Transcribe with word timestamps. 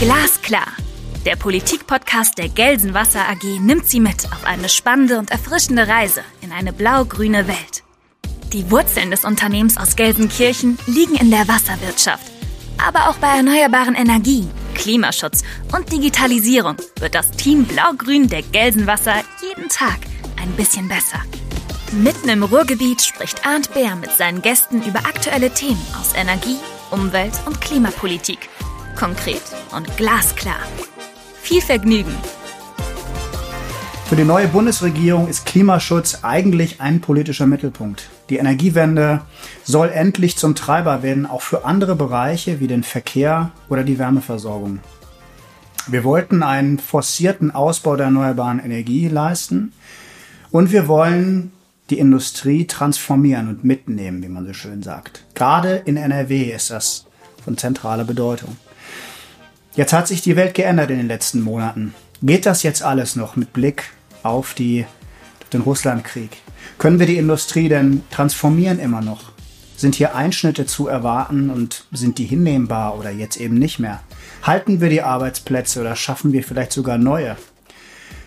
Glasklar. 0.00 0.66
Der 1.24 1.36
Politikpodcast 1.36 2.36
der 2.36 2.48
Gelsenwasser 2.48 3.20
AG 3.28 3.60
nimmt 3.60 3.86
Sie 3.86 4.00
mit 4.00 4.24
auf 4.32 4.44
eine 4.44 4.68
spannende 4.68 5.20
und 5.20 5.30
erfrischende 5.30 5.86
Reise 5.86 6.22
in 6.40 6.50
eine 6.50 6.72
blau-grüne 6.72 7.46
Welt. 7.46 7.84
Die 8.52 8.68
Wurzeln 8.72 9.12
des 9.12 9.24
Unternehmens 9.24 9.76
aus 9.76 9.94
Gelsenkirchen 9.94 10.78
liegen 10.88 11.14
in 11.14 11.30
der 11.30 11.46
Wasserwirtschaft. 11.46 12.26
Aber 12.84 13.08
auch 13.08 13.18
bei 13.18 13.36
erneuerbaren 13.36 13.94
Energien, 13.94 14.50
Klimaschutz 14.82 15.44
und 15.72 15.92
Digitalisierung 15.92 16.74
wird 16.98 17.14
das 17.14 17.30
Team 17.30 17.66
Blau-Grün 17.66 18.28
der 18.28 18.42
Gelsenwasser 18.42 19.14
jeden 19.40 19.68
Tag 19.68 20.00
ein 20.42 20.50
bisschen 20.56 20.88
besser. 20.88 21.20
Mitten 21.92 22.28
im 22.28 22.42
Ruhrgebiet 22.42 23.00
spricht 23.00 23.46
Arndt 23.46 23.72
Bär 23.74 23.94
mit 23.94 24.10
seinen 24.10 24.42
Gästen 24.42 24.82
über 24.82 24.98
aktuelle 25.00 25.50
Themen 25.50 25.80
aus 26.00 26.14
Energie, 26.16 26.56
Umwelt 26.90 27.32
und 27.46 27.60
Klimapolitik– 27.60 28.48
Konkret 28.96 29.42
und 29.72 29.96
glasklar. 29.96 30.58
Viel 31.40 31.60
Vergnügen! 31.60 32.14
Für 34.06 34.16
die 34.16 34.24
neue 34.24 34.48
Bundesregierung 34.48 35.28
ist 35.28 35.46
Klimaschutz 35.46 36.18
eigentlich 36.22 36.80
ein 36.80 37.00
politischer 37.00 37.46
Mittelpunkt. 37.46 38.10
Die 38.32 38.38
Energiewende 38.38 39.20
soll 39.62 39.90
endlich 39.90 40.38
zum 40.38 40.54
Treiber 40.54 41.02
werden, 41.02 41.26
auch 41.26 41.42
für 41.42 41.66
andere 41.66 41.94
Bereiche 41.94 42.60
wie 42.60 42.66
den 42.66 42.82
Verkehr 42.82 43.50
oder 43.68 43.84
die 43.84 43.98
Wärmeversorgung. 43.98 44.78
Wir 45.86 46.02
wollten 46.02 46.42
einen 46.42 46.78
forcierten 46.78 47.50
Ausbau 47.50 47.94
der 47.94 48.06
erneuerbaren 48.06 48.58
Energie 48.58 49.08
leisten 49.08 49.74
und 50.50 50.72
wir 50.72 50.88
wollen 50.88 51.52
die 51.90 51.98
Industrie 51.98 52.66
transformieren 52.66 53.50
und 53.50 53.64
mitnehmen, 53.64 54.22
wie 54.22 54.28
man 54.28 54.46
so 54.46 54.54
schön 54.54 54.82
sagt. 54.82 55.26
Gerade 55.34 55.82
in 55.84 55.98
NRW 55.98 56.54
ist 56.54 56.70
das 56.70 57.04
von 57.44 57.58
zentraler 57.58 58.04
Bedeutung. 58.04 58.56
Jetzt 59.74 59.92
hat 59.92 60.08
sich 60.08 60.22
die 60.22 60.36
Welt 60.36 60.54
geändert 60.54 60.90
in 60.90 60.96
den 60.96 61.08
letzten 61.08 61.42
Monaten. 61.42 61.92
Geht 62.22 62.46
das 62.46 62.62
jetzt 62.62 62.82
alles 62.82 63.14
noch 63.14 63.36
mit 63.36 63.52
Blick 63.52 63.90
auf, 64.22 64.54
die, 64.54 64.86
auf 65.42 65.50
den 65.50 65.60
Russlandkrieg? 65.60 66.38
Können 66.82 66.98
wir 66.98 67.06
die 67.06 67.16
Industrie 67.16 67.68
denn 67.68 68.02
transformieren 68.10 68.80
immer 68.80 69.00
noch? 69.00 69.30
Sind 69.76 69.94
hier 69.94 70.16
Einschnitte 70.16 70.66
zu 70.66 70.88
erwarten 70.88 71.48
und 71.48 71.84
sind 71.92 72.18
die 72.18 72.24
hinnehmbar 72.24 72.98
oder 72.98 73.12
jetzt 73.12 73.36
eben 73.36 73.54
nicht 73.54 73.78
mehr? 73.78 74.00
Halten 74.42 74.80
wir 74.80 74.88
die 74.88 75.02
Arbeitsplätze 75.02 75.80
oder 75.80 75.94
schaffen 75.94 76.32
wir 76.32 76.42
vielleicht 76.42 76.72
sogar 76.72 76.98
neue? 76.98 77.36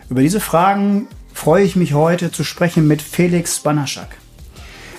Über 0.09 0.21
diese 0.21 0.39
Fragen 0.39 1.09
freue 1.33 1.65
ich 1.65 1.75
mich 1.75 1.95
heute 1.95 2.31
zu 2.31 2.45
sprechen 2.45 2.87
mit 2.87 3.01
Felix 3.01 3.59
Banaschak. 3.59 4.15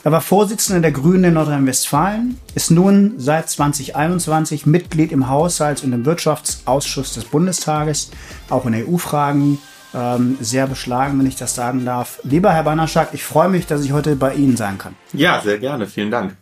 Er 0.04 0.12
war 0.12 0.20
Vorsitzender 0.20 0.82
der 0.82 0.92
Grünen 0.92 1.24
in 1.24 1.32
Nordrhein-Westfalen, 1.32 2.38
ist 2.54 2.70
nun 2.70 3.14
seit 3.16 3.48
2021 3.48 4.66
Mitglied 4.66 5.12
im 5.12 5.30
Haushalts- 5.30 5.82
und 5.82 5.94
im 5.94 6.04
Wirtschaftsausschuss 6.04 7.14
des 7.14 7.24
Bundestages, 7.24 8.10
auch 8.50 8.66
in 8.66 8.74
EU-Fragen 8.74 9.56
ähm, 9.97 10.36
sehr 10.41 10.66
beschlagen, 10.66 11.19
wenn 11.19 11.27
ich 11.27 11.36
das 11.36 11.55
sagen 11.55 11.84
darf. 11.84 12.20
Lieber 12.22 12.52
Herr 12.52 12.64
Banaschak, 12.64 13.08
ich 13.12 13.25
freue 13.25 13.48
mich, 13.48 13.66
dass 13.66 13.84
ich 13.84 13.92
heute 13.92 14.14
bei 14.14 14.34
Ihnen 14.34 14.56
sein 14.56 14.78
kann. 14.78 14.94
Ja, 15.12 15.41
sehr 15.41 15.58
gerne. 15.58 15.86
Vielen 15.86 16.11
Dank. 16.11 16.36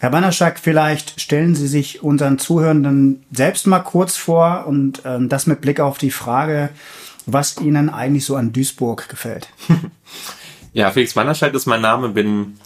Herr 0.00 0.10
Banaschak, 0.10 0.58
vielleicht 0.58 1.20
stellen 1.20 1.54
Sie 1.54 1.66
sich 1.66 2.02
unseren 2.02 2.38
Zuhörenden 2.38 3.24
selbst 3.30 3.66
mal 3.66 3.80
kurz 3.80 4.16
vor 4.16 4.64
und 4.66 5.02
ähm, 5.04 5.28
das 5.28 5.46
mit 5.46 5.60
Blick 5.60 5.80
auf 5.80 5.98
die 5.98 6.12
Frage, 6.12 6.70
was 7.26 7.60
Ihnen 7.60 7.90
eigentlich 7.90 8.24
so 8.24 8.36
an 8.36 8.52
Duisburg 8.52 9.08
gefällt. 9.08 9.48
Ja, 10.72 10.90
Felix 10.90 11.14
Mannerscheid 11.14 11.54
ist 11.54 11.66
mein 11.66 11.80
Name, 11.80 12.10
bin 12.10 12.58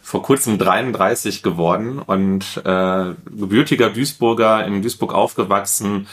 vor 0.00 0.22
kurzem 0.22 0.58
33 0.58 1.42
geworden 1.42 1.98
und 1.98 2.62
äh, 2.64 3.14
gebürtiger 3.26 3.90
Duisburger, 3.90 4.64
in 4.64 4.80
Duisburg 4.80 5.12
aufgewachsen, 5.12 6.06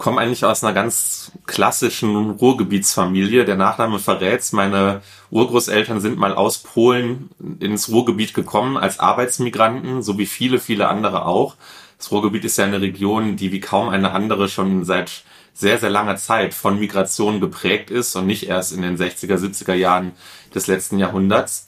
komme 0.00 0.20
eigentlich 0.20 0.46
aus 0.46 0.64
einer 0.64 0.72
ganz 0.72 1.30
klassischen 1.46 2.30
Ruhrgebietsfamilie. 2.30 3.44
Der 3.44 3.56
Nachname 3.56 3.98
verrät's. 3.98 4.52
Meine 4.52 5.02
Urgroßeltern 5.30 6.00
sind 6.00 6.18
mal 6.18 6.34
aus 6.34 6.58
Polen 6.58 7.28
ins 7.60 7.90
Ruhrgebiet 7.90 8.32
gekommen 8.32 8.78
als 8.78 8.98
Arbeitsmigranten, 8.98 10.02
so 10.02 10.16
wie 10.16 10.26
viele, 10.26 10.58
viele 10.58 10.88
andere 10.88 11.26
auch. 11.26 11.54
Das 11.98 12.10
Ruhrgebiet 12.10 12.46
ist 12.46 12.56
ja 12.56 12.64
eine 12.64 12.80
Region, 12.80 13.36
die 13.36 13.52
wie 13.52 13.60
kaum 13.60 13.90
eine 13.90 14.12
andere 14.12 14.48
schon 14.48 14.86
seit 14.86 15.22
sehr, 15.52 15.76
sehr 15.76 15.90
langer 15.90 16.16
Zeit 16.16 16.54
von 16.54 16.80
Migration 16.80 17.38
geprägt 17.38 17.90
ist 17.90 18.16
und 18.16 18.26
nicht 18.26 18.48
erst 18.48 18.72
in 18.72 18.80
den 18.80 18.96
60er, 18.96 19.36
70er 19.36 19.74
Jahren 19.74 20.12
des 20.54 20.66
letzten 20.66 20.98
Jahrhunderts. 20.98 21.66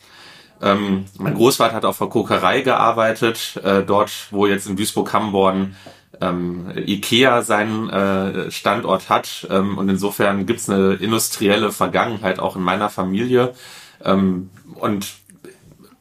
Ähm, 0.63 1.05
mein 1.19 1.35
Großvater 1.35 1.75
hat 1.75 1.85
auf 1.85 1.99
der 1.99 2.07
Kokerei 2.07 2.63
gearbeitet, 2.63 3.61
äh, 3.63 3.83
dort, 3.83 4.11
wo 4.31 4.47
jetzt 4.47 4.67
in 4.69 4.77
Duisburg-Hamborn 4.77 5.77
ähm, 6.21 6.73
Ikea 6.77 7.43
seinen 7.43 7.91
äh, 7.91 8.51
Standort 8.51 9.09
hat. 9.09 9.47
Ähm, 9.51 9.79
und 9.79 9.89
insofern 9.89 10.47
gibt's 10.47 10.69
eine 10.69 10.95
industrielle 10.95 11.73
Vergangenheit 11.73 12.39
auch 12.39 12.57
in 12.57 12.63
meiner 12.63 12.91
Familie. 12.91 13.55
Ähm, 14.05 14.51
und 14.75 15.15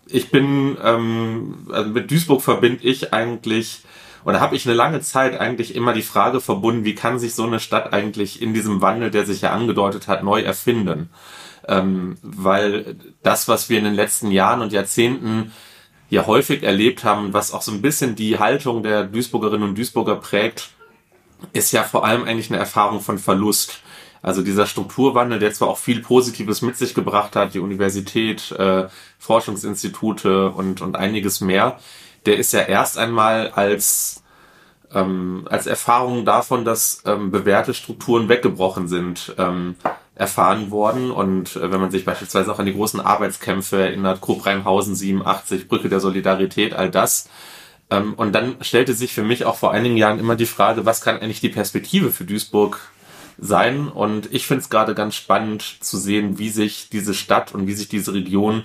ich 0.08 0.30
bin, 0.32 0.78
ähm, 0.84 1.68
also 1.72 1.90
mit 1.90 2.12
Duisburg 2.12 2.42
verbinde 2.42 2.84
ich 2.84 3.14
eigentlich 3.14 3.84
oder 4.24 4.40
habe 4.40 4.56
ich 4.56 4.66
eine 4.66 4.76
lange 4.76 5.02
Zeit 5.02 5.40
eigentlich 5.40 5.76
immer 5.76 5.94
die 5.94 6.02
Frage 6.02 6.42
verbunden, 6.42 6.86
wie 6.86 6.96
kann 6.96 7.20
sich 7.20 7.34
so 7.34 7.44
eine 7.44 7.60
Stadt 7.60 7.92
eigentlich 7.94 8.42
in 8.42 8.54
diesem 8.54 8.82
Wandel, 8.82 9.12
der 9.12 9.26
sich 9.26 9.42
ja 9.42 9.52
angedeutet 9.52 10.08
hat, 10.08 10.24
neu 10.24 10.42
erfinden? 10.42 11.10
Ähm, 11.68 12.18
weil 12.22 12.96
das, 13.24 13.48
was 13.48 13.70
wir 13.70 13.78
in 13.78 13.86
den 13.86 13.94
letzten 13.94 14.32
Jahren 14.32 14.62
und 14.62 14.74
Jahrzehnten 14.74 15.52
ja 16.12 16.28
häufig 16.28 16.62
erlebt 16.62 17.04
haben, 17.04 17.34
was 17.34 17.54
auch 17.54 17.62
so 17.62 17.72
ein 17.72 17.82
bisschen 17.82 18.16
die 18.16 18.38
Haltung 18.38 18.84
der 18.84 19.06
Duisburgerinnen 19.06 19.68
und 19.68 19.78
Duisburger 19.78 20.18
prägt, 20.18 20.70
ist 21.54 21.72
ja 21.72 21.84
vor 21.84 22.06
allem 22.06 22.26
eigentlich 22.26 22.52
eine 22.52 22.60
Erfahrung 22.60 23.00
von 23.00 23.18
Verlust. 23.18 23.82
Also 24.22 24.44
dieser 24.44 24.68
Strukturwandel, 24.68 25.40
der 25.40 25.54
zwar 25.54 25.70
auch 25.70 25.78
viel 25.78 26.02
Positives 26.02 26.62
mit 26.62 26.78
sich 26.78 26.94
gebracht 26.94 27.36
hat, 27.36 27.56
die 27.56 27.60
Universität, 27.60 28.52
äh, 28.52 28.88
Forschungsinstitute 29.18 30.50
und, 30.52 30.82
und 30.82 30.96
einiges 30.96 31.42
mehr, 31.42 31.80
der 32.26 32.38
ist 32.38 32.52
ja 32.52 32.60
erst 32.60 33.00
einmal 33.00 33.50
als 33.52 34.22
ähm, 34.94 35.48
als 35.50 35.68
Erfahrung 35.68 36.26
davon, 36.26 36.66
dass 36.66 37.04
ähm, 37.06 37.32
bewährte 37.32 37.74
Strukturen 37.74 38.28
weggebrochen 38.28 38.90
sind, 38.90 39.34
ähm, 39.38 39.76
erfahren 40.22 40.70
worden. 40.70 41.10
Und 41.10 41.56
äh, 41.56 41.72
wenn 41.72 41.82
man 41.82 41.90
sich 41.90 42.06
beispielsweise 42.06 42.52
auch 42.52 42.60
an 42.60 42.68
die 42.68 42.76
großen 42.76 43.02
Arbeitskämpfe 43.02 43.82
erinnert, 43.82 44.22
Krupp-Rheinhausen 44.22 44.96
87, 44.96 45.68
Brücke 45.68 45.90
der 45.90 46.00
Solidarität, 46.00 46.74
all 46.74 46.92
das. 46.92 47.28
Ähm, 47.90 48.14
und 48.14 48.34
dann 48.34 48.56
stellte 48.62 48.94
sich 48.94 49.14
für 49.14 49.24
mich 49.24 49.46
auch 49.46 49.56
vor 49.56 49.72
einigen 49.72 49.98
Jahren 49.98 50.20
immer 50.20 50.36
die 50.36 50.46
Frage, 50.46 50.86
was 50.86 51.02
kann 51.02 51.18
eigentlich 51.18 51.42
die 51.42 51.50
Perspektive 51.50 52.12
für 52.12 52.24
Duisburg 52.24 52.80
sein? 53.40 53.88
Und 53.88 54.32
ich 54.32 54.46
finde 54.46 54.62
es 54.62 54.70
gerade 54.70 54.94
ganz 54.94 55.16
spannend 55.16 55.64
zu 55.82 55.98
sehen, 55.98 56.38
wie 56.38 56.50
sich 56.50 56.90
diese 56.90 57.16
Stadt 57.16 57.56
und 57.56 57.66
wie 57.66 57.74
sich 57.74 57.90
diese 57.90 58.14
Region 58.14 58.64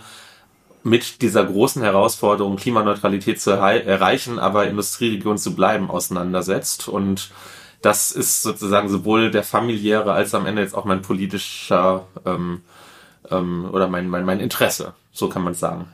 mit 0.83 1.23
dieser 1.23 1.45
großen 1.45 1.83
Herausforderung, 1.83 2.57
Klimaneutralität 2.57 3.41
zu 3.41 3.51
erreichen, 3.51 4.39
aber 4.39 4.69
Industrieregion 4.69 5.39
zu 5.39 5.57
bleiben, 5.57 5.91
auseinandersetzt. 5.91 6.87
Und 6.87 7.31
das 7.83 8.13
ist 8.13 8.43
sozusagen 8.43 8.89
sowohl 8.89 9.31
der 9.31 9.43
familiäre 9.43 10.13
als 10.13 10.35
am 10.35 10.47
Ende 10.47 10.63
jetzt 10.63 10.75
auch 10.75 10.85
mein 10.85 11.03
politischer 11.03 12.07
ähm, 12.25 12.63
ähm, 13.31 13.69
oder 13.73 13.89
mein, 13.89 14.09
mein, 14.09 14.25
mein 14.25 14.41
Interesse, 14.41 14.95
so 15.13 15.29
kann 15.29 15.43
man 15.43 15.55
sagen. 15.55 15.87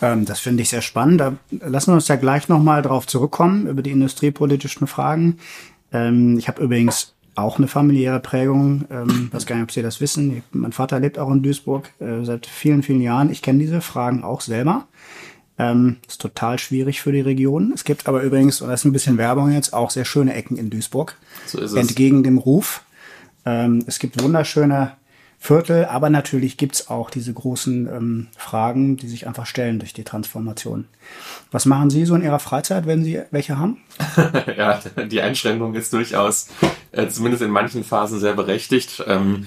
Ähm, 0.00 0.24
das 0.24 0.40
finde 0.40 0.62
ich 0.62 0.68
sehr 0.68 0.82
spannend. 0.82 1.20
Da 1.20 1.32
lassen 1.50 1.90
wir 1.90 1.94
uns 1.94 2.08
ja 2.08 2.16
gleich 2.16 2.48
nochmal 2.48 2.82
drauf 2.82 3.06
zurückkommen, 3.06 3.66
über 3.66 3.82
die 3.82 3.90
industriepolitischen 3.90 4.86
Fragen. 4.86 5.38
Ähm, 5.92 6.38
ich 6.38 6.48
habe 6.48 6.62
übrigens 6.62 7.14
auch 7.34 7.58
eine 7.58 7.68
familiäre 7.68 8.20
Prägung. 8.20 8.84
Ähm, 8.90 9.28
weiß 9.32 9.46
gar 9.46 9.56
nicht, 9.56 9.64
ob 9.64 9.72
Sie 9.72 9.82
das 9.82 10.00
wissen. 10.00 10.42
Mein 10.52 10.72
Vater 10.72 10.98
lebt 11.00 11.18
auch 11.18 11.30
in 11.30 11.42
Duisburg 11.42 11.90
äh, 12.00 12.24
seit 12.24 12.46
vielen, 12.46 12.82
vielen 12.82 13.00
Jahren. 13.00 13.30
Ich 13.30 13.42
kenne 13.42 13.60
diese 13.60 13.80
Fragen 13.80 14.24
auch 14.24 14.40
selber. 14.40 14.86
Ähm, 15.58 15.96
ist 16.06 16.20
total 16.20 16.58
schwierig 16.58 17.00
für 17.00 17.10
die 17.10 17.20
Region. 17.20 17.72
Es 17.74 17.84
gibt 17.84 18.06
aber 18.06 18.22
übrigens, 18.22 18.60
und 18.60 18.68
das 18.68 18.80
ist 18.80 18.84
ein 18.84 18.92
bisschen 18.92 19.18
Werbung 19.18 19.50
jetzt, 19.50 19.72
auch 19.72 19.90
sehr 19.90 20.04
schöne 20.04 20.34
Ecken 20.34 20.56
in 20.56 20.70
Duisburg. 20.70 21.16
So 21.46 21.58
ist 21.58 21.72
es. 21.72 21.76
Entgegen 21.76 22.22
dem 22.22 22.38
Ruf. 22.38 22.82
Ähm, 23.44 23.82
es 23.86 23.98
gibt 23.98 24.22
wunderschöne 24.22 24.92
Viertel, 25.40 25.84
aber 25.84 26.10
natürlich 26.10 26.56
gibt's 26.56 26.88
auch 26.88 27.10
diese 27.10 27.32
großen 27.32 27.86
ähm, 27.86 28.26
Fragen, 28.36 28.96
die 28.96 29.06
sich 29.06 29.26
einfach 29.28 29.46
stellen 29.46 29.78
durch 29.78 29.92
die 29.92 30.02
Transformation. 30.02 30.86
Was 31.52 31.64
machen 31.64 31.90
Sie 31.90 32.04
so 32.04 32.16
in 32.16 32.22
Ihrer 32.22 32.40
Freizeit, 32.40 32.86
wenn 32.86 33.04
Sie 33.04 33.20
welche 33.30 33.56
haben? 33.56 33.78
ja, 34.56 34.80
die 35.10 35.20
Einschränkung 35.20 35.74
ist 35.74 35.92
durchaus 35.92 36.48
äh, 36.90 37.06
zumindest 37.08 37.44
in 37.44 37.52
manchen 37.52 37.84
Phasen 37.84 38.18
sehr 38.18 38.34
berechtigt. 38.34 39.02
Ähm, 39.06 39.46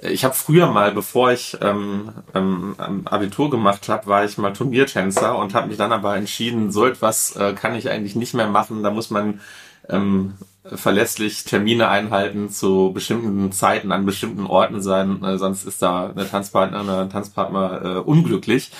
ich 0.00 0.24
habe 0.24 0.34
früher 0.34 0.66
mal, 0.68 0.92
bevor 0.92 1.32
ich 1.32 1.56
ähm, 1.60 2.10
ähm, 2.34 2.74
Abitur 3.04 3.50
gemacht 3.50 3.88
habe, 3.88 4.06
war 4.06 4.24
ich 4.24 4.38
mal 4.38 4.52
Turniertänzer 4.52 5.36
und 5.38 5.54
habe 5.54 5.68
mich 5.68 5.76
dann 5.76 5.92
aber 5.92 6.16
entschieden, 6.16 6.72
so 6.72 6.86
etwas 6.86 7.36
äh, 7.36 7.52
kann 7.52 7.74
ich 7.74 7.90
eigentlich 7.90 8.16
nicht 8.16 8.34
mehr 8.34 8.48
machen. 8.48 8.82
Da 8.82 8.90
muss 8.90 9.10
man 9.10 9.40
ähm, 9.88 10.34
verlässlich 10.64 11.44
Termine 11.44 11.88
einhalten, 11.88 12.48
zu 12.50 12.92
bestimmten 12.94 13.50
Zeiten 13.52 13.90
an 13.90 14.06
bestimmten 14.06 14.46
Orten 14.46 14.80
sein, 14.80 15.22
äh, 15.24 15.36
sonst 15.36 15.64
ist 15.64 15.82
da 15.82 16.10
eine 16.10 16.28
Tanzpartner, 16.28 16.80
eine 16.80 17.08
Tanzpartner 17.08 17.82
äh, 17.84 17.98
unglücklich. 17.98 18.70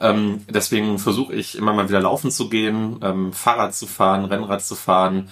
Ähm, 0.00 0.42
deswegen 0.48 0.98
versuche 0.98 1.34
ich 1.34 1.58
immer 1.58 1.72
mal 1.72 1.88
wieder 1.88 2.00
laufen 2.00 2.30
zu 2.30 2.48
gehen, 2.48 2.98
ähm, 3.02 3.32
Fahrrad 3.32 3.74
zu 3.74 3.86
fahren, 3.86 4.24
Rennrad 4.24 4.64
zu 4.64 4.76
fahren, 4.76 5.30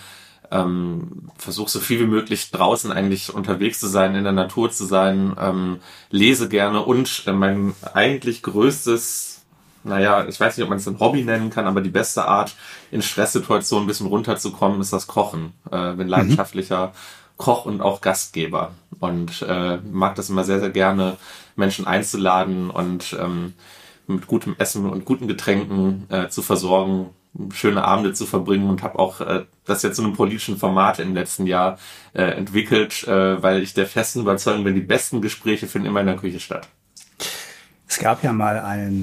ähm, 0.50 1.30
versuche 1.36 1.70
so 1.70 1.80
viel 1.80 2.00
wie 2.00 2.06
möglich 2.06 2.50
draußen 2.50 2.92
eigentlich 2.92 3.32
unterwegs 3.32 3.80
zu 3.80 3.86
sein, 3.86 4.14
in 4.14 4.24
der 4.24 4.32
Natur 4.32 4.70
zu 4.70 4.84
sein, 4.84 5.36
ähm, 5.40 5.78
lese 6.10 6.48
gerne 6.48 6.82
und 6.82 7.24
äh, 7.26 7.32
mein 7.32 7.74
eigentlich 7.94 8.42
größtes 8.42 9.30
naja, 9.82 10.26
ich 10.28 10.38
weiß 10.38 10.56
nicht, 10.56 10.64
ob 10.64 10.68
man 10.68 10.78
es 10.78 10.86
ein 10.86 11.00
Hobby 11.00 11.22
nennen 11.22 11.50
kann, 11.50 11.66
aber 11.66 11.80
die 11.80 11.88
beste 11.88 12.26
Art, 12.26 12.54
in 12.90 13.00
Stresssituationen 13.00 13.84
ein 13.84 13.86
bisschen 13.86 14.08
runterzukommen, 14.08 14.80
ist 14.80 14.92
das 14.92 15.06
Kochen. 15.06 15.54
Äh, 15.70 15.92
bin 15.92 16.06
mhm. 16.06 16.10
leidenschaftlicher 16.10 16.88
mhm. 16.88 16.92
Koch 17.38 17.64
und 17.64 17.80
auch 17.80 18.02
Gastgeber 18.02 18.72
und 18.98 19.42
äh, 19.48 19.78
mag 19.90 20.14
das 20.16 20.28
immer 20.28 20.44
sehr, 20.44 20.60
sehr 20.60 20.70
gerne, 20.70 21.16
Menschen 21.56 21.86
einzuladen 21.86 22.68
und 22.70 23.16
ähm, 23.18 23.54
mit 24.06 24.26
gutem 24.26 24.54
Essen 24.58 24.84
und 24.88 25.06
guten 25.06 25.26
Getränken 25.26 26.06
äh, 26.10 26.28
zu 26.28 26.42
versorgen, 26.42 27.10
schöne 27.52 27.84
Abende 27.84 28.12
zu 28.12 28.26
verbringen 28.26 28.68
und 28.68 28.82
habe 28.82 28.98
auch 28.98 29.20
äh, 29.20 29.44
das 29.64 29.82
jetzt 29.82 29.96
zu 29.96 30.02
einem 30.02 30.14
politischen 30.14 30.56
Format 30.56 30.98
im 30.98 31.14
letzten 31.14 31.46
Jahr 31.46 31.78
äh, 32.12 32.22
entwickelt, 32.22 33.06
äh, 33.06 33.42
weil 33.42 33.62
ich 33.62 33.72
der 33.74 33.86
festen 33.86 34.20
Überzeugung 34.20 34.64
bin, 34.64 34.74
die 34.74 34.80
besten 34.80 35.22
Gespräche 35.22 35.66
finden 35.66 35.88
immer 35.88 36.00
in 36.00 36.06
der 36.06 36.16
Küche 36.16 36.40
statt. 36.40 36.68
Es 37.86 37.98
gab 37.98 38.22
ja 38.22 38.32
mal 38.32 38.58
einen 38.58 39.02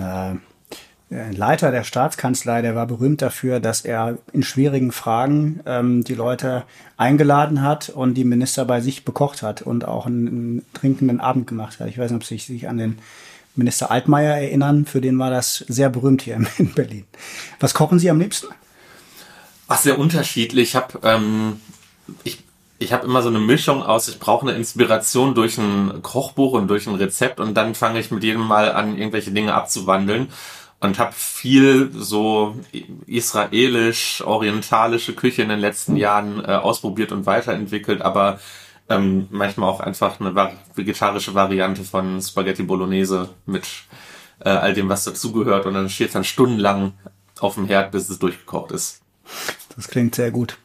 äh, 1.10 1.32
Leiter 1.32 1.72
der 1.72 1.84
Staatskanzlei, 1.84 2.62
der 2.62 2.76
war 2.76 2.86
berühmt 2.86 3.22
dafür, 3.22 3.62
dass 3.62 3.82
er 3.82 4.18
in 4.34 4.44
schwierigen 4.44 4.92
Fragen 4.92 5.62
ähm, 5.66 6.04
die 6.04 6.16
Leute 6.16 6.64
eingeladen 6.98 7.62
hat 7.62 7.90
und 7.90 8.16
die 8.16 8.26
Minister 8.26 8.66
bei 8.66 8.82
sich 8.82 9.06
bekocht 9.06 9.42
hat 9.42 9.62
und 9.62 9.88
auch 9.88 10.06
einen, 10.06 10.28
einen 10.28 10.66
trinkenden 10.74 11.22
Abend 11.22 11.48
gemacht 11.48 11.80
hat. 11.80 11.88
Ich 11.88 11.98
weiß 11.98 12.12
nicht, 12.12 12.18
ob 12.18 12.26
Sie 12.26 12.38
sich 12.38 12.68
an 12.68 12.78
den 12.78 13.00
Minister 13.58 13.92
Altmaier 13.92 14.36
erinnern. 14.36 14.86
Für 14.86 15.02
den 15.02 15.20
war 15.20 15.30
das 15.30 15.66
sehr 15.68 15.90
berühmt 15.90 16.22
hier 16.22 16.36
in 16.58 16.74
Berlin. 16.76 17.06
Was 17.60 17.74
kochen 17.74 18.00
Sie 18.00 18.10
am 18.10 18.20
liebsten? 18.20 18.48
Ach, 19.68 19.78
sehr 19.78 20.00
unterschiedlich. 20.00 20.70
Ich 20.70 20.76
habe 20.76 21.00
ähm, 21.04 21.60
ich, 22.24 22.44
ich 22.80 22.94
hab 22.94 23.04
immer 23.04 23.22
so 23.22 23.30
eine 23.30 23.40
Mischung 23.40 23.84
aus, 23.84 24.08
ich 24.08 24.20
brauche 24.20 24.48
eine 24.48 24.58
Inspiration 24.58 25.36
durch 25.36 25.58
ein 25.58 26.02
Kochbuch 26.02 26.54
und 26.54 26.68
durch 26.68 26.88
ein 26.88 26.96
Rezept 26.96 27.40
und 27.40 27.56
dann 27.56 27.76
fange 27.76 28.00
ich 28.00 28.12
mit 28.12 28.24
jedem 28.24 28.42
Mal 28.48 28.72
an, 28.72 28.98
irgendwelche 28.98 29.32
Dinge 29.32 29.54
abzuwandeln 29.54 30.28
und 30.80 31.00
habe 31.00 31.14
viel 31.14 31.92
so 31.94 32.56
israelisch, 33.08 34.22
orientalische 34.26 35.14
Küche 35.14 35.42
in 35.42 35.50
den 35.50 35.60
letzten 35.60 35.96
Jahren 35.96 36.44
äh, 36.46 36.54
ausprobiert 36.54 37.12
und 37.12 37.26
weiterentwickelt, 37.26 38.02
aber 38.02 38.40
ähm, 38.90 39.28
manchmal 39.32 39.70
auch 39.70 39.80
einfach 39.80 40.20
eine 40.20 40.34
vegetarische 40.76 41.34
Variante 41.34 41.84
von 41.84 42.22
Spaghetti 42.22 42.64
Bolognese 42.64 43.30
mit 43.46 43.68
äh, 44.40 44.50
all 44.50 44.74
dem, 44.74 44.90
was 44.90 45.04
dazugehört 45.04 45.66
und 45.66 45.74
dann 45.74 45.90
steht 45.90 46.08
es 46.08 46.14
dann 46.14 46.24
stundenlang 46.24 46.94
auf 47.40 47.56
dem 47.56 47.68
Herd, 47.68 47.92
bis 47.92 48.10
es 48.10 48.20
durchgekocht 48.20 48.72
ist. 48.72 49.02
Das 49.76 49.88
klingt 49.88 50.16
sehr 50.16 50.32
gut. 50.32 50.58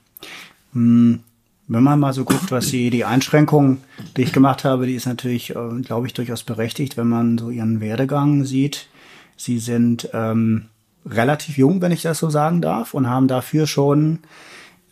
Hm. 0.73 1.21
Wenn 1.69 1.85
man 1.85 2.01
mal 2.01 2.13
so 2.13 2.25
guckt, 2.25 2.51
was 2.51 2.67
die, 2.67 2.91
die 2.91 3.05
Einschränkung, 3.05 3.79
die 4.17 4.23
ich 4.23 4.33
gemacht 4.33 4.65
habe, 4.65 4.87
die 4.87 4.95
ist 4.95 5.07
natürlich, 5.07 5.51
äh, 5.51 5.81
glaube 5.83 6.07
ich, 6.07 6.13
durchaus 6.13 6.43
berechtigt, 6.43 6.97
wenn 6.97 7.09
man 7.09 7.39
so 7.39 7.51
ihren 7.51 7.81
Werdegang 7.81 8.45
sieht. 8.45 8.89
Sie 9.37 9.59
sind 9.59 10.11
ähm, 10.13 10.67
relativ 11.07 11.57
jung, 11.57 11.81
wenn 11.81 11.93
ich 11.93 12.03
das 12.03 12.19
so 12.19 12.31
sagen 12.31 12.61
darf, 12.61 12.95
und 12.95 13.09
haben 13.09 13.29
dafür 13.29 13.67
schon 13.67 14.19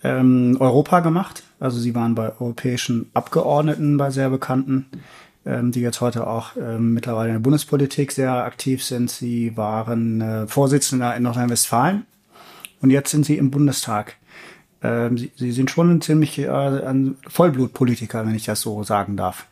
ähm, 0.03 0.57
Europa 0.61 1.01
gemacht. 1.01 1.43
Also 1.61 1.79
sie 1.79 1.95
waren 1.95 2.15
bei 2.15 2.33
europäischen 2.41 3.11
Abgeordneten, 3.13 3.99
bei 3.99 4.11
sehr 4.11 4.31
bekannten, 4.31 4.87
ähm, 5.45 5.71
die 5.71 5.81
jetzt 5.81 6.01
heute 6.01 6.27
auch 6.27 6.57
ähm, 6.57 6.95
mittlerweile 6.95 7.29
in 7.29 7.35
der 7.35 7.41
Bundespolitik 7.41 8.13
sehr 8.13 8.33
aktiv 8.33 8.83
sind. 8.83 9.11
Sie 9.11 9.57
waren 9.57 10.21
äh, 10.21 10.47
Vorsitzender 10.47 11.15
in 11.15 11.23
Nordrhein-Westfalen 11.23 12.07
und 12.81 12.91
jetzt 12.91 13.11
sind 13.11 13.27
sie 13.27 13.37
im 13.37 13.51
Bundestag. 13.51 14.17
Ähm, 14.83 15.19
sie, 15.19 15.31
sie 15.37 15.53
sind 15.53 15.71
schon 15.71 15.91
ein 15.91 16.01
ziemlich 16.01 16.39
äh, 16.39 16.49
ein 16.49 17.19
Vollblutpolitiker, 17.29 18.27
wenn 18.27 18.35
ich 18.35 18.47
das 18.47 18.63
so 18.63 18.83
sagen 18.83 19.17
darf. 19.19 19.47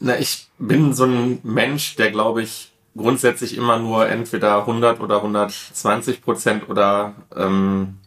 Na, 0.00 0.18
ich 0.18 0.48
bin 0.58 0.94
so 0.94 1.04
ein 1.04 1.40
Mensch, 1.42 1.96
der 1.96 2.10
glaube 2.10 2.42
ich 2.42 2.72
grundsätzlich 2.96 3.56
immer 3.56 3.78
nur 3.78 4.08
entweder 4.08 4.60
100 4.60 5.00
oder 5.00 5.16
120 5.16 6.22
Prozent 6.22 6.68
oder 6.68 7.14
ähm, 7.36 7.98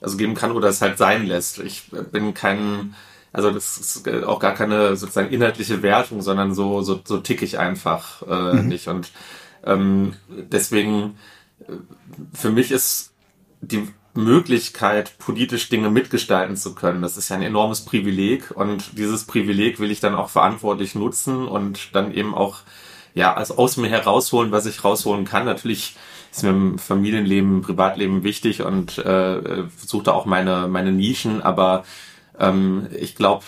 also 0.00 0.16
geben 0.16 0.34
kann 0.34 0.52
oder 0.52 0.68
es 0.68 0.82
halt 0.82 0.98
sein 0.98 1.26
lässt. 1.26 1.58
Ich 1.58 1.90
bin 2.12 2.34
kein, 2.34 2.94
also 3.32 3.50
das 3.50 3.78
ist 3.78 4.08
auch 4.24 4.40
gar 4.40 4.54
keine 4.54 4.96
sozusagen 4.96 5.30
inhaltliche 5.32 5.82
Wertung, 5.82 6.22
sondern 6.22 6.54
so 6.54 6.82
so, 6.82 7.00
so 7.04 7.18
tick 7.18 7.42
ich 7.42 7.58
einfach 7.58 8.22
äh, 8.22 8.54
mhm. 8.54 8.68
nicht 8.68 8.88
und 8.88 9.10
ähm, 9.64 10.14
deswegen 10.28 11.16
äh, 11.60 11.72
für 12.32 12.50
mich 12.50 12.70
ist 12.70 13.12
die 13.60 13.88
Möglichkeit, 14.16 15.18
politisch 15.18 15.68
Dinge 15.68 15.90
mitgestalten 15.90 16.56
zu 16.56 16.74
können. 16.74 17.02
Das 17.02 17.16
ist 17.16 17.28
ja 17.28 17.36
ein 17.36 17.42
enormes 17.42 17.82
Privileg 17.82 18.50
und 18.50 18.98
dieses 18.98 19.24
Privileg 19.24 19.78
will 19.78 19.90
ich 19.90 20.00
dann 20.00 20.14
auch 20.14 20.30
verantwortlich 20.30 20.94
nutzen 20.94 21.46
und 21.46 21.94
dann 21.94 22.12
eben 22.12 22.34
auch 22.34 22.60
ja, 23.16 23.34
also 23.34 23.56
aus 23.56 23.78
mir 23.78 23.88
herausholen, 23.88 24.52
was 24.52 24.66
ich 24.66 24.84
rausholen 24.84 25.24
kann. 25.24 25.46
Natürlich 25.46 25.96
ist 26.30 26.42
mir 26.42 26.50
im 26.50 26.78
Familienleben, 26.78 27.62
Privatleben 27.62 28.22
wichtig 28.22 28.62
und 28.62 28.98
äh, 28.98 29.64
versuche 29.74 30.04
da 30.04 30.12
auch 30.12 30.26
meine, 30.26 30.68
meine 30.68 30.92
Nischen, 30.92 31.40
aber 31.40 31.84
ähm, 32.38 32.88
ich 32.94 33.16
glaube, 33.16 33.44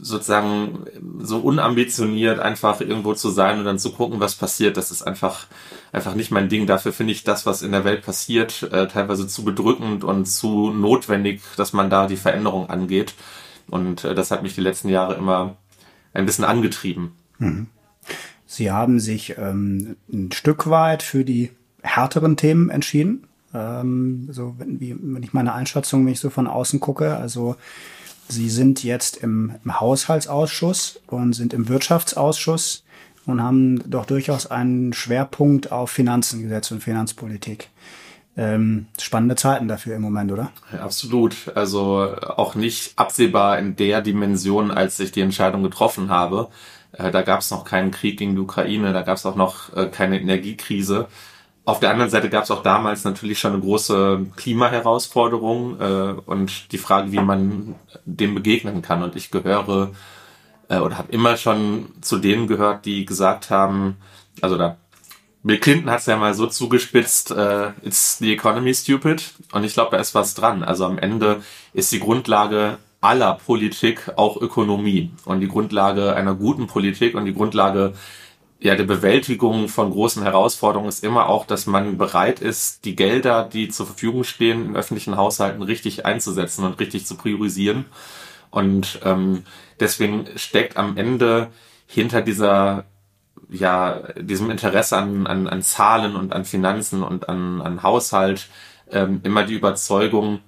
sozusagen 0.00 0.84
so 1.20 1.38
unambitioniert 1.38 2.40
einfach 2.40 2.80
irgendwo 2.80 3.14
zu 3.14 3.30
sein 3.30 3.60
und 3.60 3.64
dann 3.64 3.78
zu 3.78 3.92
gucken, 3.92 4.18
was 4.18 4.34
passiert, 4.34 4.76
das 4.76 4.90
ist 4.90 5.02
einfach 5.02 5.46
einfach 5.92 6.16
nicht 6.16 6.32
mein 6.32 6.48
Ding. 6.48 6.66
Dafür 6.66 6.92
finde 6.92 7.12
ich 7.12 7.22
das, 7.22 7.46
was 7.46 7.62
in 7.62 7.70
der 7.70 7.84
Welt 7.84 8.04
passiert, 8.04 8.64
äh, 8.64 8.88
teilweise 8.88 9.28
zu 9.28 9.44
bedrückend 9.44 10.02
und 10.02 10.26
zu 10.26 10.72
notwendig, 10.72 11.40
dass 11.56 11.72
man 11.72 11.88
da 11.88 12.08
die 12.08 12.16
Veränderung 12.16 12.68
angeht. 12.68 13.14
Und 13.68 14.02
äh, 14.02 14.16
das 14.16 14.32
hat 14.32 14.42
mich 14.42 14.56
die 14.56 14.60
letzten 14.60 14.88
Jahre 14.88 15.14
immer 15.14 15.56
ein 16.14 16.26
bisschen 16.26 16.44
angetrieben. 16.44 17.12
Mhm. 17.38 17.68
Sie 18.52 18.70
haben 18.70 19.00
sich 19.00 19.38
ähm, 19.38 19.96
ein 20.12 20.30
Stück 20.30 20.68
weit 20.68 21.02
für 21.02 21.24
die 21.24 21.52
härteren 21.82 22.36
Themen 22.36 22.68
entschieden. 22.68 23.26
Ähm, 23.54 24.28
so, 24.30 24.54
wenn, 24.58 24.78
wie, 24.78 24.94
wenn 25.00 25.22
ich 25.22 25.32
meine 25.32 25.54
Einschätzung, 25.54 26.04
wenn 26.04 26.12
ich 26.12 26.20
so 26.20 26.28
von 26.28 26.46
außen 26.46 26.78
gucke, 26.78 27.16
also 27.16 27.56
Sie 28.28 28.50
sind 28.50 28.84
jetzt 28.84 29.16
im, 29.16 29.54
im 29.64 29.80
Haushaltsausschuss 29.80 31.00
und 31.06 31.32
sind 31.32 31.54
im 31.54 31.70
Wirtschaftsausschuss 31.70 32.84
und 33.24 33.42
haben 33.42 33.90
doch 33.90 34.04
durchaus 34.04 34.46
einen 34.46 34.92
Schwerpunkt 34.92 35.72
auf 35.72 35.90
Finanzen 35.90 36.42
gesetzt 36.42 36.72
und 36.72 36.82
Finanzpolitik. 36.82 37.70
Ähm, 38.36 38.86
spannende 39.00 39.36
Zeiten 39.36 39.66
dafür 39.66 39.96
im 39.96 40.02
Moment, 40.02 40.30
oder? 40.30 40.52
Ja, 40.72 40.80
absolut. 40.80 41.50
Also 41.54 42.16
auch 42.36 42.54
nicht 42.54 42.98
absehbar 42.98 43.58
in 43.58 43.76
der 43.76 44.02
Dimension, 44.02 44.70
als 44.70 45.00
ich 45.00 45.10
die 45.10 45.20
Entscheidung 45.22 45.62
getroffen 45.62 46.10
habe. 46.10 46.48
Äh, 46.92 47.10
da 47.10 47.22
gab 47.22 47.40
es 47.40 47.50
noch 47.50 47.64
keinen 47.64 47.90
Krieg 47.90 48.18
gegen 48.18 48.34
die 48.34 48.40
Ukraine, 48.40 48.92
da 48.92 49.02
gab 49.02 49.16
es 49.16 49.26
auch 49.26 49.36
noch 49.36 49.74
äh, 49.76 49.86
keine 49.86 50.20
Energiekrise. 50.20 51.08
Auf 51.64 51.80
der 51.80 51.90
anderen 51.90 52.10
Seite 52.10 52.28
gab 52.28 52.44
es 52.44 52.50
auch 52.50 52.62
damals 52.62 53.04
natürlich 53.04 53.38
schon 53.38 53.52
eine 53.52 53.62
große 53.62 54.26
Klimaherausforderung 54.36 55.80
äh, 55.80 56.14
und 56.26 56.72
die 56.72 56.78
Frage, 56.78 57.12
wie 57.12 57.20
man 57.20 57.76
dem 58.04 58.34
begegnen 58.34 58.82
kann. 58.82 59.02
Und 59.02 59.16
ich 59.16 59.30
gehöre 59.30 59.90
oder 60.68 60.96
habe 60.96 61.12
immer 61.12 61.36
schon 61.36 61.88
zu 62.00 62.16
denen 62.16 62.46
gehört, 62.46 62.86
die 62.86 63.04
gesagt 63.04 63.50
haben, 63.50 63.98
also 64.40 64.56
da 64.56 64.78
Bill 65.44 65.58
Clinton 65.58 65.90
hat 65.90 66.00
es 66.00 66.06
ja 66.06 66.16
mal 66.16 66.34
so 66.34 66.46
zugespitzt, 66.46 67.32
äh, 67.32 67.70
it's 67.82 68.18
the 68.18 68.32
economy 68.32 68.72
stupid. 68.74 69.34
Und 69.50 69.64
ich 69.64 69.74
glaube, 69.74 69.90
da 69.90 69.96
ist 69.96 70.14
was 70.14 70.34
dran. 70.34 70.62
Also 70.62 70.84
am 70.84 70.98
Ende 70.98 71.42
ist 71.72 71.90
die 71.90 71.98
Grundlage 71.98 72.78
aller 73.02 73.34
Politik 73.34 74.12
auch 74.16 74.40
Ökonomie. 74.40 75.10
Und 75.26 75.40
die 75.40 75.48
Grundlage 75.48 76.14
einer 76.14 76.34
guten 76.34 76.66
Politik 76.66 77.14
und 77.14 77.26
die 77.26 77.34
Grundlage 77.34 77.92
ja, 78.60 78.76
der 78.76 78.84
Bewältigung 78.84 79.68
von 79.68 79.90
großen 79.90 80.22
Herausforderungen 80.22 80.88
ist 80.88 81.02
immer 81.02 81.28
auch, 81.28 81.46
dass 81.46 81.66
man 81.66 81.98
bereit 81.98 82.40
ist, 82.40 82.84
die 82.84 82.94
Gelder, 82.94 83.44
die 83.44 83.68
zur 83.68 83.86
Verfügung 83.86 84.22
stehen, 84.22 84.66
in 84.66 84.76
öffentlichen 84.76 85.16
Haushalten 85.16 85.62
richtig 85.62 86.06
einzusetzen 86.06 86.64
und 86.64 86.78
richtig 86.78 87.04
zu 87.04 87.16
priorisieren. 87.16 87.86
Und 88.50 89.00
ähm, 89.04 89.42
deswegen 89.80 90.26
steckt 90.36 90.76
am 90.76 90.96
Ende 90.96 91.48
hinter 91.86 92.22
dieser 92.22 92.84
ja 93.50 94.02
diesem 94.16 94.50
Interesse 94.50 94.96
an, 94.96 95.26
an, 95.26 95.48
an 95.48 95.62
Zahlen 95.62 96.14
und 96.14 96.32
an 96.32 96.44
Finanzen 96.44 97.02
und 97.02 97.28
an, 97.28 97.60
an 97.60 97.82
Haushalt 97.82 98.48
ähm, 98.90 99.20
immer 99.24 99.44
die 99.44 99.54
Überzeugung, 99.54 100.40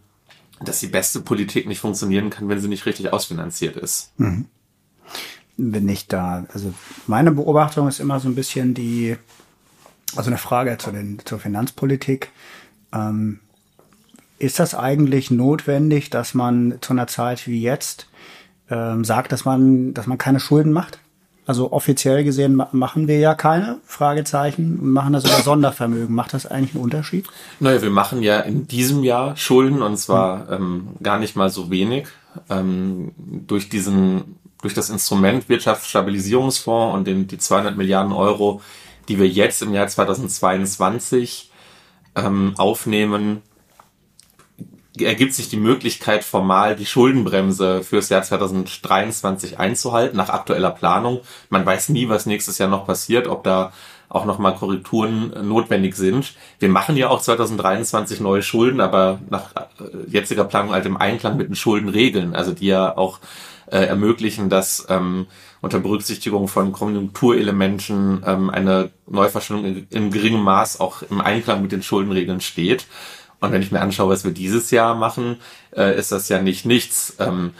dass 0.61 0.81
die 0.81 0.87
beste 0.87 1.21
Politik 1.21 1.67
nicht 1.67 1.81
funktionieren 1.81 2.31
kann, 2.31 2.49
wenn 2.49 2.61
sie 2.61 2.69
nicht 2.69 2.87
richtig 2.87 3.13
ausfinanziert 3.13 3.77
ist. 3.77 4.13
Mhm. 4.19 4.47
Bin 5.57 5.89
ich 5.89 6.09
da, 6.09 6.47
also 6.53 6.75
meine 7.07 7.33
Beobachtung 7.33 7.87
ist 7.89 8.01
immer 8.01 8.21
so 8.21 8.29
ein 8.29 8.35
bisschen 8.35 8.75
die, 8.75 9.17
also 10.17 10.31
eine 10.31 10.39
Frage 10.39 10.79
zu 10.79 10.91
den, 10.91 11.21
zur 11.25 11.39
Finanzpolitik. 11.39 12.31
Ähm, 12.93 13.41
ist 14.39 14.59
das 14.59 14.75
eigentlich 14.75 15.31
notwendig, 15.31 16.11
dass 16.11 16.35
man 16.35 16.79
zu 16.81 16.93
einer 16.93 17.07
Zeit 17.07 17.47
wie 17.47 17.61
jetzt 17.61 18.09
ähm, 18.69 19.05
sagt, 19.05 19.33
dass 19.33 19.45
man, 19.45 19.95
dass 19.95 20.07
man 20.07 20.19
keine 20.19 20.41
Schulden 20.41 20.73
macht? 20.73 20.99
Also 21.47 21.73
offiziell 21.73 22.25
gesehen 22.25 22.63
machen 22.73 23.07
wir 23.07 23.19
ja 23.19 23.35
keine 23.35 23.79
Fragezeichen 23.85 24.79
und 24.81 24.91
machen 24.91 25.13
das 25.13 25.25
über 25.25 25.43
Sondervermögen. 25.43 26.15
Macht 26.15 26.33
das 26.33 26.47
eigentlich 26.47 26.75
einen 26.75 26.85
Unterschied? 26.85 27.27
Naja, 27.61 27.83
wir 27.83 27.91
machen 27.91 28.23
ja 28.23 28.41
in 28.41 28.67
diesem 28.67 29.05
Jahr 29.05 29.37
Schulden 29.37 29.83
und 29.83 29.99
zwar 29.99 30.51
ähm, 30.51 30.89
gar 31.03 31.19
nicht 31.19 31.37
mal 31.37 31.51
so 31.51 31.71
wenig. 31.71 32.07
Ähm, 32.49 33.13
durch 33.19 33.69
diesen, 33.69 34.37
durch 34.63 34.73
das 34.73 34.89
Instrument 34.89 35.49
Wirtschaftsstabilisierungsfonds 35.51 36.95
und 36.95 37.07
den, 37.07 37.27
die 37.27 37.39
200 37.39 37.77
Milliarden 37.77 38.13
Euro, 38.13 38.63
die 39.09 39.19
wir 39.19 39.29
jetzt 39.29 39.61
im 39.61 39.75
Jahr 39.75 39.87
2022 39.87 41.51
ähm, 42.17 42.55
aufnehmen, 42.57 43.43
ergibt 45.01 45.35
sich 45.35 45.49
die 45.49 45.57
Möglichkeit, 45.57 46.23
formal 46.23 46.77
die 46.77 46.87
Schuldenbremse 46.87 47.83
fürs 47.83 48.09
Jahr 48.11 48.23
2023 48.23 49.59
einzuhalten, 49.59 50.17
nach 50.17 50.29
aktueller 50.29 50.71
Planung. 50.71 51.21
Man 51.51 51.67
weiß 51.67 51.89
nie, 51.89 52.09
was 52.09 52.27
nächstes 52.27 52.59
Jahr 52.59 52.69
noch 52.69 52.87
passiert, 52.87 53.27
ob 53.27 53.43
da 53.43 53.73
auch 54.09 54.25
nochmal 54.27 54.55
Korrekturen 54.55 55.33
notwendig 55.49 55.97
sind. 55.97 56.35
Wir 56.61 56.69
machen 56.69 56.97
ja 56.97 57.09
auch 57.09 57.21
2023 57.21 58.21
neue 58.21 58.43
Schulden, 58.43 58.81
aber 58.81 59.19
nach 59.29 59.51
äh, 59.57 59.65
jetziger 60.07 60.45
Planung 60.45 60.73
halt 60.73 60.87
im 60.87 60.97
Einklang 60.97 61.37
mit 61.37 61.49
den 61.49 61.57
Schuldenregeln, 61.57 62.37
also 62.37 62.53
die 62.53 62.67
ja 62.67 62.97
auch 62.97 63.19
äh, 63.67 63.79
ermöglichen, 63.79 64.51
dass 64.51 64.87
ähm, 64.89 65.27
unter 65.61 65.81
Berücksichtigung 65.81 66.47
von 66.47 66.73
Konjunkturelementen 66.73 68.23
ähm, 68.25 68.51
eine 68.51 68.91
Neuverschuldung 69.09 69.65
in, 69.65 69.87
in 69.91 70.11
geringem 70.11 70.43
Maß 70.43 70.79
auch 70.79 71.03
im 71.03 71.21
Einklang 71.21 71.63
mit 71.63 71.73
den 71.73 71.83
Schuldenregeln 71.83 72.41
steht. 72.41 72.87
Und 73.45 73.53
wenn 73.53 73.63
ich 73.63 73.73
mir 73.73 73.81
anschaue, 73.81 74.11
was 74.11 74.25
wir 74.25 74.33
dieses 74.33 74.71
Jahr 74.71 74.95
machen, 74.95 75.37
äh, 75.77 75.97
ist 75.99 76.13
das 76.13 76.29
ja 76.29 76.41
nicht 76.41 76.65
nichts. 76.65 77.17
Ähm, 77.19 77.53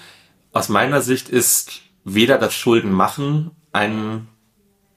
aus 0.53 0.69
meiner 0.69 1.01
Sicht 1.01 1.29
ist 1.29 1.83
weder 2.05 2.39
das 2.39 2.55
Schuldenmachen 2.55 3.51
ein 3.73 4.29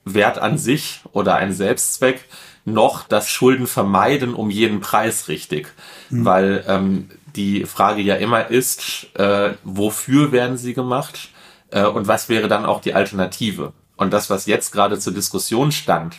Wert 0.06 0.38
an 0.38 0.58
sich 0.58 1.02
oder 1.12 1.36
ein 1.36 1.54
Selbstzweck, 1.54 2.26
noch 2.64 3.08
das 3.08 3.30
Schulden 3.30 3.68
vermeiden 3.68 4.34
um 4.34 4.50
jeden 4.50 4.82
Preis 4.82 5.28
richtig. 5.28 5.74
Mhm. 6.10 6.26
Weil 6.26 6.66
ähm, 6.68 7.10
die 7.36 7.66
Frage 7.66 8.02
ja 8.02 8.16
immer 8.16 8.48
ist, 8.50 9.08
äh, 9.16 9.54
wofür 9.64 10.32
werden 10.32 10.58
sie 10.58 10.74
gemacht 10.74 11.30
äh, 11.72 11.86
und 11.86 12.08
was 12.08 12.30
wäre 12.30 12.48
dann 12.48 12.66
auch 12.66 12.82
die 12.82 12.94
Alternative? 12.94 13.74
Und 13.96 14.14
das, 14.14 14.30
was 14.30 14.46
jetzt 14.46 14.72
gerade 14.72 15.00
zur 15.00 15.14
Diskussion 15.14 15.72
stand, 15.72 16.16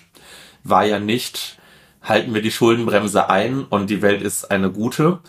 war 0.65 0.85
ja 0.85 0.99
nicht, 0.99 1.58
halten 2.03 2.35
wir 2.35 2.43
die 2.43 2.51
Schuldenbremse 2.51 3.29
ein 3.29 3.65
und 3.65 3.91
die 3.91 4.03
Welt 4.03 4.23
ist 4.23 4.51
eine 4.51 4.71
gute, 4.71 5.21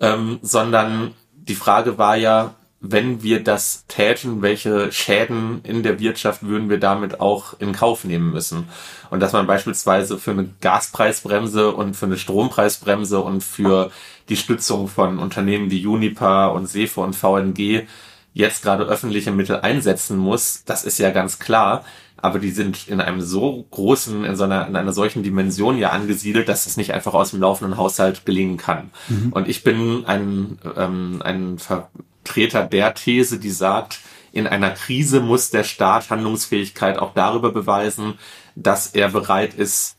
ähm, 0.00 0.38
sondern 0.42 1.14
die 1.34 1.54
Frage 1.54 1.98
war 1.98 2.16
ja, 2.16 2.54
wenn 2.86 3.22
wir 3.22 3.42
das 3.42 3.86
täten, 3.88 4.42
welche 4.42 4.92
Schäden 4.92 5.62
in 5.62 5.82
der 5.82 6.00
Wirtschaft 6.00 6.42
würden 6.42 6.68
wir 6.68 6.78
damit 6.78 7.18
auch 7.18 7.58
in 7.58 7.72
Kauf 7.72 8.04
nehmen 8.04 8.30
müssen? 8.30 8.68
Und 9.08 9.20
dass 9.20 9.32
man 9.32 9.46
beispielsweise 9.46 10.18
für 10.18 10.32
eine 10.32 10.50
Gaspreisbremse 10.60 11.72
und 11.72 11.94
für 11.94 12.06
eine 12.06 12.18
Strompreisbremse 12.18 13.20
und 13.20 13.42
für 13.42 13.90
die 14.28 14.36
Stützung 14.36 14.88
von 14.88 15.18
Unternehmen 15.18 15.70
wie 15.70 15.86
Unipa 15.86 16.48
und 16.48 16.66
Sefe 16.66 17.00
und 17.00 17.16
VNG 17.16 17.86
jetzt 18.34 18.62
gerade 18.62 18.84
öffentliche 18.84 19.30
Mittel 19.30 19.60
einsetzen 19.60 20.18
muss, 20.18 20.64
das 20.64 20.84
ist 20.84 20.98
ja 20.98 21.10
ganz 21.10 21.38
klar 21.38 21.84
aber 22.16 22.38
die 22.38 22.50
sind 22.50 22.88
in 22.88 23.00
einem 23.00 23.20
so 23.20 23.66
großen, 23.70 24.24
in 24.24 24.36
so 24.36 24.44
einer, 24.44 24.66
in 24.66 24.76
einer 24.76 24.92
solchen 24.92 25.22
Dimension 25.22 25.78
ja 25.78 25.90
angesiedelt, 25.90 26.48
dass 26.48 26.66
es 26.66 26.76
nicht 26.76 26.94
einfach 26.94 27.14
aus 27.14 27.32
dem 27.32 27.40
laufenden 27.40 27.76
Haushalt 27.76 28.24
gelingen 28.24 28.56
kann. 28.56 28.90
Mhm. 29.08 29.32
Und 29.32 29.48
ich 29.48 29.62
bin 29.62 30.06
ein, 30.06 30.58
ähm, 30.76 31.20
ein 31.22 31.58
Vertreter 31.58 32.64
der 32.64 32.94
These, 32.94 33.38
die 33.38 33.50
sagt, 33.50 34.00
in 34.32 34.46
einer 34.46 34.70
Krise 34.70 35.20
muss 35.20 35.50
der 35.50 35.64
Staat 35.64 36.10
Handlungsfähigkeit 36.10 36.98
auch 36.98 37.14
darüber 37.14 37.52
beweisen, 37.52 38.14
dass 38.56 38.88
er 38.88 39.10
bereit 39.10 39.54
ist, 39.54 39.96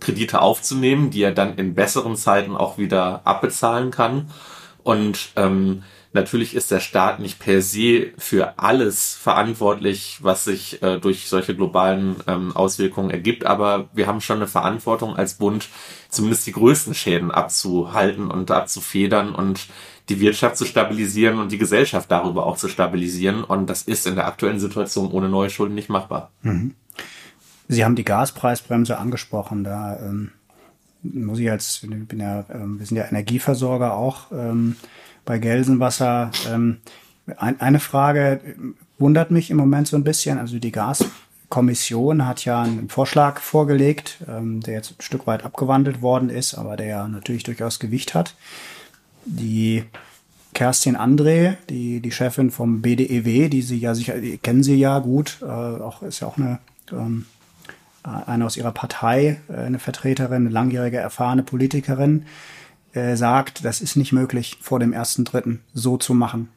Kredite 0.00 0.40
aufzunehmen, 0.40 1.10
die 1.10 1.22
er 1.22 1.32
dann 1.32 1.56
in 1.56 1.74
besseren 1.74 2.16
Zeiten 2.16 2.56
auch 2.56 2.78
wieder 2.78 3.22
abbezahlen 3.24 3.90
kann. 3.90 4.30
Und 4.82 5.30
ähm, 5.36 5.82
Natürlich 6.16 6.54
ist 6.54 6.70
der 6.70 6.80
Staat 6.80 7.20
nicht 7.20 7.38
per 7.38 7.60
se 7.60 8.06
für 8.16 8.58
alles 8.58 9.12
verantwortlich, 9.12 10.16
was 10.22 10.44
sich 10.44 10.82
äh, 10.82 10.98
durch 10.98 11.28
solche 11.28 11.54
globalen 11.54 12.16
ähm, 12.26 12.56
Auswirkungen 12.56 13.10
ergibt, 13.10 13.44
aber 13.44 13.90
wir 13.92 14.06
haben 14.06 14.22
schon 14.22 14.38
eine 14.38 14.46
Verantwortung 14.46 15.14
als 15.14 15.34
Bund, 15.34 15.68
zumindest 16.08 16.46
die 16.46 16.52
größten 16.52 16.94
Schäden 16.94 17.30
abzuhalten 17.30 18.30
und 18.30 18.50
abzufedern 18.50 19.34
und 19.34 19.66
die 20.08 20.18
Wirtschaft 20.18 20.56
zu 20.56 20.64
stabilisieren 20.64 21.38
und 21.38 21.52
die 21.52 21.58
Gesellschaft 21.58 22.10
darüber 22.10 22.46
auch 22.46 22.56
zu 22.56 22.68
stabilisieren. 22.68 23.44
Und 23.44 23.68
das 23.68 23.82
ist 23.82 24.06
in 24.06 24.14
der 24.14 24.26
aktuellen 24.26 24.58
Situation 24.58 25.10
ohne 25.10 25.28
neue 25.28 25.50
Schulden 25.50 25.74
nicht 25.74 25.90
machbar. 25.90 26.30
Mhm. 26.40 26.74
Sie 27.68 27.84
haben 27.84 27.94
die 27.94 28.04
Gaspreisbremse 28.04 28.96
angesprochen. 28.96 29.64
Da 29.64 29.98
ähm, 30.00 30.30
muss 31.02 31.40
ich 31.40 31.50
als, 31.50 31.80
bin 31.86 32.20
ja, 32.20 32.46
ähm, 32.48 32.78
wir 32.78 32.86
sind 32.86 32.96
ja 32.96 33.04
Energieversorger 33.04 33.92
auch. 33.92 34.32
Ähm, 34.32 34.76
bei 35.26 35.38
Gelsenwasser. 35.38 36.30
Ähm, 36.50 36.78
ein, 37.36 37.60
eine 37.60 37.80
Frage 37.80 38.40
wundert 38.98 39.30
mich 39.30 39.50
im 39.50 39.58
Moment 39.58 39.88
so 39.88 39.96
ein 39.96 40.04
bisschen. 40.04 40.38
Also 40.38 40.58
die 40.58 40.72
Gaskommission 40.72 42.26
hat 42.26 42.46
ja 42.46 42.62
einen 42.62 42.88
Vorschlag 42.88 43.40
vorgelegt, 43.40 44.24
ähm, 44.26 44.60
der 44.62 44.74
jetzt 44.74 44.92
ein 44.92 45.02
Stück 45.02 45.26
weit 45.26 45.44
abgewandelt 45.44 46.00
worden 46.00 46.30
ist, 46.30 46.54
aber 46.54 46.76
der 46.76 46.86
ja 46.86 47.08
natürlich 47.08 47.42
durchaus 47.42 47.78
Gewicht 47.78 48.14
hat. 48.14 48.34
Die 49.26 49.84
Kerstin 50.54 50.96
André, 50.96 51.56
die, 51.68 52.00
die 52.00 52.12
Chefin 52.12 52.50
vom 52.50 52.80
BDEW, 52.80 53.50
die 53.50 53.60
Sie 53.60 53.78
ja 53.78 53.94
sicher, 53.94 54.18
die 54.18 54.38
kennen 54.38 54.62
Sie 54.62 54.76
ja 54.76 55.00
gut, 55.00 55.38
äh, 55.42 55.44
auch 55.44 56.02
ist 56.02 56.20
ja 56.20 56.28
auch 56.28 56.38
eine, 56.38 56.60
ähm, 56.92 57.26
eine 58.02 58.46
aus 58.46 58.56
ihrer 58.56 58.72
Partei, 58.72 59.40
äh, 59.48 59.56
eine 59.56 59.78
Vertreterin, 59.78 60.46
eine 60.46 60.48
langjährige 60.48 60.96
erfahrene 60.96 61.42
Politikerin, 61.42 62.24
äh, 62.96 63.16
sagt, 63.16 63.64
das 63.64 63.80
ist 63.80 63.96
nicht 63.96 64.12
möglich, 64.12 64.58
vor 64.60 64.80
dem 64.80 64.92
ersten 64.92 65.24
Dritten 65.24 65.62
so 65.74 65.96
zu 65.96 66.14
machen. 66.14 66.48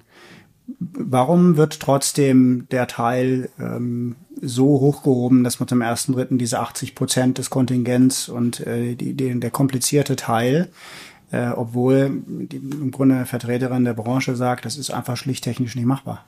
Warum 0.80 1.58
wird 1.58 1.80
trotzdem 1.80 2.68
der 2.70 2.88
Teil 2.88 3.50
ähm, 3.60 4.16
so 4.42 4.80
hochgehoben, 4.80 5.44
dass 5.44 5.60
man 5.60 5.68
zum 5.68 5.82
ersten 5.82 6.14
Dritten 6.14 6.38
diese 6.38 6.60
80 6.60 6.94
Prozent 6.96 7.40
des 7.40 7.50
Kontingents 7.50 8.30
und 8.30 8.62
äh, 8.62 8.96
die, 8.96 9.14
die, 9.14 9.38
der 9.40 9.52
komplizierte 9.52 10.16
Teil, 10.16 10.70
äh, 11.32 11.50
obwohl 11.50 12.22
die, 12.28 12.58
im 12.58 12.92
Grunde 12.92 13.26
Vertreterin 13.26 13.86
der 13.86 13.94
Branche 13.94 14.36
sagt, 14.36 14.66
das 14.66 14.78
ist 14.78 14.92
einfach 14.92 15.18
schlicht 15.18 15.44
technisch 15.44 15.76
nicht 15.76 15.86
machbar. 15.86 16.24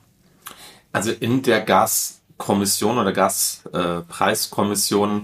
Also 0.92 1.12
in 1.12 1.42
der 1.42 1.60
Gaskommission 1.60 2.98
oder 2.98 3.12
Gaspreiskommission 3.12 5.18
äh, 5.18 5.22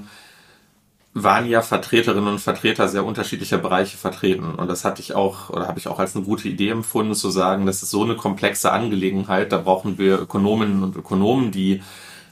waren 1.23 1.49
ja 1.49 1.63
Vertreterinnen 1.63 2.29
und 2.29 2.41
Vertreter 2.41 2.89
sehr 2.89 3.05
unterschiedlicher 3.05 3.59
Bereiche 3.59 3.97
vertreten. 3.97 4.55
Und 4.55 4.69
das 4.69 4.85
hatte 4.85 5.01
ich 5.01 5.15
auch, 5.15 5.51
oder 5.51 5.69
habe 5.69 5.79
ich 5.79 5.89
auch 5.89 5.99
als 5.99 6.17
eine 6.17 6.25
gute 6.25 6.49
Idee 6.49 6.71
empfunden, 6.71 7.15
zu 7.15 7.31
sagen, 7.31 7.67
das 7.67 7.83
ist 7.83 7.91
so 7.91 8.03
eine 8.05 8.17
komplexe 8.17 8.73
Angelegenheit, 8.73 9.53
da 9.53 9.59
brauchen 9.59 9.99
wir 9.99 10.21
Ökonominnen 10.21 10.83
und 10.83 10.97
Ökonomen, 10.97 11.51
die 11.51 11.83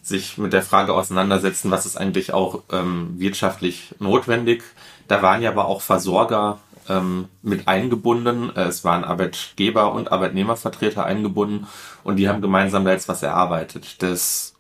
sich 0.03 0.39
mit 0.39 0.53
der 0.53 0.63
Frage 0.63 0.95
auseinandersetzen, 0.95 1.71
was 1.71 1.85
ist 1.85 1.97
eigentlich 1.97 2.33
auch 2.33 2.63
ähm, 2.71 3.15
wirtschaftlich 3.19 3.95
notwendig. 3.99 4.63
Da 5.09 5.23
waren 5.23 5.43
ja 5.43 5.51
aber 5.51 5.67
auch 5.67 5.81
Versorger 5.81 6.59
ähm, 6.89 7.27
mit 7.43 7.69
eingebunden. 7.69 8.51
Es 8.55 8.85
waren 8.85 9.05
Arbeitgeber 9.05 9.93
und 9.93 10.13
Arbeitnehmervertreter 10.13 11.05
eingebunden 11.05 11.67
und 12.05 12.17
die 12.17 12.29
haben 12.29 12.41
gemeinsam 12.41 12.85
da 12.85 12.93
jetzt 12.93 13.09
was 13.09 13.23
erarbeitet. 13.23 14.03
Das 14.03 14.56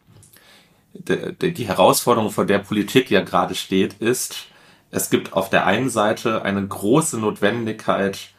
die 0.99 1.67
Herausforderung, 1.67 2.31
vor 2.31 2.47
der 2.47 2.59
Politik 2.59 3.11
ja 3.11 3.23
gerade 3.23 3.55
steht, 3.55 3.95
ist, 3.95 4.47
es 4.91 5.11
gibt 5.11 5.33
auf 5.33 5.51
der 5.51 5.67
einen 5.67 5.91
Seite 5.91 6.43
eine 6.43 6.67
große 6.67 7.19
Notwendigkeit, 7.19 8.31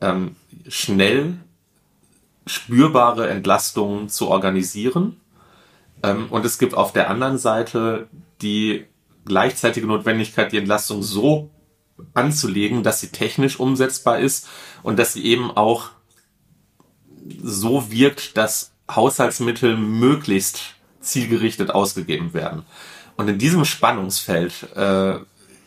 ähm, 0.00 0.36
schnell 0.68 1.34
spürbare 2.46 3.28
Entlastungen 3.28 4.08
zu 4.08 4.28
organisieren. 4.28 5.20
Ähm, 6.02 6.26
und 6.30 6.44
es 6.44 6.58
gibt 6.58 6.74
auf 6.74 6.92
der 6.92 7.08
anderen 7.08 7.38
Seite 7.38 8.08
die 8.40 8.86
gleichzeitige 9.24 9.86
Notwendigkeit, 9.86 10.50
die 10.50 10.58
Entlastung 10.58 11.02
so 11.02 11.50
anzulegen, 12.14 12.82
dass 12.82 13.00
sie 13.00 13.08
technisch 13.08 13.60
umsetzbar 13.60 14.18
ist 14.18 14.48
und 14.82 14.98
dass 14.98 15.12
sie 15.12 15.24
eben 15.24 15.50
auch 15.50 15.90
so 17.40 17.90
wirkt, 17.90 18.36
dass 18.36 18.72
Haushaltsmittel 18.90 19.76
möglichst 19.76 20.71
zielgerichtet 21.02 21.70
ausgegeben 21.70 22.32
werden. 22.34 22.64
Und 23.16 23.28
in 23.28 23.38
diesem 23.38 23.64
Spannungsfeld 23.64 24.74
äh, 24.74 25.18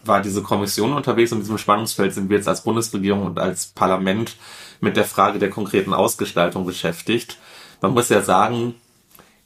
war 0.04 0.22
diese 0.22 0.42
Kommission 0.42 0.94
unterwegs 0.94 1.32
und 1.32 1.39
in 1.39 1.44
diesem 1.44 1.58
Spannungsfeld 1.58 2.13
sind 2.13 2.30
wir 2.30 2.38
jetzt 2.38 2.48
als 2.48 2.63
Bundesregierung 2.63 3.25
und 3.25 3.39
als 3.39 3.68
Parlament 3.68 4.36
mit 4.82 4.98
der 4.98 5.06
Frage 5.06 5.39
der 5.39 5.50
konkreten 5.50 5.94
Ausgestaltung 5.94 6.65
beschäftigt. 6.65 7.38
Man 7.82 7.94
muss 7.94 8.10
ja 8.10 8.22
sagen, 8.22 8.75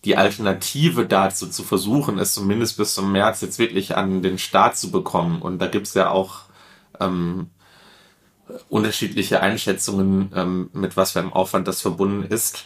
die 0.06 0.16
Alternative 0.16 1.06
dazu 1.06 1.48
zu 1.48 1.64
versuchen, 1.64 2.20
es 2.20 2.34
zumindest 2.34 2.78
bis 2.78 2.94
zum 2.94 3.12
März 3.12 3.42
jetzt 3.42 3.60
wirklich 3.60 3.98
an 3.98 4.22
den 4.22 4.38
Start 4.38 4.78
zu 4.78 4.92
bekommen. 4.92 5.42
Und 5.42 5.60
da 5.60 5.68
gibt's 5.68 5.94
ja 5.94 6.10
auch 6.10 6.44
ähm, 7.00 7.50
unterschiedliche 8.70 9.42
Einschätzungen, 9.42 10.32
ähm, 10.36 10.70
mit 10.74 10.96
was 10.96 11.12
für 11.12 11.20
einem 11.20 11.34
Aufwand 11.34 11.68
das 11.68 11.82
verbunden 11.82 12.24
ist, 12.24 12.66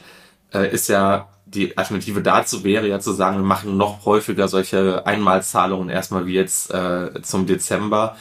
äh, 0.54 0.72
ist 0.72 0.90
ja 0.90 1.30
die 1.54 1.78
Alternative 1.78 2.22
dazu 2.22 2.64
wäre 2.64 2.88
ja 2.88 3.00
zu 3.00 3.12
sagen, 3.12 3.38
wir 3.38 3.46
machen 3.46 3.78
noch 3.78 4.06
häufiger 4.06 4.48
solche 4.48 5.06
Einmalzahlungen 5.06 5.90
erstmal 5.90 6.26
wie 6.26 6.34
jetzt 6.34 6.74
äh, 6.74 7.22
zum 7.22 7.46
Dezember. 7.46 8.18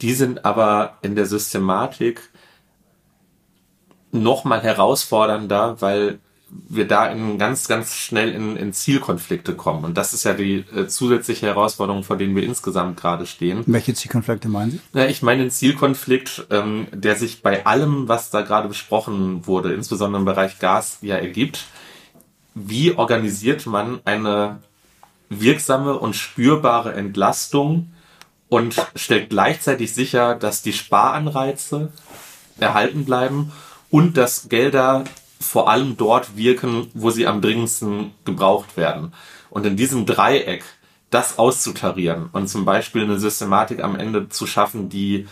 Die 0.00 0.14
sind 0.14 0.44
aber 0.44 0.98
in 1.02 1.14
der 1.14 1.26
Systematik 1.26 2.20
noch 4.12 4.44
mal 4.44 4.62
herausfordernder, 4.62 5.80
weil 5.80 6.18
wir 6.68 6.86
da 6.86 7.06
in 7.08 7.38
ganz, 7.38 7.66
ganz 7.66 7.96
schnell 7.96 8.30
in, 8.30 8.56
in 8.56 8.72
Zielkonflikte 8.72 9.54
kommen. 9.54 9.84
Und 9.84 9.96
das 9.96 10.14
ist 10.14 10.24
ja 10.24 10.34
die 10.34 10.64
äh, 10.74 10.86
zusätzliche 10.86 11.46
Herausforderung, 11.46 12.04
vor 12.04 12.16
denen 12.16 12.36
wir 12.36 12.44
insgesamt 12.44 13.00
gerade 13.00 13.26
stehen. 13.26 13.64
Welche 13.66 13.94
Zielkonflikte 13.94 14.48
meinen 14.48 14.72
Sie? 14.72 14.80
Ja, 14.92 15.06
ich 15.06 15.22
meine 15.22 15.42
den 15.42 15.50
Zielkonflikt, 15.50 16.46
ähm, 16.50 16.86
der 16.92 17.16
sich 17.16 17.42
bei 17.42 17.66
allem, 17.66 18.08
was 18.08 18.30
da 18.30 18.42
gerade 18.42 18.68
besprochen 18.68 19.46
wurde, 19.46 19.72
insbesondere 19.72 20.20
im 20.20 20.26
Bereich 20.26 20.60
Gas, 20.60 20.98
ja 21.00 21.16
ergibt. 21.16 21.64
Wie 22.54 22.92
organisiert 22.92 23.66
man 23.66 24.00
eine 24.04 24.60
wirksame 25.28 25.98
und 25.98 26.14
spürbare 26.14 26.94
Entlastung 26.94 27.92
und 28.48 28.76
stellt 28.94 29.30
gleichzeitig 29.30 29.94
sicher, 29.94 30.34
dass 30.34 30.62
die 30.62 30.72
Sparanreize 30.72 31.92
erhalten 32.60 33.04
bleiben 33.04 33.52
und 33.90 34.16
dass 34.16 34.48
Gelder 34.48 35.04
vor 35.40 35.68
allem 35.68 35.96
dort 35.96 36.36
wirken, 36.36 36.90
wo 36.94 37.10
sie 37.10 37.26
am 37.26 37.40
dringendsten 37.40 38.12
gebraucht 38.24 38.76
werden. 38.76 39.12
Und 39.50 39.66
in 39.66 39.76
diesem 39.76 40.06
Dreieck 40.06 40.64
das 41.10 41.38
auszutarieren 41.38 42.28
und 42.32 42.48
zum 42.48 42.64
Beispiel 42.64 43.02
eine 43.02 43.18
Systematik 43.18 43.82
am 43.82 43.94
Ende 43.94 44.28
zu 44.28 44.46
schaffen, 44.46 44.88
die 44.88 45.28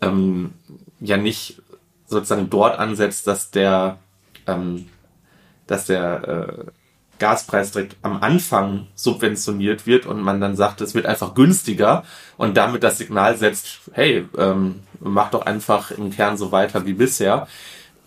ähm, 0.00 0.54
ja 1.00 1.16
nicht 1.16 1.60
sozusagen 2.06 2.48
dort 2.48 2.78
ansetzt, 2.78 3.26
dass 3.26 3.50
der, 3.50 3.98
ähm, 4.46 4.88
dass 5.66 5.86
der 5.86 6.28
äh, 6.28 6.70
Gaspreis 7.18 7.72
direkt 7.72 7.96
am 8.02 8.22
Anfang 8.22 8.88
subventioniert 8.94 9.86
wird 9.86 10.06
und 10.06 10.20
man 10.20 10.40
dann 10.40 10.56
sagt, 10.56 10.80
es 10.80 10.94
wird 10.94 11.06
einfach 11.06 11.34
günstiger 11.34 12.04
und 12.36 12.56
damit 12.56 12.82
das 12.82 12.98
Signal 12.98 13.36
setzt, 13.36 13.80
hey, 13.92 14.28
ähm, 14.36 14.80
mach 15.00 15.30
doch 15.30 15.46
einfach 15.46 15.90
im 15.90 16.10
Kern 16.10 16.36
so 16.36 16.52
weiter 16.52 16.84
wie 16.84 16.92
bisher, 16.92 17.46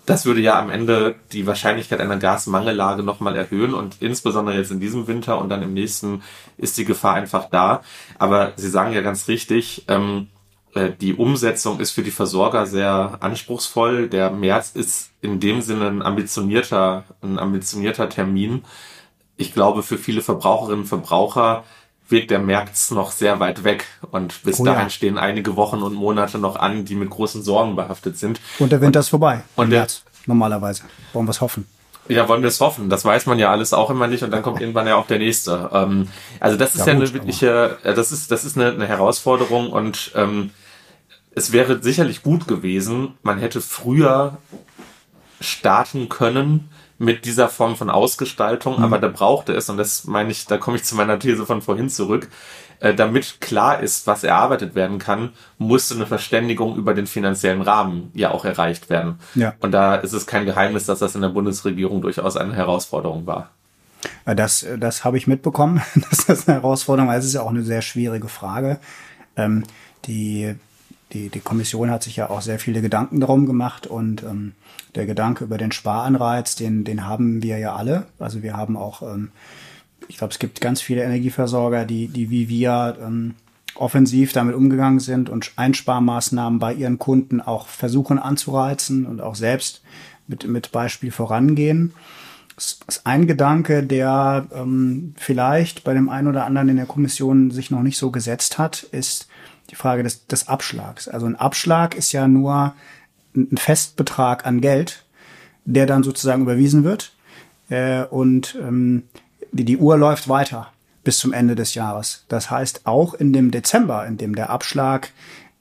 das 0.10 0.26
würde 0.26 0.42
ja 0.42 0.60
am 0.60 0.72
Ende 0.72 1.16
die 1.34 1.46
Wahrscheinlichkeit 1.46 2.00
einer 2.00 2.18
Gasmangellage 2.18 3.04
nochmal 3.04 3.36
erhöhen 3.36 3.76
und 3.76 3.98
insbesondere 4.00 4.58
jetzt 4.58 4.72
in 4.72 4.80
diesem 4.80 5.06
Winter 5.08 5.40
und 5.40 5.50
dann 5.50 5.62
im 5.62 5.74
nächsten 5.74 6.24
ist 6.58 6.80
die 6.80 6.86
Gefahr 6.86 7.14
einfach 7.14 7.48
da. 7.50 7.84
Aber 8.18 8.54
Sie 8.56 8.70
sagen 8.70 8.92
ja 8.92 9.02
ganz 9.02 9.28
richtig, 9.28 9.86
ähm, 9.88 10.28
äh, 10.28 10.39
die 10.76 11.16
Umsetzung 11.16 11.80
ist 11.80 11.92
für 11.92 12.04
die 12.04 12.12
Versorger 12.12 12.66
sehr 12.66 13.18
anspruchsvoll. 13.22 14.08
Der 14.08 14.30
März 14.30 14.72
ist 14.74 15.10
in 15.22 15.40
dem 15.40 15.62
Sinne 15.62 15.88
ein 15.88 16.02
ambitionierter, 16.02 17.04
ein 17.22 17.40
ambitionierter 17.40 18.08
Termin. 18.10 18.64
Ich 19.36 19.54
glaube, 19.54 19.84
für 19.84 19.98
viele 19.98 20.22
Verbraucherinnen 20.22 20.82
und 20.82 20.88
Verbraucher 20.88 21.64
wirkt 22.08 22.32
der 22.32 22.40
März 22.40 22.92
noch 22.92 23.12
sehr 23.12 23.40
weit 23.40 23.64
weg 23.64 23.86
und 24.12 24.44
bis 24.44 24.60
oh, 24.60 24.66
dahin 24.66 24.84
ja. 24.84 24.90
stehen 24.90 25.18
einige 25.18 25.56
Wochen 25.56 25.82
und 25.82 25.94
Monate 25.94 26.40
noch 26.40 26.56
an, 26.56 26.86
die 26.86 26.96
mit 26.96 27.10
großen 27.10 27.44
Sorgen 27.44 27.76
behaftet 27.76 28.18
sind. 28.18 28.40
Und 28.58 28.72
der 28.72 28.82
Winter 28.82 29.00
und, 29.00 29.04
ist 29.04 29.10
vorbei. 29.10 29.44
Und 29.56 29.70
der, 29.70 29.82
März, 29.82 30.04
normalerweise. 30.26 30.84
Wollen 31.14 31.28
wir 31.28 31.32
es 31.32 31.42
hoffen. 31.42 31.66
Ja, 32.08 32.28
wollen 32.28 32.42
wir 32.42 32.48
es 32.48 32.60
hoffen. 32.60 32.90
Das 32.90 33.06
weiß 33.06 33.28
man 33.28 33.38
ja 33.38 33.52
alles 33.52 33.72
auch 33.72 33.92
immer 33.92 34.08
nicht 34.08 34.24
und 34.24 34.32
dann 34.32 34.42
kommt 34.42 34.60
irgendwann 34.60 34.88
ja 34.88 34.96
auch 34.96 35.06
der 35.06 35.20
nächste. 35.20 35.70
Ähm, 35.72 36.08
also 36.40 36.58
das 36.58 36.74
ist 36.74 36.88
ja, 36.88 36.94
ja 36.94 37.00
eine 37.00 37.14
wirkliche, 37.14 37.78
äh, 37.84 37.94
das 37.94 38.12
ist, 38.12 38.32
das 38.32 38.46
ist 38.46 38.58
eine, 38.58 38.72
eine 38.72 38.88
Herausforderung 38.88 39.72
und 39.72 40.12
ähm, 40.16 40.50
es 41.36 41.52
wäre 41.52 41.82
sicherlich 41.82 42.24
gut 42.24 42.48
gewesen, 42.48 43.14
man 43.22 43.40
hätte 43.40 43.62
früher 43.62 44.38
starten 45.40 46.10
können, 46.10 46.70
mit 47.00 47.24
dieser 47.24 47.48
Form 47.48 47.78
von 47.78 47.90
Ausgestaltung, 47.90 48.78
mhm. 48.78 48.84
aber 48.84 49.00
da 49.00 49.08
brauchte 49.08 49.54
es, 49.54 49.70
und 49.70 49.78
das 49.78 50.04
meine 50.04 50.32
ich, 50.32 50.46
da 50.46 50.58
komme 50.58 50.78
ich 50.78 50.84
zu 50.84 50.96
meiner 50.96 51.18
These 51.18 51.46
von 51.46 51.62
vorhin 51.62 51.90
zurück, 51.90 52.28
äh, 52.82 52.94
damit 52.94 53.40
klar 53.40 53.80
ist, 53.80 54.06
was 54.06 54.24
erarbeitet 54.26 54.76
werden 54.76 55.00
kann, 55.00 55.32
musste 55.58 55.96
eine 55.96 56.06
Verständigung 56.06 56.76
über 56.76 56.94
den 56.94 57.08
finanziellen 57.08 57.62
Rahmen 57.62 58.12
ja 58.14 58.32
auch 58.32 58.44
erreicht 58.44 58.90
werden. 58.90 59.20
Ja. 59.34 59.56
Und 59.62 59.72
da 59.72 59.96
ist 59.96 60.12
es 60.12 60.28
kein 60.28 60.46
Geheimnis, 60.46 60.86
dass 60.86 61.00
das 61.00 61.16
in 61.16 61.22
der 61.22 61.30
Bundesregierung 61.30 62.02
durchaus 62.02 62.36
eine 62.36 62.54
Herausforderung 62.54 63.26
war. 63.26 63.50
Äh, 64.26 64.36
das, 64.36 64.66
das 64.78 65.06
habe 65.06 65.18
ich 65.18 65.26
mitbekommen, 65.26 65.82
dass 66.10 66.26
das 66.26 66.48
eine 66.48 66.58
Herausforderung 66.58 67.10
war. 67.10 67.18
Es 67.18 67.26
ist 67.26 67.34
ja 67.34 67.42
auch 67.42 67.50
eine 67.50 67.64
sehr 67.64 67.82
schwierige 67.82 68.28
Frage. 68.28 68.80
Ähm, 69.38 69.64
die 70.06 70.56
die, 71.14 71.30
die 71.30 71.40
Kommission 71.40 71.90
hat 71.90 72.04
sich 72.04 72.16
ja 72.16 72.30
auch 72.30 72.42
sehr 72.42 72.60
viele 72.60 72.82
Gedanken 72.82 73.20
darum 73.20 73.46
gemacht 73.46 73.88
und 73.88 74.24
ähm, 74.24 74.54
der 74.96 75.06
Gedanke 75.06 75.44
über 75.44 75.58
den 75.58 75.72
Sparanreiz, 75.72 76.56
den, 76.56 76.84
den 76.84 77.06
haben 77.06 77.42
wir 77.42 77.58
ja 77.58 77.76
alle. 77.76 78.06
Also 78.20 78.44
wir 78.44 78.56
haben 78.56 78.78
auch, 78.78 79.02
ähm, 79.02 79.30
ich 80.08 80.18
glaube, 80.18 80.32
es 80.32 80.40
gibt 80.40 80.62
ganz 80.62 80.82
viele 80.82 81.04
Energieversorger, 81.04 81.86
die, 81.86 82.08
die 82.08 82.30
wie 82.30 82.50
wir 82.50 82.98
ähm, 83.02 83.36
offensiv 83.76 84.34
damit 84.34 84.56
umgegangen 84.56 85.00
sind 85.00 85.30
und 85.30 85.52
Einsparmaßnahmen 85.56 86.60
bei 86.60 86.74
ihren 86.74 87.00
Kunden 87.00 87.42
auch 87.42 87.68
versuchen 87.68 88.20
anzureizen 88.20 89.06
und 89.06 89.22
auch 89.22 89.36
selbst 89.36 89.82
mit, 90.28 90.48
mit 90.48 90.72
Beispiel 90.72 91.12
vorangehen. 91.12 91.94
Das 92.56 92.80
ist 92.88 93.06
ein 93.06 93.26
Gedanke, 93.26 93.84
der 93.84 94.48
ähm, 94.54 95.14
vielleicht 95.18 95.86
bei 95.86 95.94
dem 95.94 96.10
einen 96.10 96.28
oder 96.28 96.46
anderen 96.46 96.70
in 96.70 96.76
der 96.76 96.86
Kommission 96.86 97.52
sich 97.52 97.72
noch 97.72 97.82
nicht 97.82 97.98
so 97.98 98.12
gesetzt 98.12 98.58
hat, 98.58 98.84
ist 98.84 99.29
die 99.70 99.76
Frage 99.76 100.04
des, 100.04 100.28
des 100.28 100.48
Abschlags. 100.48 101.08
Also 101.08 101.26
ein 101.26 101.36
Abschlag 101.36 101.96
ist 101.96 102.12
ja 102.12 102.28
nur 102.28 102.74
ein 103.36 103.58
Festbetrag 103.58 104.46
an 104.46 104.62
Geld, 104.62 105.06
der 105.66 105.86
dann 105.86 106.04
sozusagen 106.04 106.42
überwiesen 106.42 106.84
wird. 106.84 107.14
Äh, 107.70 108.04
und 108.04 108.58
ähm, 108.62 109.04
die, 109.52 109.66
die 109.66 109.78
Uhr 109.78 109.98
läuft 109.98 110.28
weiter 110.28 110.72
bis 111.04 111.20
zum 111.20 111.34
Ende 111.34 111.56
des 111.56 111.76
Jahres. 111.76 112.26
Das 112.28 112.52
heißt, 112.52 112.86
auch 112.86 113.14
in 113.14 113.34
dem 113.34 113.52
Dezember, 113.52 114.06
in 114.06 114.18
dem 114.18 114.36
der 114.36 114.50
Abschlag 114.50 115.12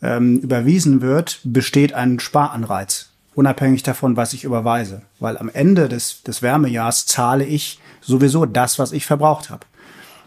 ähm, 0.03 0.39
überwiesen 0.39 1.01
wird, 1.01 1.41
besteht 1.45 1.93
ein 1.93 2.21
Sparanreiz, 2.21 3.11
unabhängig 3.35 3.83
davon, 3.83 4.17
was 4.17 4.33
ich 4.33 4.45
überweise. 4.45 5.03
Weil 5.21 5.39
am 5.39 5.49
Ende 5.49 5.89
des, 5.89 6.23
des 6.23 6.43
Wärmejahrs 6.43 7.07
zahle 7.07 7.45
ich 7.45 7.81
sowieso 8.01 8.47
das, 8.47 8.79
was 8.79 8.93
ich 8.93 9.07
verbraucht 9.07 9.51
habe. 9.51 9.67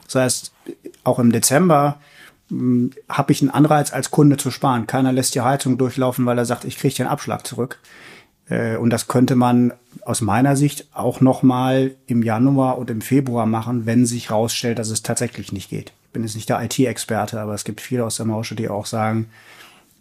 Das 0.06 0.16
heißt, 0.16 0.52
auch 1.04 1.20
im 1.20 1.32
Dezember 1.32 1.98
habe 3.10 3.32
ich 3.32 3.42
einen 3.42 3.52
Anreiz 3.52 3.94
als 3.94 4.12
Kunde 4.12 4.38
zu 4.38 4.52
sparen. 4.52 4.88
Keiner 4.88 5.12
lässt 5.14 5.36
die 5.36 5.42
Heizung 5.42 5.78
durchlaufen, 5.78 6.26
weil 6.26 6.38
er 6.38 6.46
sagt, 6.46 6.66
ich 6.66 6.78
kriege 6.78 6.96
den 6.96 7.08
Abschlag 7.08 7.48
zurück. 7.48 7.80
Äh, 8.50 8.76
und 8.78 8.90
das 8.90 9.08
könnte 9.08 9.36
man 9.36 9.74
aus 10.06 10.22
meiner 10.22 10.56
Sicht 10.56 10.88
auch 10.94 11.22
noch 11.22 11.44
mal 11.44 11.96
im 12.08 12.24
Januar 12.24 12.78
und 12.78 12.90
im 12.90 13.02
Februar 13.02 13.46
machen, 13.46 13.86
wenn 13.86 14.06
sich 14.06 14.30
herausstellt, 14.30 14.80
dass 14.80 14.90
es 14.90 15.04
tatsächlich 15.04 15.52
nicht 15.52 15.70
geht. 15.70 15.94
Ich 16.08 16.14
bin 16.14 16.24
jetzt 16.24 16.36
nicht 16.36 16.50
der 16.50 16.62
IT-Experte, 16.62 17.40
aber 17.40 17.54
es 17.54 17.64
gibt 17.64 17.80
viele 17.80 18.06
aus 18.06 18.18
der 18.18 18.26
Mausche, 18.26 18.56
die 18.56 18.68
auch 18.68 18.86
sagen, 18.86 19.30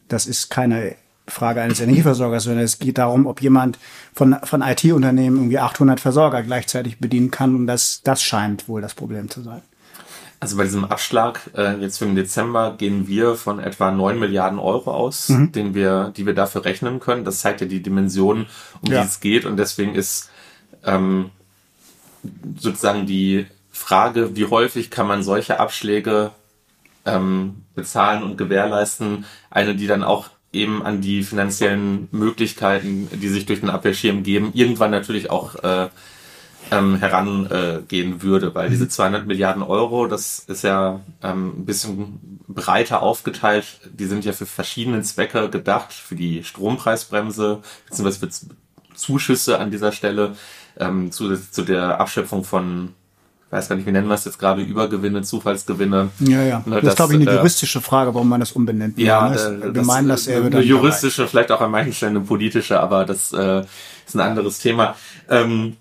das 0.09 0.27
ist 0.27 0.51
keine 0.51 0.97
Frage 1.29 1.63
eines 1.63 1.81
Energieversorgers, 1.81 2.45
sondern 2.45 2.65
es 2.65 2.81
geht 2.81 2.99
darum, 2.99 3.27
ob 3.27 3.41
jemand 3.41 3.79
von, 4.13 4.37
von 4.43 4.63
IT-Unternehmen 4.63 5.37
irgendwie 5.37 5.61
800 5.61 6.01
Versorger 6.01 6.43
gleichzeitig 6.43 6.99
bedienen 6.99 7.31
kann 7.31 7.55
und 7.55 7.69
das, 7.69 8.01
das 8.03 8.23
scheint 8.23 8.69
wohl 8.69 8.81
das 8.81 8.95
Problem 8.95 9.31
zu 9.31 9.43
sein. 9.43 9.63
Also 10.41 10.57
bei 10.57 10.65
diesem 10.65 10.87
Abschlag 10.87 11.51
äh, 11.55 11.77
jetzt 11.81 11.99
für 11.99 12.07
den 12.07 12.15
Dezember 12.15 12.75
gehen 12.77 13.07
wir 13.07 13.35
von 13.35 13.61
etwa 13.61 13.91
9 13.91 14.19
Milliarden 14.19 14.59
Euro 14.59 14.91
aus, 14.91 15.29
mhm. 15.29 15.53
den 15.53 15.75
wir, 15.75 16.15
die 16.17 16.25
wir 16.25 16.35
dafür 16.35 16.65
rechnen 16.65 16.99
können. 16.99 17.27
Das 17.27 17.41
zeigt 17.41 17.61
ja 17.61 17.67
die 17.67 17.83
Dimension, 17.83 18.47
um 18.81 18.91
ja. 18.91 19.03
die 19.03 19.07
es 19.07 19.21
geht. 19.21 19.45
Und 19.45 19.59
deswegen 19.59 19.95
ist 19.95 20.31
ähm, 20.85 21.31
sozusagen 22.59 23.05
die 23.05 23.47
Frage, 23.71 24.35
wie 24.35 24.47
häufig 24.47 24.91
kann 24.91 25.07
man 25.07 25.23
solche 25.23 25.61
Abschläge 25.61 26.31
ähm, 27.05 27.63
bezahlen 27.75 28.23
und 28.23 28.39
gewährleisten, 28.39 29.27
eine, 29.51 29.75
die 29.75 29.87
dann 29.87 30.03
auch 30.03 30.31
eben 30.53 30.83
an 30.83 31.01
die 31.01 31.23
finanziellen 31.23 32.09
Möglichkeiten, 32.13 33.09
die 33.13 33.29
sich 33.29 33.47
durch 33.47 33.61
den 33.61 33.71
Abwehrschirm 33.71 34.23
geben, 34.23 34.51
irgendwann 34.55 34.91
natürlich 34.91 35.31
auch 35.31 35.57
äh, 35.63 35.89
ähm, 36.71 36.97
herangehen 36.97 38.17
äh, 38.17 38.23
würde, 38.23 38.55
weil 38.55 38.71
diese 38.71 38.89
200 38.89 39.23
mhm. 39.23 39.29
Milliarden 39.29 39.63
Euro, 39.63 40.07
das 40.07 40.41
ist 40.41 40.63
ja 40.63 41.01
ähm, 41.23 41.61
ein 41.61 41.65
bisschen 41.65 42.41
breiter 42.49 43.03
aufgeteilt, 43.03 43.81
die 43.93 44.07
sind 44.07 44.25
ja 44.25 44.33
für 44.33 44.47
verschiedene 44.47 45.03
Zwecke 45.03 45.49
gedacht, 45.49 45.93
für 45.93 46.15
die 46.15 46.45
Strompreisbremse, 46.45 47.61
beziehungsweise 47.89 48.19
für 48.19 48.55
Zuschüsse 48.95 49.59
an 49.59 49.71
dieser 49.71 49.93
Stelle, 49.93 50.37
ähm, 50.79 51.11
zu, 51.11 51.37
zu 51.37 51.63
der 51.63 52.01
Abschöpfung 52.01 52.45
von 52.45 52.95
ich 53.51 53.53
weiß 53.57 53.69
gar 53.69 53.75
nicht, 53.75 53.85
wie 53.85 53.91
nennen 53.91 54.07
wir 54.07 54.15
es 54.15 54.25
jetzt 54.25 54.39
gerade, 54.39 54.63
Übergewinne, 54.63 55.23
Zufallsgewinne. 55.23 56.11
Ja, 56.21 56.43
ja. 56.45 56.63
Ne, 56.67 56.77
das, 56.77 56.83
das 56.83 56.91
ist, 56.91 56.97
glaube 56.97 57.15
ich, 57.15 57.21
eine 57.21 57.31
äh, 57.33 57.37
juristische 57.39 57.81
Frage, 57.81 58.15
warum 58.15 58.29
man 58.29 58.39
das 58.39 58.53
umbenennt. 58.53 58.97
Ja, 58.97 59.29
ne? 59.29 59.59
wir 59.61 59.73
das, 59.73 59.87
meinen, 59.89 60.07
dass 60.07 60.29
er 60.29 60.45
eine 60.45 60.61
juristische, 60.61 61.27
vielleicht 61.27 61.51
auch 61.51 61.61
an 61.61 61.73
manchen 61.73 61.93
Stellen 61.93 62.17
eine 62.17 62.25
politische, 62.25 62.79
aber 62.79 63.05
das 63.05 63.33
äh, 63.33 63.65
ist 64.07 64.15
ein 64.15 64.21
anderes 64.21 64.61
Thema. 64.61 64.95
Ähm, 65.29 65.75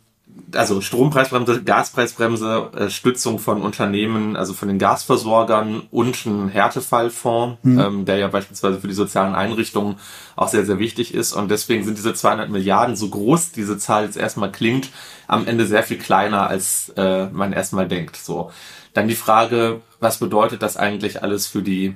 also 0.55 0.81
Strompreisbremse, 0.81 1.63
Gaspreisbremse, 1.63 2.71
äh, 2.75 2.89
Stützung 2.89 3.39
von 3.39 3.61
Unternehmen, 3.61 4.35
also 4.35 4.53
von 4.53 4.67
den 4.67 4.79
Gasversorgern 4.79 5.83
und 5.91 6.25
ein 6.25 6.49
Härtefallfonds, 6.49 7.59
mhm. 7.63 7.79
ähm, 7.79 8.05
der 8.05 8.17
ja 8.17 8.27
beispielsweise 8.27 8.79
für 8.79 8.87
die 8.87 8.93
sozialen 8.93 9.35
Einrichtungen 9.35 9.97
auch 10.35 10.47
sehr, 10.47 10.65
sehr 10.65 10.79
wichtig 10.79 11.13
ist. 11.13 11.33
Und 11.33 11.51
deswegen 11.51 11.83
sind 11.83 11.97
diese 11.97 12.13
200 12.13 12.49
Milliarden, 12.49 12.95
so 12.95 13.09
groß 13.09 13.51
diese 13.51 13.77
Zahl 13.77 14.05
jetzt 14.05 14.17
erstmal 14.17 14.51
klingt, 14.51 14.89
am 15.27 15.45
Ende 15.45 15.65
sehr 15.65 15.83
viel 15.83 15.97
kleiner, 15.97 16.47
als 16.47 16.89
äh, 16.95 17.27
man 17.27 17.53
erstmal 17.53 17.87
denkt. 17.87 18.15
So. 18.15 18.51
Dann 18.93 19.07
die 19.07 19.15
Frage, 19.15 19.81
was 19.99 20.19
bedeutet 20.19 20.61
das 20.61 20.77
eigentlich 20.77 21.21
alles 21.21 21.47
für 21.47 21.61
die, 21.61 21.95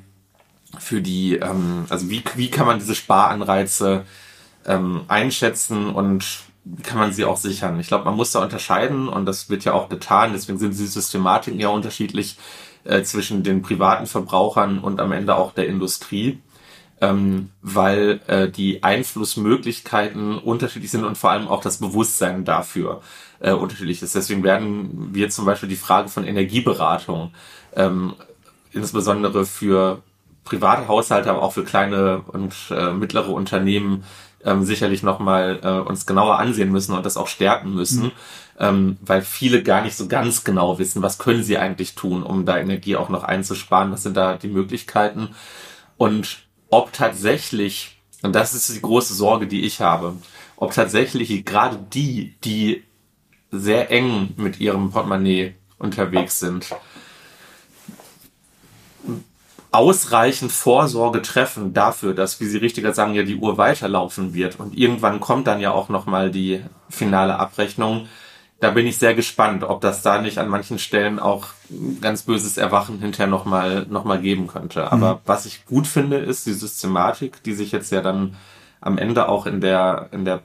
für 0.78 1.02
die, 1.02 1.36
ähm, 1.36 1.86
also 1.90 2.10
wie, 2.10 2.24
wie 2.36 2.50
kann 2.50 2.68
man 2.68 2.80
diese 2.80 2.96
Sparanreize 2.96 4.06
ähm, 4.66 5.02
einschätzen 5.08 5.90
und 5.90 6.44
kann 6.84 6.98
man 6.98 7.12
sie 7.12 7.26
auch 7.26 7.38
sichern. 7.38 7.80
Ich 7.80 7.88
glaube, 7.88 8.06
man 8.06 8.16
muss 8.16 8.32
da 8.32 8.42
unterscheiden 8.42 9.10
und 9.10 9.26
das 9.26 9.50
wird 9.50 9.66
ja 9.66 9.74
auch 9.74 9.90
getan. 9.90 10.32
Deswegen 10.34 10.58
sind 10.58 10.72
die 10.72 10.86
Systematiken 10.86 11.60
ja 11.60 11.70
unterschiedlich 11.70 12.38
äh, 12.86 13.04
zwischen 13.04 13.44
den 13.44 13.62
privaten 13.62 14.06
Verbrauchern 14.06 14.80
und 14.80 15.00
am 15.00 15.12
Ende 15.12 15.36
auch 15.36 15.54
der 15.54 15.68
Industrie, 15.68 16.40
ähm, 17.02 17.50
weil 17.62 18.22
äh, 18.28 18.50
die 18.50 18.84
Einflussmöglichkeiten 18.84 20.38
unterschiedlich 20.38 20.92
sind 20.92 21.04
und 21.04 21.18
vor 21.18 21.32
allem 21.32 21.48
auch 21.48 21.62
das 21.62 21.78
Bewusstsein 21.78 22.46
dafür 22.46 23.02
äh, 23.40 23.52
unterschiedlich 23.52 24.02
ist. 24.02 24.16
Deswegen 24.16 24.44
werden 24.44 25.14
wir 25.14 25.30
zum 25.30 25.46
Beispiel 25.46 25.70
die 25.70 25.76
Frage 25.76 26.08
von 26.08 26.26
Energieberatung 26.26 27.34
ähm, 27.76 28.14
insbesondere 28.72 29.46
für 29.46 30.02
private 30.46 30.88
Haushalte, 30.88 31.30
aber 31.30 31.42
auch 31.42 31.54
für 31.54 31.64
kleine 31.64 32.22
und 32.28 32.54
äh, 32.72 32.92
mittlere 32.92 33.30
Unternehmen 33.30 34.04
ähm, 34.46 34.64
sicherlich 34.64 35.04
nochmal 35.04 35.60
äh, 35.64 35.88
uns 35.88 36.06
genauer 36.06 36.40
ansehen 36.40 36.72
müssen 36.72 36.94
und 36.94 37.06
das 37.06 37.18
auch 37.18 37.28
stärken 37.28 37.74
müssen, 37.74 38.06
mhm. 38.06 38.12
ähm, 38.60 38.98
weil 39.02 39.22
viele 39.22 39.64
gar 39.64 39.82
nicht 39.82 39.96
so 39.96 40.08
ganz 40.08 40.44
genau 40.44 40.80
wissen, 40.80 41.02
was 41.02 41.18
können 41.18 41.44
sie 41.44 41.58
eigentlich 41.58 41.96
tun, 41.96 42.24
um 42.24 42.46
da 42.46 42.58
Energie 42.58 42.96
auch 42.96 43.10
noch 43.10 43.24
einzusparen, 43.24 43.92
was 43.92 44.04
sind 44.04 44.18
da 44.18 44.36
die 44.36 44.48
Möglichkeiten 44.48 45.30
und 45.98 46.40
ob 46.70 46.92
tatsächlich, 46.92 48.02
und 48.24 48.34
das 48.34 48.54
ist 48.54 48.74
die 48.76 48.82
große 48.82 49.14
Sorge, 49.14 49.48
die 49.48 49.64
ich 49.64 49.80
habe, 49.80 50.16
ob 50.56 50.74
tatsächlich 50.74 51.46
gerade 51.46 51.78
die, 51.94 52.36
die 52.44 52.84
sehr 53.52 53.92
eng 53.92 54.34
mit 54.38 54.60
ihrem 54.60 54.92
Portemonnaie 54.92 55.54
unterwegs 55.78 56.40
sind, 56.40 56.70
ausreichend 59.74 60.52
Vorsorge 60.52 61.22
treffen 61.22 61.74
dafür, 61.74 62.14
dass, 62.14 62.40
wie 62.40 62.46
Sie 62.46 62.60
richtiger 62.60 62.94
sagen, 62.94 63.16
ja 63.16 63.24
die 63.24 63.38
Uhr 63.38 63.58
weiterlaufen 63.58 64.34
wird 64.34 64.60
und 64.60 64.78
irgendwann 64.78 65.20
kommt 65.20 65.48
dann 65.48 65.60
ja 65.60 65.72
auch 65.72 65.90
nochmal 65.90 66.30
die 66.30 66.62
finale 66.90 67.40
Abrechnung. 67.40 68.08
Da 68.60 68.70
bin 68.70 68.86
ich 68.86 68.98
sehr 68.98 69.16
gespannt, 69.16 69.64
ob 69.64 69.82
das 69.82 70.04
da 70.04 70.22
nicht 70.22 70.38
an 70.38 70.48
manchen 70.48 70.78
Stellen 70.80 71.20
auch 71.20 71.48
ganz 72.02 72.22
böses 72.22 72.58
Erwachen 72.58 73.00
hinterher 73.00 73.28
nochmal 73.28 73.88
noch 73.90 74.06
mal 74.06 74.22
geben 74.22 74.48
könnte. 74.48 74.92
Aber 74.92 75.16
mhm. 75.16 75.20
was 75.26 75.46
ich 75.48 75.66
gut 75.66 75.88
finde, 75.88 76.18
ist 76.18 76.46
die 76.46 76.54
Systematik, 76.54 77.44
die 77.44 77.54
sich 77.54 77.72
jetzt 77.72 77.92
ja 77.92 78.02
dann 78.02 78.36
am 78.80 78.98
Ende 78.98 79.28
auch 79.28 79.48
in 79.48 79.60
der, 79.60 80.10
in 80.12 80.24
der 80.24 80.44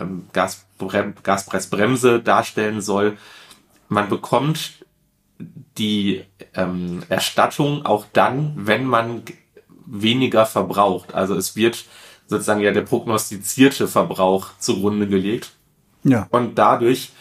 ähm, 0.00 0.26
Gaspreisbremse 0.32 2.20
darstellen 2.20 2.80
soll. 2.80 3.16
Man 3.88 4.08
bekommt 4.08 4.84
die 5.78 6.24
ähm, 6.54 7.02
Erstattung 7.08 7.84
auch 7.84 8.06
dann, 8.12 8.52
wenn 8.56 8.84
man 8.84 9.22
weniger 9.86 10.46
verbraucht. 10.46 11.14
Also 11.14 11.34
es 11.34 11.56
wird 11.56 11.84
sozusagen 12.26 12.60
ja 12.60 12.72
der 12.72 12.82
prognostizierte 12.82 13.88
Verbrauch 13.88 14.48
zugrunde 14.58 15.06
gelegt. 15.06 15.52
Ja. 16.04 16.26
Und 16.30 16.56
dadurch 16.56 17.12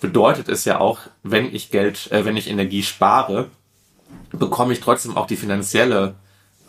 bedeutet 0.00 0.48
es 0.48 0.64
ja 0.64 0.80
auch, 0.80 1.00
wenn 1.22 1.54
ich 1.54 1.70
Geld, 1.70 2.10
äh, 2.10 2.24
wenn 2.24 2.36
ich 2.36 2.48
Energie 2.48 2.82
spare, 2.82 3.48
bekomme 4.32 4.72
ich 4.72 4.80
trotzdem 4.80 5.16
auch 5.16 5.26
die 5.26 5.36
finanzielle 5.36 6.14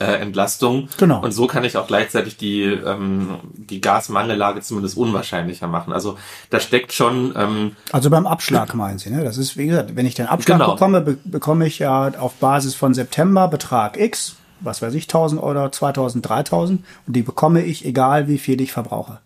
äh, 0.02 0.16
Entlastung. 0.20 0.90
Genau. 0.98 1.22
Und 1.22 1.32
so 1.32 1.48
kann 1.48 1.64
ich 1.64 1.78
auch 1.78 1.88
gleichzeitig 1.88 2.38
die, 2.38 2.64
ähm, 2.64 3.40
die 3.54 3.82
Gasmangellage 3.82 4.62
zumindest 4.62 4.98
unwahrscheinlicher 4.98 5.68
machen. 5.68 5.94
Also 5.94 6.18
da 6.50 6.60
steckt 6.60 6.92
schon. 6.94 7.34
Ähm, 7.38 7.76
also 7.92 8.10
beim 8.10 8.26
Abschlag 8.28 8.74
meinen 8.74 8.98
Sie, 8.98 9.10
ne? 9.10 9.24
Das 9.24 9.38
ist, 9.38 9.58
wie 9.58 9.68
gesagt, 9.68 9.96
wenn 9.96 10.06
ich 10.06 10.16
den 10.16 10.26
Abschlag 10.26 10.60
genau. 10.60 10.74
bekomme, 10.74 11.02
be 11.02 11.18
bekomme 11.24 11.68
ich 11.68 11.80
ja 11.80 12.12
auf 12.20 12.34
Basis 12.36 12.76
von 12.76 12.94
September 12.94 13.48
Betrag 13.48 13.98
X, 13.98 14.36
was 14.60 14.82
weiß 14.82 14.94
ich, 14.96 15.04
1000 15.04 15.42
oder 15.42 15.72
2000, 15.72 16.28
3000 16.28 16.84
und 17.08 17.16
die 17.16 17.22
bekomme 17.22 17.62
ich, 17.64 17.86
egal 17.86 18.28
wie 18.28 18.38
viel 18.38 18.60
ich 18.62 18.72
verbrauche 18.72 19.20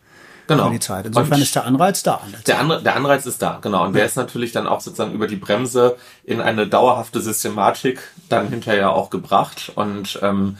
genau. 0.47 0.69
die 0.69 0.79
Zeit. 0.79 1.05
Insofern 1.05 1.33
und 1.33 1.41
ist 1.41 1.55
der 1.55 1.65
Anreiz 1.65 2.03
da. 2.03 2.21
Der, 2.47 2.59
Anre 2.59 2.81
der 2.81 2.95
Anreiz 2.95 3.25
ist 3.25 3.41
da, 3.41 3.59
genau. 3.61 3.83
Und 3.83 3.93
ja. 3.93 3.97
der 3.97 4.05
ist 4.05 4.15
natürlich 4.15 4.51
dann 4.51 4.67
auch 4.67 4.81
sozusagen 4.81 5.13
über 5.13 5.27
die 5.27 5.35
Bremse 5.35 5.97
in 6.23 6.41
eine 6.41 6.67
dauerhafte 6.67 7.21
Systematik 7.21 7.99
dann 8.29 8.49
hinterher 8.49 8.91
auch 8.93 9.09
gebracht. 9.09 9.71
Und 9.75 10.19
ähm, 10.21 10.57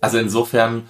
also 0.00 0.18
insofern, 0.18 0.88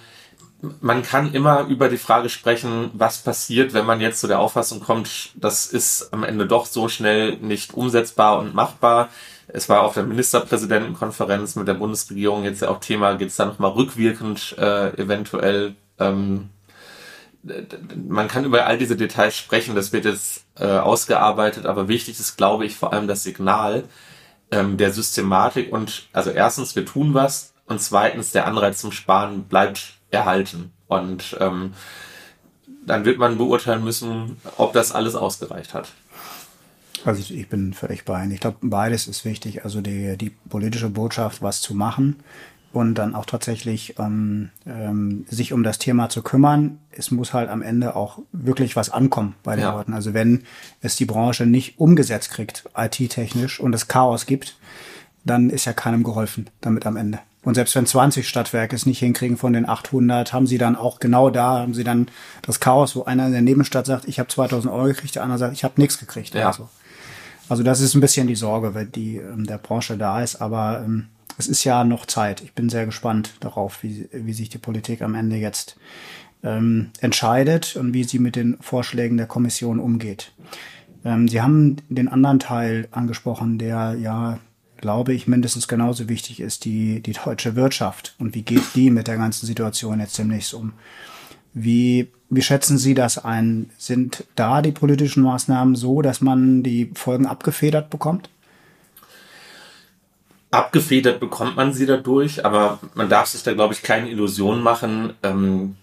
man 0.81 1.03
kann 1.03 1.33
immer 1.33 1.61
über 1.67 1.89
die 1.89 1.97
Frage 1.97 2.29
sprechen, 2.29 2.89
was 2.93 3.19
passiert, 3.19 3.73
wenn 3.73 3.85
man 3.85 4.01
jetzt 4.01 4.19
zu 4.19 4.27
der 4.27 4.39
Auffassung 4.39 4.79
kommt, 4.79 5.31
das 5.35 5.65
ist 5.65 6.13
am 6.13 6.23
Ende 6.23 6.47
doch 6.47 6.65
so 6.65 6.87
schnell 6.87 7.37
nicht 7.37 7.73
umsetzbar 7.73 8.39
und 8.39 8.55
machbar. 8.55 9.09
Es 9.47 9.67
war 9.69 9.83
auf 9.83 9.93
der 9.93 10.03
Ministerpräsidentenkonferenz 10.03 11.55
mit 11.55 11.67
der 11.67 11.73
Bundesregierung 11.73 12.43
jetzt 12.43 12.61
ja 12.61 12.69
auch 12.69 12.79
Thema, 12.79 13.15
geht 13.15 13.29
es 13.29 13.35
da 13.35 13.45
nochmal 13.45 13.71
rückwirkend 13.71 14.55
äh, 14.57 14.89
eventuell 14.97 15.75
ähm, 15.99 16.49
man 18.07 18.27
kann 18.27 18.45
über 18.45 18.65
all 18.65 18.77
diese 18.77 18.95
Details 18.95 19.35
sprechen, 19.35 19.75
das 19.75 19.91
wird 19.91 20.05
jetzt 20.05 20.45
äh, 20.57 20.65
ausgearbeitet, 20.65 21.65
aber 21.65 21.87
wichtig 21.87 22.19
ist, 22.19 22.37
glaube 22.37 22.65
ich, 22.65 22.75
vor 22.75 22.93
allem 22.93 23.07
das 23.07 23.23
Signal 23.23 23.83
ähm, 24.51 24.77
der 24.77 24.93
Systematik 24.93 25.71
und 25.71 26.07
also 26.13 26.29
erstens, 26.29 26.75
wir 26.75 26.85
tun 26.85 27.13
was 27.13 27.53
und 27.65 27.81
zweitens, 27.81 28.31
der 28.31 28.47
Anreiz 28.47 28.79
zum 28.79 28.91
Sparen 28.91 29.43
bleibt 29.43 29.95
erhalten. 30.11 30.71
Und 30.87 31.37
ähm, 31.39 31.73
dann 32.85 33.05
wird 33.05 33.17
man 33.17 33.37
beurteilen 33.37 33.83
müssen, 33.83 34.37
ob 34.57 34.73
das 34.73 34.91
alles 34.91 35.15
ausgereicht 35.15 35.73
hat. 35.73 35.89
Also 37.05 37.33
ich, 37.33 37.49
bin 37.49 37.73
völlig 37.73 38.05
bei 38.05 38.23
Ihnen. 38.23 38.31
Ich 38.31 38.39
glaube, 38.39 38.57
beides 38.61 39.07
ist 39.07 39.25
wichtig. 39.25 39.65
Also 39.65 39.81
die, 39.81 40.17
die 40.17 40.29
politische 40.29 40.89
Botschaft, 40.89 41.41
was 41.41 41.61
zu 41.61 41.73
machen, 41.73 42.17
und 42.73 42.95
dann 42.95 43.13
auch 43.13 43.25
tatsächlich 43.25 43.97
ähm, 43.99 44.49
ähm, 44.65 45.25
sich 45.29 45.53
um 45.53 45.63
das 45.63 45.77
Thema 45.77 46.09
zu 46.09 46.23
kümmern. 46.23 46.79
Es 46.91 47.11
muss 47.11 47.31
halt 47.31 47.49
am 47.49 47.61
Ende 47.61 47.95
auch 47.95 48.19
wirklich 48.31 48.75
was 48.75 48.89
ankommen 48.89 49.35
bei 49.43 49.55
den 49.55 49.65
ja. 49.65 49.73
Leuten. 49.73 49.93
Also 49.93 50.13
wenn 50.15 50.43
es 50.81 50.95
die 50.95 51.05
Branche 51.05 51.45
nicht 51.45 51.79
umgesetzt 51.79 52.31
kriegt, 52.31 52.63
IT-technisch, 52.75 53.59
und 53.59 53.73
es 53.75 53.87
Chaos 53.87 54.25
gibt, 54.25 54.55
dann 55.23 55.51
ist 55.51 55.65
ja 55.65 55.73
keinem 55.73 56.03
geholfen 56.03 56.49
damit 56.61 56.85
am 56.87 56.97
Ende. 56.97 57.19
Und 57.43 57.55
selbst 57.55 57.75
wenn 57.75 57.85
20 57.85 58.27
Stadtwerke 58.27 58.75
es 58.75 58.85
nicht 58.85 58.99
hinkriegen 58.99 59.37
von 59.37 59.53
den 59.53 59.69
800, 59.69 60.33
haben 60.33 60.47
sie 60.47 60.57
dann 60.57 60.75
auch 60.75 60.99
genau 60.99 61.29
da, 61.29 61.59
haben 61.59 61.73
sie 61.73 61.83
dann 61.83 62.07
das 62.41 62.59
Chaos, 62.59 62.95
wo 62.95 63.03
einer 63.03 63.27
in 63.27 63.33
der 63.33 63.41
Nebenstadt 63.41 63.85
sagt, 63.85 64.07
ich 64.07 64.17
habe 64.17 64.29
2000 64.29 64.73
Euro 64.73 64.85
gekriegt, 64.85 65.15
der 65.15 65.23
andere 65.23 65.37
sagt, 65.37 65.53
ich 65.53 65.63
habe 65.63 65.79
nichts 65.79 65.99
gekriegt. 65.99 66.33
Ja. 66.33 66.47
Also. 66.47 66.69
Also 67.49 67.63
das 67.63 67.81
ist 67.81 67.95
ein 67.95 68.01
bisschen 68.01 68.27
die 68.27 68.35
Sorge, 68.35 68.85
die 68.85 69.17
ähm, 69.17 69.45
der 69.45 69.57
Branche 69.57 69.97
da 69.97 70.21
ist. 70.21 70.37
Aber 70.37 70.83
ähm, 70.85 71.07
es 71.37 71.47
ist 71.47 71.63
ja 71.63 71.83
noch 71.83 72.05
Zeit. 72.05 72.41
Ich 72.41 72.53
bin 72.53 72.69
sehr 72.69 72.85
gespannt 72.85 73.33
darauf, 73.39 73.83
wie, 73.83 74.07
wie 74.11 74.33
sich 74.33 74.49
die 74.49 74.57
Politik 74.57 75.01
am 75.01 75.15
Ende 75.15 75.35
jetzt 75.35 75.77
ähm, 76.43 76.91
entscheidet 76.99 77.75
und 77.75 77.93
wie 77.93 78.03
sie 78.03 78.19
mit 78.19 78.35
den 78.35 78.57
Vorschlägen 78.59 79.17
der 79.17 79.27
Kommission 79.27 79.79
umgeht. 79.79 80.33
Ähm, 81.05 81.27
sie 81.27 81.41
haben 81.41 81.77
den 81.89 82.07
anderen 82.07 82.39
Teil 82.39 82.87
angesprochen, 82.91 83.57
der 83.57 83.95
ja, 83.99 84.39
glaube 84.77 85.13
ich, 85.13 85.27
mindestens 85.27 85.67
genauso 85.67 86.09
wichtig 86.09 86.39
ist, 86.39 86.65
die, 86.65 87.01
die 87.01 87.13
deutsche 87.13 87.55
Wirtschaft. 87.55 88.15
Und 88.19 88.35
wie 88.35 88.43
geht 88.43 88.75
die 88.75 88.89
mit 88.89 89.07
der 89.07 89.17
ganzen 89.17 89.45
Situation 89.45 89.99
jetzt 89.99 90.17
demnächst 90.17 90.53
um? 90.53 90.73
Wie, 91.53 92.11
wie 92.35 92.41
schätzen 92.41 92.77
Sie 92.77 92.93
das 92.93 93.23
ein? 93.23 93.69
Sind 93.77 94.25
da 94.35 94.61
die 94.61 94.71
politischen 94.71 95.23
Maßnahmen 95.23 95.75
so, 95.75 96.01
dass 96.01 96.21
man 96.21 96.63
die 96.63 96.91
Folgen 96.95 97.25
abgefedert 97.25 97.89
bekommt? 97.89 98.29
abgefedert 100.53 101.19
bekommt 101.19 101.55
man 101.55 101.73
sie 101.73 101.87
dadurch, 101.87 102.45
aber 102.45 102.79
man 102.93 103.09
darf 103.09 103.27
sich 103.27 103.41
da, 103.41 103.53
glaube 103.53 103.73
ich, 103.73 103.81
keine 103.81 104.09
Illusion 104.09 104.61
machen. 104.61 105.13
Ähm, 105.23 105.75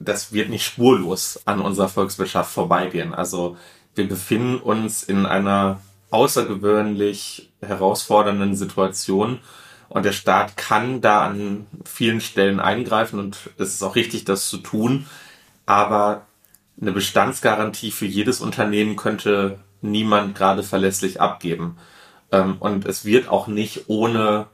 das 0.00 0.32
wird 0.32 0.48
nicht 0.48 0.64
spurlos 0.64 1.40
an 1.44 1.60
unserer 1.60 1.88
Volkswirtschaft 1.88 2.52
vorbeigehen. 2.52 3.14
Also 3.14 3.56
wir 3.94 4.08
befinden 4.08 4.56
uns 4.56 5.04
in 5.04 5.26
einer 5.26 5.80
außergewöhnlich 6.10 7.50
herausfordernden 7.60 8.56
Situation 8.56 9.38
und 9.88 10.04
der 10.04 10.12
Staat 10.12 10.56
kann 10.56 11.00
da 11.00 11.24
an 11.24 11.66
vielen 11.84 12.20
Stellen 12.20 12.60
eingreifen 12.60 13.18
und 13.18 13.50
es 13.58 13.74
ist 13.74 13.82
auch 13.82 13.94
richtig, 13.94 14.24
das 14.24 14.48
zu 14.48 14.58
tun. 14.58 15.06
Aber 15.64 16.26
eine 16.80 16.92
Bestandsgarantie 16.92 17.90
für 17.90 18.06
jedes 18.06 18.40
Unternehmen 18.40 18.96
könnte 18.96 19.58
niemand 19.80 20.34
gerade 20.34 20.62
verlässlich 20.62 21.20
abgeben. 21.20 21.76
Ähm, 22.32 22.56
und 22.58 22.86
es 22.86 23.04
wird 23.04 23.28
auch 23.28 23.46
nicht 23.46 23.84
ohne 23.88 24.46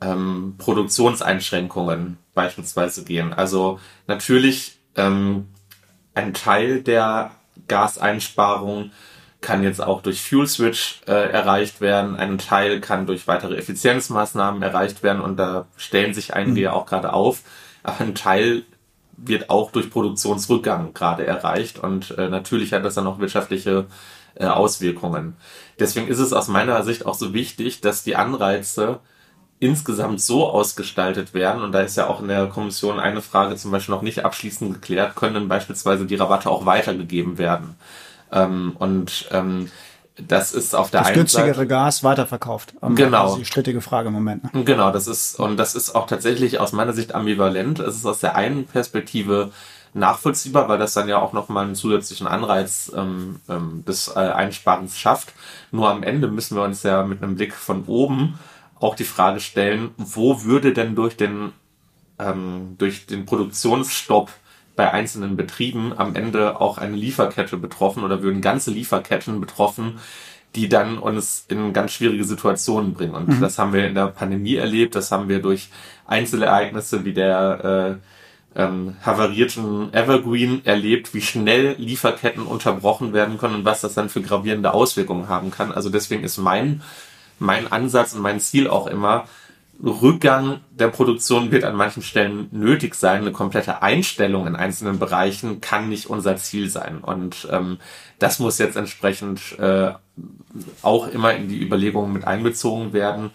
ähm, 0.00 0.54
Produktionseinschränkungen 0.58 2.18
beispielsweise 2.34 3.04
gehen. 3.04 3.32
Also 3.32 3.80
natürlich 4.06 4.78
ähm, 4.96 5.48
ein 6.14 6.34
Teil 6.34 6.82
der 6.82 7.32
Gaseinsparung 7.68 8.90
kann 9.42 9.62
jetzt 9.62 9.82
auch 9.82 10.02
durch 10.02 10.22
Fuel 10.22 10.46
Switch 10.46 11.02
äh, 11.06 11.30
erreicht 11.30 11.80
werden. 11.80 12.16
Ein 12.16 12.38
Teil 12.38 12.80
kann 12.80 13.06
durch 13.06 13.26
weitere 13.26 13.56
Effizienzmaßnahmen 13.56 14.62
erreicht 14.62 15.02
werden 15.02 15.20
und 15.20 15.36
da 15.36 15.66
stellen 15.76 16.14
sich 16.14 16.32
einige 16.32 16.52
mhm. 16.52 16.64
ja 16.64 16.72
auch 16.72 16.86
gerade 16.86 17.12
auf. 17.12 17.40
Aber 17.82 18.00
ein 18.00 18.14
Teil 18.14 18.62
wird 19.16 19.50
auch 19.50 19.70
durch 19.70 19.90
Produktionsrückgang 19.90 20.94
gerade 20.94 21.26
erreicht 21.26 21.78
und 21.78 22.16
äh, 22.16 22.28
natürlich 22.28 22.72
hat 22.72 22.84
das 22.84 22.94
dann 22.94 23.06
auch 23.06 23.18
wirtschaftliche 23.18 23.86
äh, 24.34 24.46
Auswirkungen. 24.46 25.36
Deswegen 25.78 26.08
ist 26.08 26.18
es 26.18 26.32
aus 26.32 26.48
meiner 26.48 26.82
Sicht 26.84 27.04
auch 27.04 27.14
so 27.14 27.34
wichtig, 27.34 27.80
dass 27.80 28.04
die 28.04 28.16
Anreize 28.16 29.00
insgesamt 29.58 30.20
so 30.20 30.48
ausgestaltet 30.48 31.34
werden, 31.34 31.62
und 31.62 31.70
da 31.70 31.82
ist 31.82 31.96
ja 31.96 32.08
auch 32.08 32.20
in 32.20 32.28
der 32.28 32.46
Kommission 32.46 32.98
eine 32.98 33.22
Frage 33.22 33.54
zum 33.54 33.70
Beispiel 33.70 33.94
noch 33.94 34.02
nicht 34.02 34.24
abschließend 34.24 34.74
geklärt, 34.74 35.14
können 35.14 35.46
beispielsweise 35.46 36.04
die 36.04 36.16
Rabatte 36.16 36.50
auch 36.50 36.66
weitergegeben 36.66 37.38
werden. 37.38 37.76
Ähm, 38.32 38.74
und 38.78 39.28
ähm, 39.30 39.70
das 40.16 40.52
ist 40.52 40.74
auf 40.74 40.90
der 40.90 41.00
das 41.00 41.08
einen 41.08 41.16
günstigere 41.16 41.54
Seite, 41.54 41.66
Gas 41.66 42.04
weiterverkauft. 42.04 42.74
Genau. 42.80 43.22
Das 43.22 43.32
ist 43.32 43.38
die 43.38 43.44
strittige 43.46 43.80
Frage 43.80 44.08
im 44.08 44.14
Moment. 44.14 44.54
Ne? 44.54 44.64
Genau, 44.64 44.90
das 44.90 45.06
ist, 45.06 45.38
und 45.38 45.56
das 45.56 45.74
ist 45.74 45.94
auch 45.94 46.06
tatsächlich 46.06 46.60
aus 46.60 46.72
meiner 46.72 46.92
Sicht 46.92 47.14
ambivalent. 47.14 47.78
Es 47.78 47.96
ist 47.96 48.06
aus 48.06 48.20
der 48.20 48.36
einen 48.36 48.66
Perspektive 48.66 49.52
nachvollziehbar, 49.94 50.68
weil 50.68 50.78
das 50.78 50.94
dann 50.94 51.08
ja 51.08 51.18
auch 51.18 51.32
nochmal 51.32 51.64
einen 51.64 51.74
zusätzlichen 51.74 52.26
Anreiz 52.26 52.92
ähm, 52.96 53.40
ähm, 53.48 53.84
des 53.86 54.08
äh, 54.08 54.20
Einsparens 54.20 54.98
schafft. 54.98 55.32
Nur 55.70 55.90
am 55.90 56.02
Ende 56.02 56.28
müssen 56.28 56.56
wir 56.56 56.62
uns 56.62 56.82
ja 56.82 57.04
mit 57.04 57.22
einem 57.22 57.36
Blick 57.36 57.54
von 57.54 57.84
oben 57.86 58.38
auch 58.78 58.94
die 58.94 59.04
Frage 59.04 59.40
stellen, 59.40 59.90
wo 59.96 60.42
würde 60.44 60.72
denn 60.72 60.94
durch 60.94 61.16
den, 61.16 61.52
ähm, 62.18 62.74
durch 62.78 63.06
den 63.06 63.26
Produktionsstopp 63.26 64.30
bei 64.76 64.90
einzelnen 64.90 65.36
Betrieben 65.36 65.92
am 65.96 66.14
Ende 66.14 66.60
auch 66.60 66.78
eine 66.78 66.96
Lieferkette 66.96 67.56
betroffen 67.56 68.04
oder 68.04 68.22
würden 68.22 68.40
ganze 68.40 68.70
Lieferketten 68.70 69.40
betroffen, 69.40 69.98
die 70.54 70.68
dann 70.68 70.98
uns 70.98 71.46
in 71.48 71.72
ganz 71.72 71.92
schwierige 71.92 72.24
Situationen 72.24 72.94
bringen. 72.94 73.14
Und 73.14 73.28
mhm. 73.28 73.40
das 73.40 73.58
haben 73.58 73.72
wir 73.72 73.86
in 73.86 73.94
der 73.94 74.08
Pandemie 74.08 74.56
erlebt, 74.56 74.94
das 74.94 75.10
haben 75.10 75.28
wir 75.28 75.40
durch 75.40 75.68
Einzelereignisse 76.06 77.04
wie 77.04 77.14
der 77.14 77.98
äh, 78.54 78.62
ähm, 78.62 78.96
havarierten 79.02 79.92
Evergreen 79.94 80.64
erlebt, 80.64 81.14
wie 81.14 81.22
schnell 81.22 81.74
Lieferketten 81.78 82.44
unterbrochen 82.44 83.12
werden 83.14 83.38
können 83.38 83.56
und 83.56 83.64
was 83.64 83.80
das 83.80 83.94
dann 83.94 84.10
für 84.10 84.20
gravierende 84.20 84.74
Auswirkungen 84.74 85.28
haben 85.28 85.50
kann. 85.50 85.72
Also 85.72 85.88
deswegen 85.88 86.24
ist 86.24 86.38
mein 86.38 86.82
mein 87.42 87.70
Ansatz 87.70 88.14
und 88.14 88.22
mein 88.22 88.40
Ziel 88.40 88.68
auch 88.68 88.86
immer, 88.86 89.24
Rückgang 89.82 90.60
der 90.70 90.88
Produktion 90.88 91.50
wird 91.50 91.64
an 91.64 91.74
manchen 91.74 92.02
Stellen 92.02 92.48
nötig 92.52 92.94
sein. 92.94 93.22
Eine 93.22 93.32
komplette 93.32 93.82
Einstellung 93.82 94.46
in 94.46 94.54
einzelnen 94.54 94.98
Bereichen 94.98 95.60
kann 95.60 95.88
nicht 95.88 96.06
unser 96.06 96.36
Ziel 96.36 96.70
sein. 96.70 96.98
Und 96.98 97.48
ähm, 97.50 97.78
das 98.18 98.38
muss 98.38 98.58
jetzt 98.58 98.76
entsprechend 98.76 99.58
äh, 99.58 99.92
auch 100.82 101.08
immer 101.08 101.34
in 101.34 101.48
die 101.48 101.60
Überlegungen 101.60 102.12
mit 102.12 102.24
einbezogen 102.24 102.92
werden. 102.92 103.30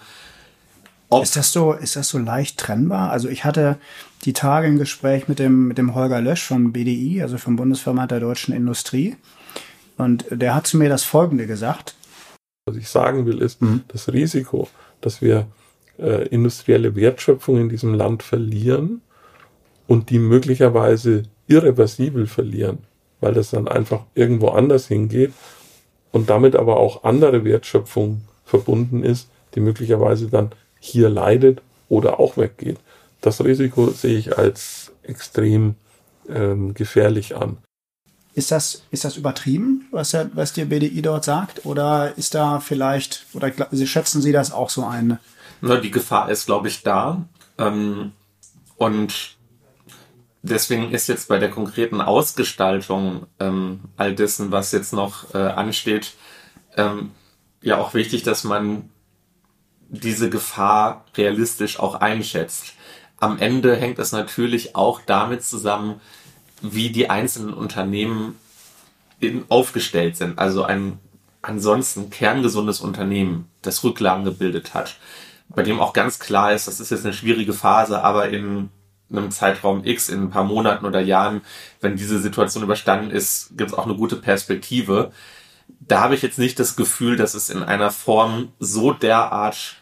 Ob 1.10 1.24
ist 1.24 1.36
das 1.36 1.52
so, 1.52 1.74
ist 1.74 1.96
das 1.96 2.10
so 2.10 2.18
leicht 2.18 2.58
trennbar? 2.58 3.12
Also 3.12 3.30
ich 3.30 3.44
hatte 3.46 3.78
die 4.26 4.34
Tage 4.34 4.68
ein 4.68 4.78
Gespräch 4.78 5.28
mit 5.28 5.40
dem, 5.40 5.68
mit 5.68 5.78
dem 5.78 5.96
Holger 5.96 6.22
Lösch 6.22 6.44
vom 6.44 6.74
BDI, 6.74 7.22
also 7.22 7.38
vom 7.38 7.56
Bundesverband 7.56 8.12
der 8.12 8.20
deutschen 8.20 8.54
Industrie. 8.54 9.16
Und 9.98 10.26
der 10.30 10.54
hat 10.54 10.68
zu 10.68 10.78
mir 10.78 10.90
das 10.90 11.04
Folgende 11.04 11.48
gesagt. 11.48 11.96
Was 12.66 12.76
ich 12.76 12.90
sagen 12.90 13.26
will, 13.26 13.42
ist, 13.42 13.62
mhm. 13.62 13.84
das 13.88 14.12
Risiko, 14.12 14.68
dass 15.02 15.22
wir 15.22 15.48
äh, 16.00 16.28
industrielle 16.28 16.96
Wertschöpfung 16.96 17.58
in 17.58 17.70
diesem 17.70 17.94
Land 17.94 18.24
verlieren 18.24 19.02
und 19.88 20.10
die 20.10 20.20
möglicherweise 20.20 21.24
irreversibel 21.48 22.28
verlieren, 22.28 22.80
weil 23.20 23.34
das 23.34 23.52
dann 23.52 23.68
einfach 23.68 24.04
irgendwo 24.16 24.50
anders 24.50 24.88
hingeht 24.88 25.34
und 26.12 26.30
damit 26.30 26.56
aber 26.56 26.78
auch 26.78 27.04
andere 27.04 27.44
Wertschöpfung 27.44 28.22
verbunden 28.46 29.04
ist, 29.04 29.30
die 29.56 29.60
möglicherweise 29.60 30.28
dann 30.28 30.52
hier 30.80 31.10
leidet 31.10 31.62
oder 31.90 32.20
auch 32.20 32.38
weggeht. 32.38 32.78
Das 33.22 33.44
Risiko 33.44 33.90
sehe 33.90 34.18
ich 34.18 34.38
als 34.38 34.92
extrem 35.04 35.76
ähm, 36.30 36.74
gefährlich 36.74 37.36
an. 37.36 37.58
Ist 38.34 38.52
das, 38.52 38.84
ist 38.92 39.04
das 39.04 39.18
übertrieben, 39.18 39.88
was, 39.90 40.12
der, 40.12 40.30
was 40.34 40.54
der 40.54 40.66
BDI 40.66 41.02
dort 41.02 41.26
sagt? 41.26 41.66
Oder 41.66 42.16
ist 42.18 42.36
da 42.36 42.60
vielleicht, 42.60 43.26
oder 43.34 43.52
schätzen 43.86 44.22
Sie 44.22 44.32
das 44.32 44.52
auch 44.52 44.70
so 44.70 44.86
ein? 44.86 45.18
Na, 45.62 45.78
die 45.78 45.92
Gefahr 45.92 46.30
ist, 46.30 46.46
glaube 46.46 46.68
ich, 46.68 46.84
da. 46.84 47.26
Ähm, 47.58 48.14
und 48.78 49.38
deswegen 50.42 50.92
ist 50.92 51.08
jetzt 51.08 51.28
bei 51.28 51.40
der 51.40 51.50
konkreten 51.50 52.02
Ausgestaltung 52.02 53.28
ähm, 53.40 53.82
all 53.98 54.14
dessen, 54.14 54.52
was 54.52 54.72
jetzt 54.72 54.94
noch 54.94 55.34
äh, 55.34 55.38
ansteht, 55.38 56.14
ähm, 56.76 57.12
ja 57.62 57.78
auch 57.78 57.94
wichtig, 57.94 58.24
dass 58.24 58.44
man 58.44 58.90
diese 59.90 60.30
Gefahr 60.30 61.06
realistisch 61.16 61.80
auch 61.80 61.96
einschätzt. 61.96 62.74
Am 63.20 63.40
Ende 63.40 63.76
hängt 63.76 64.00
es 64.00 64.12
natürlich 64.12 64.76
auch 64.76 65.02
damit 65.06 65.44
zusammen, 65.44 66.00
wie 66.62 66.90
die 66.92 67.10
einzelnen 67.10 67.54
Unternehmen 67.54 68.38
in, 69.20 69.46
aufgestellt 69.50 70.18
sind. 70.18 70.38
Also 70.38 70.64
ein 70.64 71.00
ansonsten 71.42 72.10
kerngesundes 72.10 72.82
Unternehmen, 72.82 73.48
das 73.62 73.84
Rücklagen 73.84 74.26
gebildet 74.26 74.74
hat, 74.74 74.98
bei 75.50 75.64
dem 75.64 75.80
auch 75.80 75.94
ganz 75.94 76.20
klar 76.20 76.54
ist, 76.54 76.68
das 76.68 76.80
ist 76.80 76.92
jetzt 76.92 77.06
eine 77.06 77.14
schwierige 77.14 77.54
Phase, 77.54 78.04
aber 78.04 78.30
in 78.30 78.70
einem 79.10 79.32
Zeitraum 79.32 79.84
X, 79.86 80.10
in 80.10 80.24
ein 80.24 80.30
paar 80.30 80.44
Monaten 80.44 80.86
oder 80.86 81.00
Jahren, 81.00 81.42
wenn 81.80 81.96
diese 81.96 82.20
Situation 82.20 82.64
überstanden 82.64 83.10
ist, 83.12 83.58
gibt 83.58 83.72
es 83.72 83.78
auch 83.78 83.86
eine 83.86 83.96
gute 83.96 84.18
Perspektive. 84.18 85.12
Da 85.80 86.02
habe 86.02 86.16
ich 86.16 86.22
jetzt 86.22 86.40
nicht 86.40 86.60
das 86.60 86.76
Gefühl, 86.76 87.16
dass 87.16 87.34
es 87.34 87.50
in 87.50 87.64
einer 87.64 87.92
Form 87.92 88.52
so 88.60 88.92
derart 88.92 89.78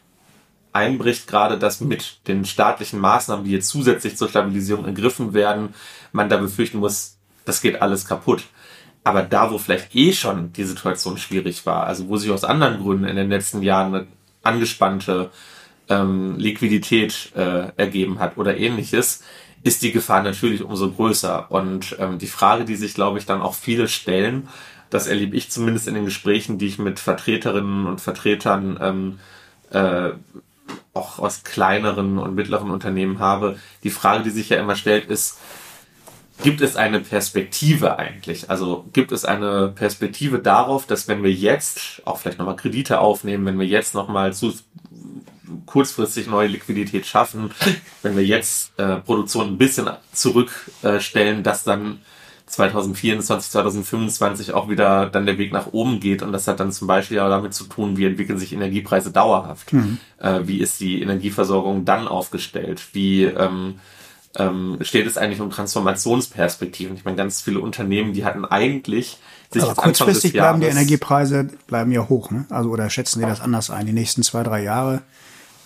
einbricht, 0.73 1.27
gerade 1.27 1.57
dass 1.57 1.81
mit 1.81 2.27
den 2.27 2.45
staatlichen 2.45 2.99
Maßnahmen, 2.99 3.45
die 3.45 3.51
jetzt 3.51 3.69
zusätzlich 3.69 4.17
zur 4.17 4.29
Stabilisierung 4.29 4.85
ergriffen 4.85 5.33
werden, 5.33 5.73
man 6.11 6.29
da 6.29 6.37
befürchten 6.37 6.79
muss, 6.79 7.17
das 7.45 7.61
geht 7.61 7.81
alles 7.81 8.05
kaputt. 8.05 8.43
Aber 9.03 9.21
da, 9.21 9.51
wo 9.51 9.57
vielleicht 9.57 9.95
eh 9.95 10.13
schon 10.13 10.51
die 10.53 10.63
Situation 10.63 11.17
schwierig 11.17 11.65
war, 11.65 11.85
also 11.85 12.09
wo 12.09 12.17
sich 12.17 12.31
aus 12.31 12.43
anderen 12.43 12.81
Gründen 12.81 13.05
in 13.05 13.15
den 13.15 13.29
letzten 13.29 13.61
Jahren 13.61 14.07
angespannte 14.45 15.31
ähm, 15.89 16.37
Liquidität 16.37 17.31
äh, 17.35 17.71
ergeben 17.77 18.19
hat 18.19 18.37
oder 18.37 18.57
ähnliches, 18.57 19.23
ist 19.63 19.81
die 19.81 19.91
Gefahr 19.91 20.21
natürlich 20.23 20.63
umso 20.63 20.91
größer. 20.91 21.51
Und 21.51 21.95
ähm, 21.99 22.19
die 22.19 22.27
Frage, 22.27 22.65
die 22.65 22.75
sich, 22.75 22.93
glaube 22.93 23.17
ich, 23.17 23.25
dann 23.25 23.41
auch 23.41 23.55
viele 23.55 23.87
stellen, 23.87 24.47
das 24.89 25.07
erlebe 25.07 25.35
ich 25.35 25.49
zumindest 25.49 25.87
in 25.87 25.95
den 25.95 26.05
Gesprächen, 26.05 26.57
die 26.57 26.67
ich 26.67 26.79
mit 26.79 26.99
Vertreterinnen 26.99 27.87
und 27.87 27.99
Vertretern 27.99 28.77
ähm, 28.81 29.19
äh, 29.71 30.11
auch 30.93 31.19
aus 31.19 31.43
kleineren 31.43 32.17
und 32.17 32.35
mittleren 32.35 32.71
Unternehmen 32.71 33.19
habe. 33.19 33.57
Die 33.83 33.89
Frage, 33.89 34.23
die 34.23 34.29
sich 34.29 34.49
ja 34.49 34.57
immer 34.57 34.75
stellt, 34.75 35.09
ist, 35.09 35.39
gibt 36.43 36.61
es 36.61 36.75
eine 36.75 36.99
Perspektive 36.99 37.97
eigentlich? 37.97 38.49
Also 38.49 38.85
gibt 38.93 39.11
es 39.11 39.25
eine 39.25 39.69
Perspektive 39.69 40.39
darauf, 40.39 40.85
dass 40.85 41.07
wenn 41.07 41.23
wir 41.23 41.31
jetzt 41.31 42.01
auch 42.05 42.17
vielleicht 42.17 42.39
nochmal 42.39 42.55
Kredite 42.55 42.99
aufnehmen, 42.99 43.45
wenn 43.45 43.59
wir 43.59 43.67
jetzt 43.67 43.93
nochmal 43.93 44.33
zu 44.33 44.53
kurzfristig 45.65 46.27
neue 46.27 46.47
Liquidität 46.47 47.05
schaffen, 47.05 47.51
wenn 48.01 48.15
wir 48.15 48.25
jetzt 48.25 48.77
äh, 48.77 48.97
Produktion 48.97 49.47
ein 49.47 49.57
bisschen 49.57 49.89
zurückstellen, 50.11 51.43
dass 51.43 51.63
dann 51.63 51.99
2024, 52.47 53.51
2025 53.51 54.53
auch 54.53 54.69
wieder 54.69 55.07
dann 55.07 55.25
der 55.25 55.37
Weg 55.37 55.51
nach 55.51 55.73
oben 55.73 55.99
geht 55.99 56.21
und 56.21 56.31
das 56.31 56.47
hat 56.47 56.59
dann 56.59 56.71
zum 56.71 56.87
Beispiel 56.87 57.17
ja 57.17 57.27
damit 57.27 57.53
zu 57.53 57.63
tun, 57.63 57.97
wie 57.97 58.05
entwickeln 58.05 58.37
sich 58.37 58.53
Energiepreise 58.53 59.11
dauerhaft, 59.11 59.73
mhm. 59.73 59.97
äh, 60.19 60.41
wie 60.43 60.59
ist 60.59 60.79
die 60.79 61.01
Energieversorgung 61.01 61.85
dann 61.85 62.07
aufgestellt, 62.07 62.83
wie 62.93 63.23
ähm, 63.23 63.79
ähm, 64.35 64.77
steht 64.81 65.07
es 65.07 65.17
eigentlich 65.17 65.41
um 65.41 65.49
Transformationsperspektiven. 65.49 66.95
Ich 66.95 67.05
meine, 67.05 67.17
ganz 67.17 67.41
viele 67.41 67.59
Unternehmen, 67.59 68.13
die 68.13 68.25
hatten 68.25 68.45
eigentlich 68.45 69.17
sich 69.51 69.63
Aber 69.63 69.75
kurzfristig 69.75 70.33
bleiben 70.33 70.59
die 70.59 70.67
Energiepreise 70.67 71.49
bleiben 71.67 71.91
ja 71.91 72.09
hoch, 72.09 72.31
ne? 72.31 72.45
Also 72.49 72.69
oder 72.69 72.89
schätzen 72.89 73.19
Sie 73.19 73.25
das 73.25 73.41
anders 73.41 73.69
ein? 73.69 73.85
Die 73.85 73.93
nächsten 73.93 74.23
zwei, 74.23 74.43
drei 74.43 74.63
Jahre? 74.63 75.01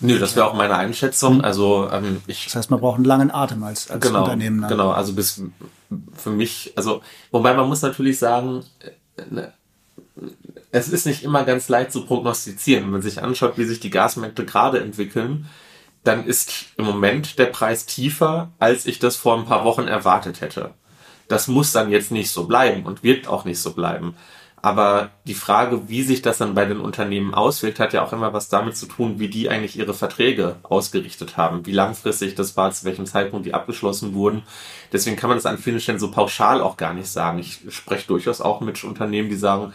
Nö, 0.00 0.18
das 0.18 0.34
wäre 0.34 0.46
auch 0.46 0.54
meine 0.54 0.76
Einschätzung. 0.76 1.36
Mhm. 1.36 1.44
Also 1.44 1.88
ähm, 1.92 2.22
ich. 2.26 2.44
Das 2.44 2.56
heißt, 2.56 2.70
man 2.70 2.80
braucht 2.80 2.96
einen 2.96 3.04
langen 3.04 3.30
Atem 3.30 3.62
als, 3.62 3.90
als 3.90 4.06
genau, 4.06 4.22
Unternehmen. 4.22 4.60
Dann. 4.62 4.70
Genau, 4.70 4.90
also 4.90 5.12
bis 5.12 5.42
für 6.14 6.30
mich, 6.30 6.72
also 6.76 7.02
wobei 7.30 7.54
man 7.54 7.68
muss 7.68 7.82
natürlich 7.82 8.18
sagen, 8.18 8.64
äh, 9.16 9.22
ne, 9.30 9.52
es 10.72 10.88
ist 10.88 11.06
nicht 11.06 11.22
immer 11.22 11.44
ganz 11.44 11.68
leicht 11.68 11.92
zu 11.92 12.04
prognostizieren. 12.06 12.84
Wenn 12.84 12.92
man 12.92 13.02
sich 13.02 13.22
anschaut, 13.22 13.58
wie 13.58 13.64
sich 13.64 13.80
die 13.80 13.90
Gasmärkte 13.90 14.44
gerade 14.44 14.80
entwickeln, 14.80 15.46
dann 16.04 16.26
ist 16.26 16.66
im 16.76 16.84
Moment 16.84 17.38
der 17.38 17.46
Preis 17.46 17.86
tiefer, 17.86 18.50
als 18.58 18.86
ich 18.86 18.98
das 18.98 19.16
vor 19.16 19.36
ein 19.36 19.44
paar 19.44 19.64
Wochen 19.64 19.86
erwartet 19.86 20.40
hätte. 20.40 20.74
Das 21.28 21.46
muss 21.46 21.72
dann 21.72 21.90
jetzt 21.90 22.10
nicht 22.10 22.30
so 22.30 22.44
bleiben 22.44 22.84
und 22.84 23.02
wird 23.02 23.28
auch 23.28 23.44
nicht 23.44 23.60
so 23.60 23.72
bleiben. 23.72 24.16
Aber 24.62 25.10
die 25.24 25.34
Frage, 25.34 25.88
wie 25.88 26.02
sich 26.02 26.20
das 26.20 26.36
dann 26.36 26.54
bei 26.54 26.66
den 26.66 26.80
Unternehmen 26.80 27.32
auswirkt, 27.32 27.80
hat 27.80 27.94
ja 27.94 28.04
auch 28.04 28.12
immer 28.12 28.34
was 28.34 28.50
damit 28.50 28.76
zu 28.76 28.86
tun, 28.86 29.18
wie 29.18 29.28
die 29.28 29.48
eigentlich 29.48 29.78
ihre 29.78 29.94
Verträge 29.94 30.56
ausgerichtet 30.62 31.38
haben, 31.38 31.64
wie 31.64 31.72
langfristig 31.72 32.34
das 32.34 32.56
war, 32.58 32.70
zu 32.70 32.84
welchem 32.84 33.06
Zeitpunkt 33.06 33.46
die 33.46 33.54
abgeschlossen 33.54 34.12
wurden. 34.12 34.42
Deswegen 34.92 35.16
kann 35.16 35.28
man 35.28 35.38
das 35.38 35.46
an 35.46 35.56
vielen 35.56 35.80
Stellen 35.80 35.98
so 35.98 36.10
pauschal 36.10 36.60
auch 36.60 36.76
gar 36.76 36.92
nicht 36.92 37.08
sagen. 37.08 37.38
Ich 37.38 37.60
spreche 37.70 38.06
durchaus 38.06 38.42
auch 38.42 38.60
mit 38.60 38.84
Unternehmen, 38.84 39.30
die 39.30 39.36
sagen, 39.36 39.72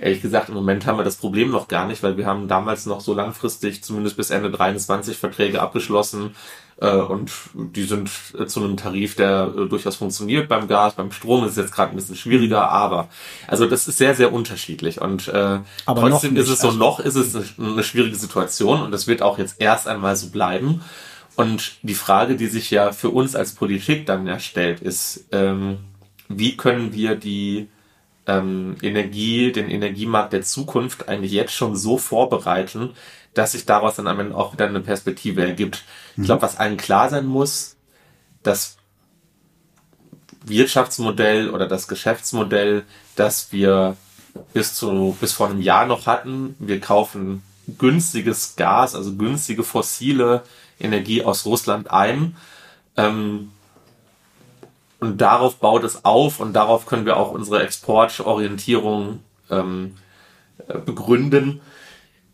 Ehrlich 0.00 0.22
gesagt, 0.22 0.48
im 0.48 0.54
Moment 0.54 0.86
haben 0.86 0.98
wir 0.98 1.04
das 1.04 1.16
Problem 1.16 1.50
noch 1.50 1.68
gar 1.68 1.86
nicht, 1.86 2.02
weil 2.02 2.16
wir 2.16 2.26
haben 2.26 2.48
damals 2.48 2.86
noch 2.86 3.00
so 3.00 3.14
langfristig, 3.14 3.84
zumindest 3.84 4.16
bis 4.16 4.30
Ende 4.30 4.50
23 4.50 5.16
Verträge 5.16 5.62
abgeschlossen, 5.62 6.34
äh, 6.80 6.96
und 6.96 7.30
die 7.54 7.84
sind 7.84 8.10
äh, 8.38 8.46
zu 8.46 8.60
einem 8.60 8.76
Tarif, 8.76 9.14
der 9.14 9.52
äh, 9.56 9.68
durchaus 9.68 9.96
funktioniert 9.96 10.48
beim 10.48 10.66
Gas, 10.66 10.94
beim 10.94 11.12
Strom 11.12 11.44
ist 11.44 11.52
es 11.52 11.56
jetzt 11.56 11.72
gerade 11.72 11.92
ein 11.92 11.96
bisschen 11.96 12.16
schwieriger, 12.16 12.68
aber 12.68 13.08
also 13.46 13.66
das 13.66 13.86
ist 13.86 13.98
sehr, 13.98 14.14
sehr 14.14 14.32
unterschiedlich. 14.32 15.00
Und 15.00 15.28
äh, 15.28 15.60
aber 15.86 16.10
trotzdem 16.10 16.36
ist 16.36 16.48
es 16.48 16.60
so, 16.60 16.72
noch 16.72 16.98
ist 17.00 17.14
es 17.14 17.34
eine, 17.34 17.44
eine 17.58 17.84
schwierige 17.84 18.16
Situation 18.16 18.82
und 18.82 18.90
das 18.90 19.06
wird 19.06 19.22
auch 19.22 19.38
jetzt 19.38 19.60
erst 19.60 19.86
einmal 19.86 20.16
so 20.16 20.30
bleiben. 20.30 20.82
Und 21.36 21.72
die 21.82 21.94
Frage, 21.94 22.36
die 22.36 22.46
sich 22.46 22.70
ja 22.70 22.92
für 22.92 23.10
uns 23.10 23.34
als 23.34 23.54
Politik 23.54 24.06
dann 24.06 24.26
erstellt, 24.26 24.80
ist, 24.80 25.26
ähm, 25.32 25.78
wie 26.28 26.56
können 26.56 26.92
wir 26.92 27.16
die 27.16 27.68
ähm, 28.26 28.76
Energie, 28.82 29.52
den 29.52 29.70
Energiemarkt 29.70 30.32
der 30.32 30.42
Zukunft 30.42 31.08
eigentlich 31.08 31.32
jetzt 31.32 31.52
schon 31.52 31.76
so 31.76 31.98
vorbereiten, 31.98 32.90
dass 33.34 33.52
sich 33.52 33.66
daraus 33.66 33.96
dann 33.96 34.06
am 34.06 34.20
Ende 34.20 34.36
auch 34.36 34.52
wieder 34.52 34.66
eine 34.66 34.80
Perspektive 34.80 35.44
ergibt. 35.44 35.82
Ich 36.16 36.24
glaube, 36.24 36.42
was 36.42 36.56
allen 36.56 36.76
klar 36.76 37.10
sein 37.10 37.26
muss, 37.26 37.76
das 38.42 38.76
Wirtschaftsmodell 40.44 41.50
oder 41.50 41.66
das 41.66 41.88
Geschäftsmodell, 41.88 42.84
das 43.16 43.52
wir 43.52 43.96
bis 44.52 44.74
zu, 44.74 45.16
bis 45.20 45.32
vor 45.32 45.48
einem 45.48 45.60
Jahr 45.60 45.86
noch 45.86 46.06
hatten, 46.06 46.54
wir 46.58 46.80
kaufen 46.80 47.42
günstiges 47.78 48.56
Gas, 48.56 48.94
also 48.94 49.14
günstige 49.14 49.64
fossile 49.64 50.42
Energie 50.78 51.24
aus 51.24 51.46
Russland 51.46 51.90
ein. 51.90 52.36
Ähm, 52.96 53.50
und 55.00 55.20
darauf 55.20 55.56
baut 55.56 55.84
es 55.84 56.04
auf 56.04 56.40
und 56.40 56.52
darauf 56.52 56.86
können 56.86 57.06
wir 57.06 57.16
auch 57.16 57.32
unsere 57.32 57.62
Exportorientierung 57.62 59.20
ähm, 59.50 59.96
begründen 60.86 61.60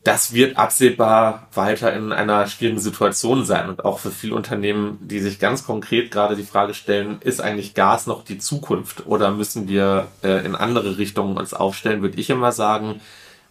das 0.03 0.33
wird 0.33 0.57
absehbar 0.57 1.49
weiter 1.53 1.93
in 1.93 2.13
einer 2.13 2.47
schwierigen 2.47 2.81
Situation 2.81 3.45
sein. 3.45 3.69
Und 3.69 3.85
auch 3.85 3.99
für 3.99 4.11
viele 4.11 4.35
Unternehmen, 4.35 4.99
die 5.03 5.21
sich 5.21 5.39
ganz 5.39 5.65
konkret 5.67 6.11
gerade 6.11 6.37
die 6.37 6.43
Frage 6.43 6.73
stellen, 6.73 7.19
ist 7.21 7.41
eigentlich 7.41 7.75
Gas 7.75 8.07
noch 8.07 8.25
die 8.25 8.39
Zukunft 8.39 9.07
oder 9.07 9.31
müssen 9.31 9.69
wir 9.69 10.09
äh, 10.23 10.45
in 10.45 10.55
andere 10.55 10.97
Richtungen 10.97 11.37
uns 11.37 11.53
aufstellen, 11.53 12.01
würde 12.01 12.19
ich 12.19 12.31
immer 12.31 12.53
sagen, 12.53 13.01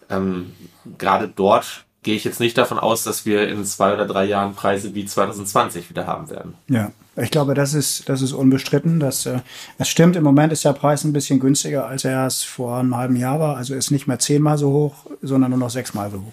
ähm, 0.08 0.52
gerade 0.98 1.28
dort 1.28 1.84
gehe 2.02 2.16
ich 2.16 2.24
jetzt 2.24 2.40
nicht 2.40 2.58
davon 2.58 2.78
aus, 2.80 3.04
dass 3.04 3.26
wir 3.26 3.46
in 3.46 3.64
zwei 3.64 3.94
oder 3.94 4.06
drei 4.06 4.24
Jahren 4.24 4.54
Preise 4.54 4.94
wie 4.94 5.04
2020 5.04 5.88
wieder 5.88 6.06
haben 6.06 6.30
werden. 6.30 6.54
Ja, 6.66 6.90
ich 7.16 7.30
glaube, 7.30 7.54
das 7.54 7.74
ist, 7.74 8.08
das 8.08 8.22
ist 8.22 8.32
unbestritten. 8.32 9.00
Dass, 9.00 9.26
äh, 9.26 9.40
es 9.78 9.88
stimmt, 9.88 10.16
im 10.16 10.24
Moment 10.24 10.52
ist 10.52 10.64
der 10.64 10.72
Preis 10.72 11.04
ein 11.04 11.12
bisschen 11.12 11.40
günstiger, 11.40 11.86
als 11.86 12.04
er 12.04 12.26
es 12.26 12.42
vor 12.42 12.78
einem 12.78 12.96
halben 12.96 13.16
Jahr 13.16 13.40
war. 13.40 13.56
Also 13.56 13.74
ist 13.74 13.90
nicht 13.90 14.06
mehr 14.06 14.18
zehnmal 14.18 14.58
so 14.58 14.72
hoch, 14.72 15.06
sondern 15.22 15.50
nur 15.50 15.58
noch 15.58 15.70
sechsmal 15.70 16.10
so 16.10 16.18
hoch. 16.18 16.32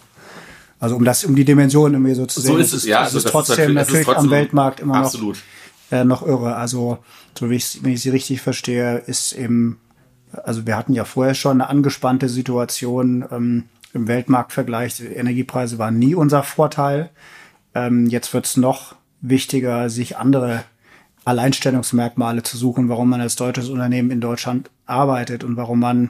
Also 0.79 0.95
um 0.95 1.03
das, 1.03 1.23
um 1.23 1.35
die 1.35 1.45
Dimension 1.45 1.93
irgendwie 1.93 2.13
so 2.13 2.25
zu 2.25 2.39
sehen. 2.39 2.53
So 2.53 2.57
ist 2.57 2.73
es, 2.73 2.85
ja. 2.85 3.01
Also 3.01 3.17
ist 3.17 3.27
trotzdem 3.27 3.73
natürlich, 3.73 4.05
natürlich 4.05 4.17
am 4.17 4.29
Weltmarkt 4.29 4.79
immer 4.79 4.95
absolut. 4.95 5.37
noch, 5.89 5.97
äh, 5.97 6.05
noch 6.05 6.25
irre. 6.25 6.55
Also, 6.55 6.99
so 7.37 7.49
wie 7.49 7.55
ich, 7.55 7.83
wenn 7.83 7.93
ich 7.93 8.01
sie 8.01 8.09
richtig 8.09 8.41
verstehe, 8.41 8.99
ist 8.99 9.33
eben, 9.33 9.79
also 10.43 10.67
wir 10.67 10.77
hatten 10.77 10.93
ja 10.93 11.05
vorher 11.05 11.33
schon 11.33 11.61
eine 11.61 11.69
angespannte 11.69 12.29
Situation 12.29 13.25
ähm, 13.31 13.63
im 13.93 14.07
Weltmarktvergleich. 14.07 14.97
Die 14.97 15.05
Energiepreise 15.05 15.79
waren 15.79 15.97
nie 15.97 16.13
unser 16.13 16.43
Vorteil. 16.43 17.09
Ähm, 17.73 18.05
jetzt 18.05 18.33
wird 18.35 18.45
es 18.45 18.55
noch 18.55 18.96
wichtiger, 19.21 19.89
sich 19.89 20.17
andere 20.17 20.63
Alleinstellungsmerkmale 21.25 22.43
zu 22.43 22.57
suchen, 22.57 22.89
warum 22.89 23.09
man 23.09 23.21
als 23.21 23.35
deutsches 23.35 23.69
Unternehmen 23.69 24.11
in 24.11 24.21
Deutschland 24.21 24.69
arbeitet 24.85 25.43
und 25.43 25.57
warum 25.57 25.79
man, 25.79 26.09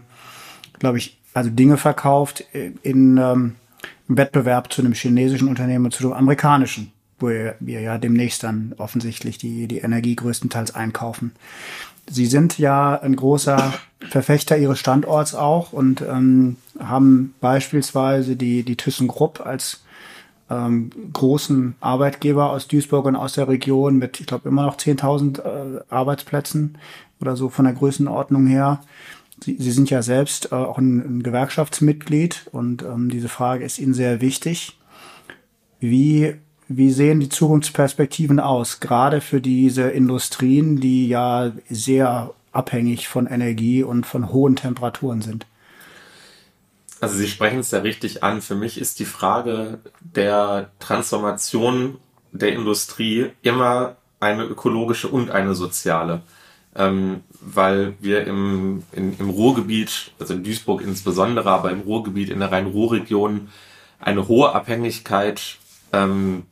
glaube 0.79 0.97
ich, 0.99 1.19
also 1.33 1.49
Dinge 1.49 1.77
verkauft 1.77 2.43
in 2.81 3.17
ähm, 3.17 3.55
im 4.07 4.17
Wettbewerb 4.17 4.71
zu 4.71 4.81
einem 4.81 4.93
chinesischen 4.93 5.47
Unternehmen 5.47 5.85
und 5.85 5.93
zu 5.93 6.03
einem 6.03 6.13
amerikanischen, 6.13 6.91
wo 7.19 7.27
wir, 7.27 7.55
ja 7.59 7.97
demnächst 7.97 8.43
dann 8.43 8.73
offensichtlich 8.77 9.37
die, 9.37 9.67
die 9.67 9.79
Energie 9.79 10.15
größtenteils 10.15 10.75
einkaufen. 10.75 11.31
Sie 12.09 12.25
sind 12.25 12.57
ja 12.57 12.99
ein 13.01 13.15
großer 13.17 13.73
Verfechter 14.09 14.57
Ihres 14.57 14.79
Standorts 14.79 15.35
auch 15.35 15.73
und 15.73 16.01
ähm, 16.01 16.55
haben 16.79 17.33
beispielsweise 17.41 18.37
die, 18.37 18.63
die 18.63 18.77
ThyssenKrupp 18.77 19.45
als 19.45 19.81
ähm, 20.49 20.89
großen 21.13 21.75
Arbeitgeber 21.79 22.51
aus 22.51 22.67
Duisburg 22.67 23.05
und 23.05 23.15
aus 23.15 23.33
der 23.33 23.47
Region 23.47 23.97
mit, 23.97 24.19
ich 24.19 24.27
glaube, 24.27 24.49
immer 24.49 24.65
noch 24.65 24.77
10.000 24.77 25.41
äh, 25.41 25.81
Arbeitsplätzen 25.89 26.77
oder 27.19 27.35
so 27.35 27.49
von 27.49 27.65
der 27.65 27.73
Größenordnung 27.73 28.47
her. 28.47 28.81
Sie, 29.43 29.57
Sie 29.59 29.71
sind 29.71 29.89
ja 29.89 30.01
selbst 30.01 30.51
äh, 30.51 30.55
auch 30.55 30.77
ein, 30.77 31.17
ein 31.19 31.23
Gewerkschaftsmitglied 31.23 32.47
und 32.51 32.83
ähm, 32.83 33.09
diese 33.09 33.29
Frage 33.29 33.65
ist 33.65 33.79
Ihnen 33.79 33.93
sehr 33.93 34.21
wichtig. 34.21 34.77
Wie, 35.79 36.35
wie 36.67 36.91
sehen 36.91 37.19
die 37.19 37.29
Zukunftsperspektiven 37.29 38.39
aus, 38.39 38.79
gerade 38.79 39.21
für 39.21 39.41
diese 39.41 39.89
Industrien, 39.89 40.79
die 40.79 41.07
ja 41.07 41.51
sehr 41.69 42.33
abhängig 42.51 43.07
von 43.07 43.27
Energie 43.27 43.83
und 43.83 44.05
von 44.05 44.31
hohen 44.31 44.55
Temperaturen 44.55 45.21
sind? 45.21 45.45
Also 46.99 47.15
Sie 47.15 47.27
sprechen 47.27 47.59
es 47.59 47.71
ja 47.71 47.79
richtig 47.79 48.23
an. 48.23 48.41
Für 48.41 48.55
mich 48.55 48.79
ist 48.79 48.99
die 48.99 49.05
Frage 49.05 49.79
der 49.99 50.71
Transformation 50.79 51.97
der 52.31 52.53
Industrie 52.53 53.31
immer 53.41 53.97
eine 54.19 54.43
ökologische 54.43 55.07
und 55.07 55.29
eine 55.29 55.53
soziale 55.53 56.21
ähm, 56.77 57.23
weil 57.41 57.95
wir 57.99 58.25
im, 58.25 58.83
in, 58.91 59.17
im 59.17 59.29
Ruhrgebiet, 59.29 60.11
also 60.19 60.35
in 60.35 60.43
Duisburg 60.43 60.81
insbesondere, 60.81 61.49
aber 61.49 61.71
im 61.71 61.81
Ruhrgebiet, 61.81 62.29
in 62.29 62.39
der 62.39 62.51
Rhein-Ruhr-Region, 62.51 63.49
eine 63.99 64.27
hohe 64.27 64.53
Abhängigkeit 64.53 65.57
ähm, 65.91 66.45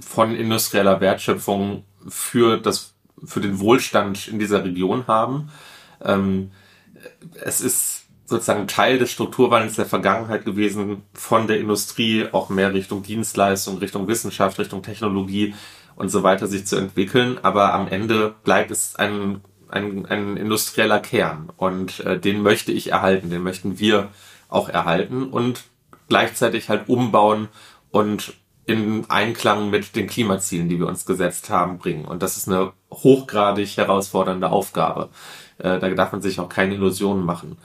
von 0.00 0.34
industrieller 0.34 1.00
Wertschöpfung 1.00 1.84
für, 2.08 2.56
das, 2.56 2.94
für 3.22 3.40
den 3.40 3.60
Wohlstand 3.60 4.28
in 4.28 4.38
dieser 4.38 4.64
Region 4.64 5.06
haben. 5.06 5.50
Ähm, 6.02 6.50
es 7.44 7.60
ist 7.60 8.06
sozusagen 8.28 8.68
Teil 8.68 8.98
des 8.98 9.10
Strukturwandels 9.10 9.76
der 9.76 9.86
Vergangenheit 9.86 10.44
gewesen, 10.44 11.02
von 11.14 11.46
der 11.46 11.58
Industrie 11.58 12.26
auch 12.30 12.50
mehr 12.50 12.74
Richtung 12.74 13.02
Dienstleistung, 13.02 13.78
Richtung 13.78 14.06
Wissenschaft, 14.06 14.58
Richtung 14.58 14.82
Technologie 14.82 15.54
und 15.96 16.10
so 16.10 16.22
weiter 16.22 16.46
sich 16.46 16.66
zu 16.66 16.76
entwickeln. 16.76 17.38
Aber 17.42 17.72
am 17.72 17.88
Ende 17.88 18.34
bleibt 18.44 18.70
es 18.70 18.96
ein, 18.96 19.40
ein, 19.70 20.04
ein 20.06 20.36
industrieller 20.36 21.00
Kern 21.00 21.50
und 21.56 22.00
äh, 22.00 22.18
den 22.18 22.42
möchte 22.42 22.70
ich 22.70 22.92
erhalten, 22.92 23.30
den 23.30 23.42
möchten 23.42 23.78
wir 23.78 24.08
auch 24.50 24.68
erhalten 24.68 25.24
und 25.24 25.64
gleichzeitig 26.08 26.68
halt 26.68 26.88
umbauen 26.88 27.48
und 27.90 28.34
in 28.66 29.08
Einklang 29.08 29.70
mit 29.70 29.96
den 29.96 30.06
Klimazielen, 30.06 30.68
die 30.68 30.78
wir 30.78 30.86
uns 30.86 31.06
gesetzt 31.06 31.48
haben, 31.48 31.78
bringen. 31.78 32.04
Und 32.04 32.22
das 32.22 32.36
ist 32.36 32.48
eine 32.48 32.72
hochgradig 32.92 33.78
herausfordernde 33.78 34.50
Aufgabe. 34.50 35.08
Äh, 35.56 35.78
da 35.78 35.88
darf 35.88 36.12
man 36.12 36.20
sich 36.20 36.38
auch 36.38 36.50
keine 36.50 36.74
Illusionen 36.74 37.24
machen. 37.24 37.56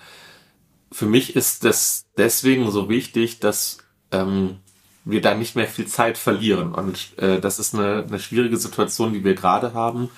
Für 0.93 1.07
mich 1.07 1.35
ist 1.35 1.65
das 1.65 2.05
deswegen 2.17 2.71
so 2.71 2.87
wichtig, 2.87 3.39
dass 3.39 3.79
ähm, 4.11 4.57
wir 5.05 5.21
da 5.21 5.33
nicht 5.33 5.55
mehr 5.55 5.67
viel 5.67 5.87
Zeit 5.87 6.17
verlieren. 6.17 6.73
Und 6.73 7.17
äh, 7.17 7.41
das 7.41 7.59
ist 7.59 7.73
eine, 7.73 8.05
eine 8.07 8.19
schwierige 8.19 8.57
Situation, 8.57 9.11
die 9.11 9.23
wir 9.23 9.33
gerade 9.33 9.73
haben. 9.73 10.09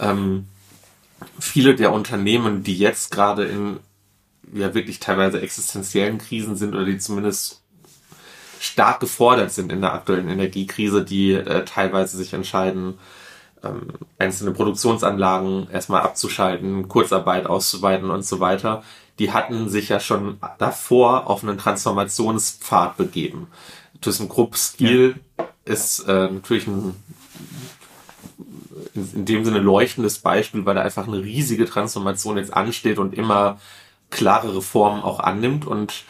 Ähm, 0.00 0.46
viele 1.38 1.74
der 1.74 1.92
Unternehmen, 1.92 2.62
die 2.62 2.76
jetzt 2.76 3.10
gerade 3.10 3.44
in 3.44 3.80
ja 4.52 4.74
wirklich 4.74 4.98
teilweise 4.98 5.40
existenziellen 5.40 6.18
Krisen 6.18 6.56
sind 6.56 6.74
oder 6.74 6.84
die 6.84 6.98
zumindest 6.98 7.62
stark 8.60 9.00
gefordert 9.00 9.52
sind 9.52 9.70
in 9.72 9.80
der 9.80 9.92
aktuellen 9.92 10.28
Energiekrise, 10.28 11.04
die 11.04 11.32
äh, 11.32 11.64
teilweise 11.64 12.16
sich 12.16 12.32
entscheiden, 12.32 12.98
ähm, 13.62 13.88
einzelne 14.18 14.52
Produktionsanlagen 14.52 15.68
erstmal 15.70 16.02
abzuschalten, 16.02 16.88
Kurzarbeit 16.88 17.46
auszuweiten 17.46 18.10
und 18.10 18.24
so 18.24 18.40
weiter, 18.40 18.82
die 19.18 19.32
hatten 19.32 19.68
sich 19.68 19.88
ja 19.88 20.00
schon 20.00 20.38
davor 20.58 21.28
auf 21.28 21.42
einen 21.42 21.58
Transformationspfad 21.58 22.96
begeben. 22.96 23.48
ThyssenKrupp-Stil 24.00 25.16
ja. 25.38 25.48
ist 25.64 26.00
äh, 26.00 26.30
natürlich 26.30 26.66
ein 26.66 26.94
in, 28.94 29.24
dem 29.24 29.44
Sinne 29.44 29.58
leuchtendes 29.58 30.18
Beispiel, 30.18 30.64
weil 30.66 30.74
da 30.74 30.82
einfach 30.82 31.06
eine 31.06 31.22
riesige 31.22 31.66
Transformation 31.66 32.36
jetzt 32.36 32.52
ansteht 32.52 32.98
und 32.98 33.14
immer 33.14 33.58
klarere 34.10 34.62
Formen 34.62 35.02
auch 35.02 35.20
annimmt. 35.20 35.66
Und 35.66 36.04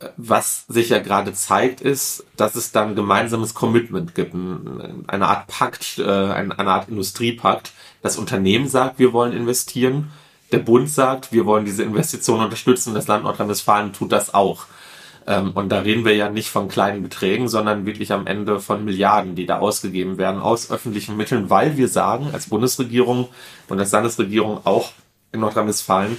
äh, 0.00 0.08
was 0.16 0.64
sich 0.68 0.88
ja 0.90 0.98
gerade 0.98 1.32
zeigt, 1.32 1.80
ist, 1.80 2.24
dass 2.36 2.54
es 2.54 2.72
dann 2.72 2.96
gemeinsames 2.96 3.54
Commitment 3.54 4.14
gibt, 4.14 4.34
eine 4.34 5.28
Art 5.28 5.46
Pakt, 5.46 5.98
äh, 5.98 6.04
eine 6.04 6.58
Art 6.58 6.88
Industriepakt. 6.88 7.72
Das 8.02 8.16
Unternehmen 8.16 8.68
sagt, 8.68 8.98
wir 8.98 9.12
wollen 9.12 9.32
investieren. 9.32 10.10
Der 10.52 10.58
Bund 10.58 10.88
sagt, 10.88 11.32
wir 11.32 11.44
wollen 11.46 11.64
diese 11.64 11.82
Investitionen 11.82 12.44
unterstützen. 12.44 12.94
Das 12.94 13.06
Land 13.06 13.24
Nordrhein-Westfalen 13.24 13.92
tut 13.92 14.12
das 14.12 14.32
auch. 14.32 14.66
Ähm, 15.26 15.52
und 15.52 15.68
da 15.68 15.80
reden 15.80 16.04
wir 16.06 16.16
ja 16.16 16.30
nicht 16.30 16.48
von 16.48 16.68
kleinen 16.68 17.02
Beträgen, 17.02 17.48
sondern 17.48 17.84
wirklich 17.84 18.12
am 18.12 18.26
Ende 18.26 18.60
von 18.60 18.84
Milliarden, 18.84 19.34
die 19.34 19.44
da 19.44 19.58
ausgegeben 19.58 20.16
werden 20.16 20.40
aus 20.40 20.70
öffentlichen 20.70 21.16
Mitteln, 21.16 21.50
weil 21.50 21.76
wir 21.76 21.88
sagen, 21.88 22.30
als 22.32 22.48
Bundesregierung 22.48 23.28
und 23.68 23.78
als 23.78 23.92
Landesregierung 23.92 24.60
auch 24.64 24.92
in 25.32 25.40
Nordrhein-Westfalen, 25.40 26.16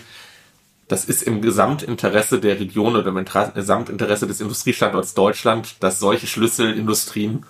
das 0.87 1.05
ist 1.05 1.23
im 1.23 1.41
Gesamtinteresse 1.41 2.39
der 2.39 2.59
Region 2.59 2.95
oder 2.95 3.07
im 3.07 3.25
Gesamtinteresse 3.53 4.27
des 4.27 4.41
Industriestandorts 4.41 5.13
Deutschland, 5.13 5.75
dass 5.79 5.99
solche 5.99 6.27
Schlüsselindustrien 6.27 7.45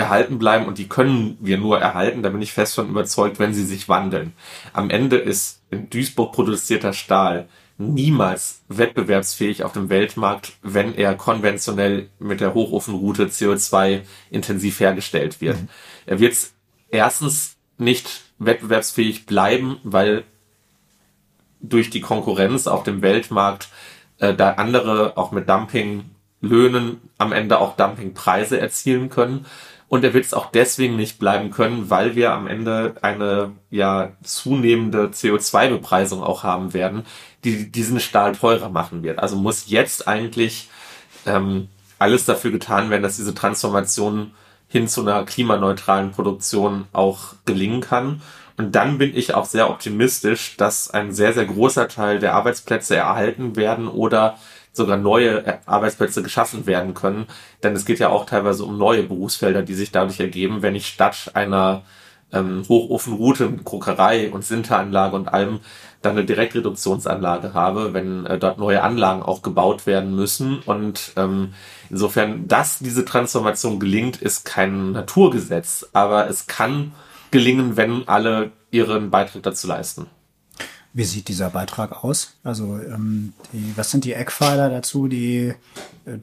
erhalten 0.00 0.38
bleiben 0.38 0.66
und 0.66 0.78
die 0.78 0.88
können 0.88 1.38
wir 1.40 1.58
nur 1.58 1.78
erhalten, 1.78 2.22
da 2.22 2.30
bin 2.30 2.42
ich 2.42 2.52
fest 2.52 2.74
von 2.74 2.88
überzeugt, 2.88 3.38
wenn 3.38 3.54
sie 3.54 3.64
sich 3.64 3.88
wandeln. 3.88 4.32
Am 4.72 4.90
Ende 4.90 5.16
ist 5.16 5.62
in 5.70 5.88
Duisburg 5.90 6.32
produzierter 6.32 6.92
Stahl 6.92 7.48
niemals 7.78 8.62
wettbewerbsfähig 8.68 9.64
auf 9.64 9.72
dem 9.72 9.88
Weltmarkt, 9.88 10.52
wenn 10.62 10.94
er 10.94 11.14
konventionell 11.14 12.10
mit 12.18 12.40
der 12.40 12.52
Hochofenroute 12.52 13.26
CO2 13.26 14.02
intensiv 14.30 14.80
hergestellt 14.80 15.40
wird. 15.40 15.60
Mhm. 15.60 15.68
Er 16.06 16.20
wird 16.20 16.36
erstens 16.90 17.56
nicht 17.78 18.22
wettbewerbsfähig 18.38 19.26
bleiben, 19.26 19.78
weil 19.82 20.24
durch 21.60 21.90
die 21.90 22.00
Konkurrenz 22.00 22.66
auf 22.66 22.82
dem 22.82 23.02
Weltmarkt 23.02 23.68
äh, 24.18 24.34
da 24.34 24.52
andere 24.52 25.16
auch 25.16 25.32
mit 25.32 25.48
Dumpinglöhnen 25.48 27.00
am 27.18 27.32
Ende 27.32 27.58
auch 27.58 27.76
Dumpingpreise 27.76 28.60
erzielen 28.60 29.08
können. 29.08 29.46
Und 29.90 30.04
er 30.04 30.14
wird 30.14 30.24
es 30.24 30.34
auch 30.34 30.52
deswegen 30.52 30.94
nicht 30.94 31.18
bleiben 31.18 31.50
können, 31.50 31.90
weil 31.90 32.14
wir 32.14 32.30
am 32.30 32.46
Ende 32.46 32.94
eine 33.02 33.50
ja 33.70 34.12
zunehmende 34.22 35.08
CO2-Bepreisung 35.08 36.22
auch 36.22 36.44
haben 36.44 36.72
werden, 36.74 37.04
die 37.42 37.72
diesen 37.72 37.98
Stahl 37.98 38.36
teurer 38.36 38.68
machen 38.68 39.02
wird. 39.02 39.18
Also 39.18 39.34
muss 39.34 39.68
jetzt 39.68 40.06
eigentlich 40.06 40.70
ähm, 41.26 41.66
alles 41.98 42.24
dafür 42.24 42.52
getan 42.52 42.88
werden, 42.90 43.02
dass 43.02 43.16
diese 43.16 43.34
Transformation 43.34 44.30
hin 44.68 44.86
zu 44.86 45.00
einer 45.00 45.24
klimaneutralen 45.24 46.12
Produktion 46.12 46.84
auch 46.92 47.34
gelingen 47.44 47.80
kann. 47.80 48.22
Und 48.56 48.76
dann 48.76 48.96
bin 48.96 49.16
ich 49.16 49.34
auch 49.34 49.44
sehr 49.44 49.68
optimistisch, 49.70 50.56
dass 50.56 50.88
ein 50.88 51.12
sehr, 51.12 51.32
sehr 51.32 51.46
großer 51.46 51.88
Teil 51.88 52.20
der 52.20 52.36
Arbeitsplätze 52.36 52.94
erhalten 52.94 53.56
werden 53.56 53.88
oder 53.88 54.38
sogar 54.72 54.96
neue 54.96 55.60
Arbeitsplätze 55.66 56.22
geschaffen 56.22 56.66
werden 56.66 56.94
können. 56.94 57.26
Denn 57.62 57.74
es 57.74 57.84
geht 57.84 57.98
ja 57.98 58.08
auch 58.08 58.26
teilweise 58.26 58.64
um 58.64 58.78
neue 58.78 59.02
Berufsfelder, 59.02 59.62
die 59.62 59.74
sich 59.74 59.92
dadurch 59.92 60.20
ergeben, 60.20 60.62
wenn 60.62 60.74
ich 60.74 60.86
statt 60.86 61.32
einer 61.34 61.82
ähm, 62.32 62.62
Hochofenroute 62.68 63.48
mit 63.48 63.64
Kokerei 63.64 64.30
und 64.30 64.44
Sinteranlage 64.44 65.16
und 65.16 65.28
allem 65.28 65.60
dann 66.02 66.12
eine 66.12 66.24
Direktreduktionsanlage 66.24 67.52
habe, 67.54 67.92
wenn 67.92 68.24
äh, 68.26 68.38
dort 68.38 68.58
neue 68.58 68.82
Anlagen 68.82 69.22
auch 69.22 69.42
gebaut 69.42 69.86
werden 69.86 70.14
müssen. 70.14 70.60
Und 70.60 71.12
ähm, 71.16 71.54
insofern, 71.90 72.48
dass 72.48 72.78
diese 72.78 73.04
Transformation 73.04 73.80
gelingt, 73.80 74.20
ist 74.22 74.44
kein 74.44 74.92
Naturgesetz, 74.92 75.88
aber 75.92 76.28
es 76.28 76.46
kann 76.46 76.92
gelingen, 77.30 77.76
wenn 77.76 78.08
alle 78.08 78.52
ihren 78.70 79.10
Beitrag 79.10 79.42
dazu 79.42 79.66
leisten. 79.66 80.06
Wie 80.92 81.04
sieht 81.04 81.28
dieser 81.28 81.50
Beitrag 81.50 82.04
aus? 82.04 82.34
Also 82.42 82.78
ähm, 82.78 83.32
die, 83.52 83.72
was 83.76 83.90
sind 83.90 84.04
die 84.04 84.12
Eckpfeiler 84.12 84.70
dazu, 84.70 85.06
die, 85.06 85.54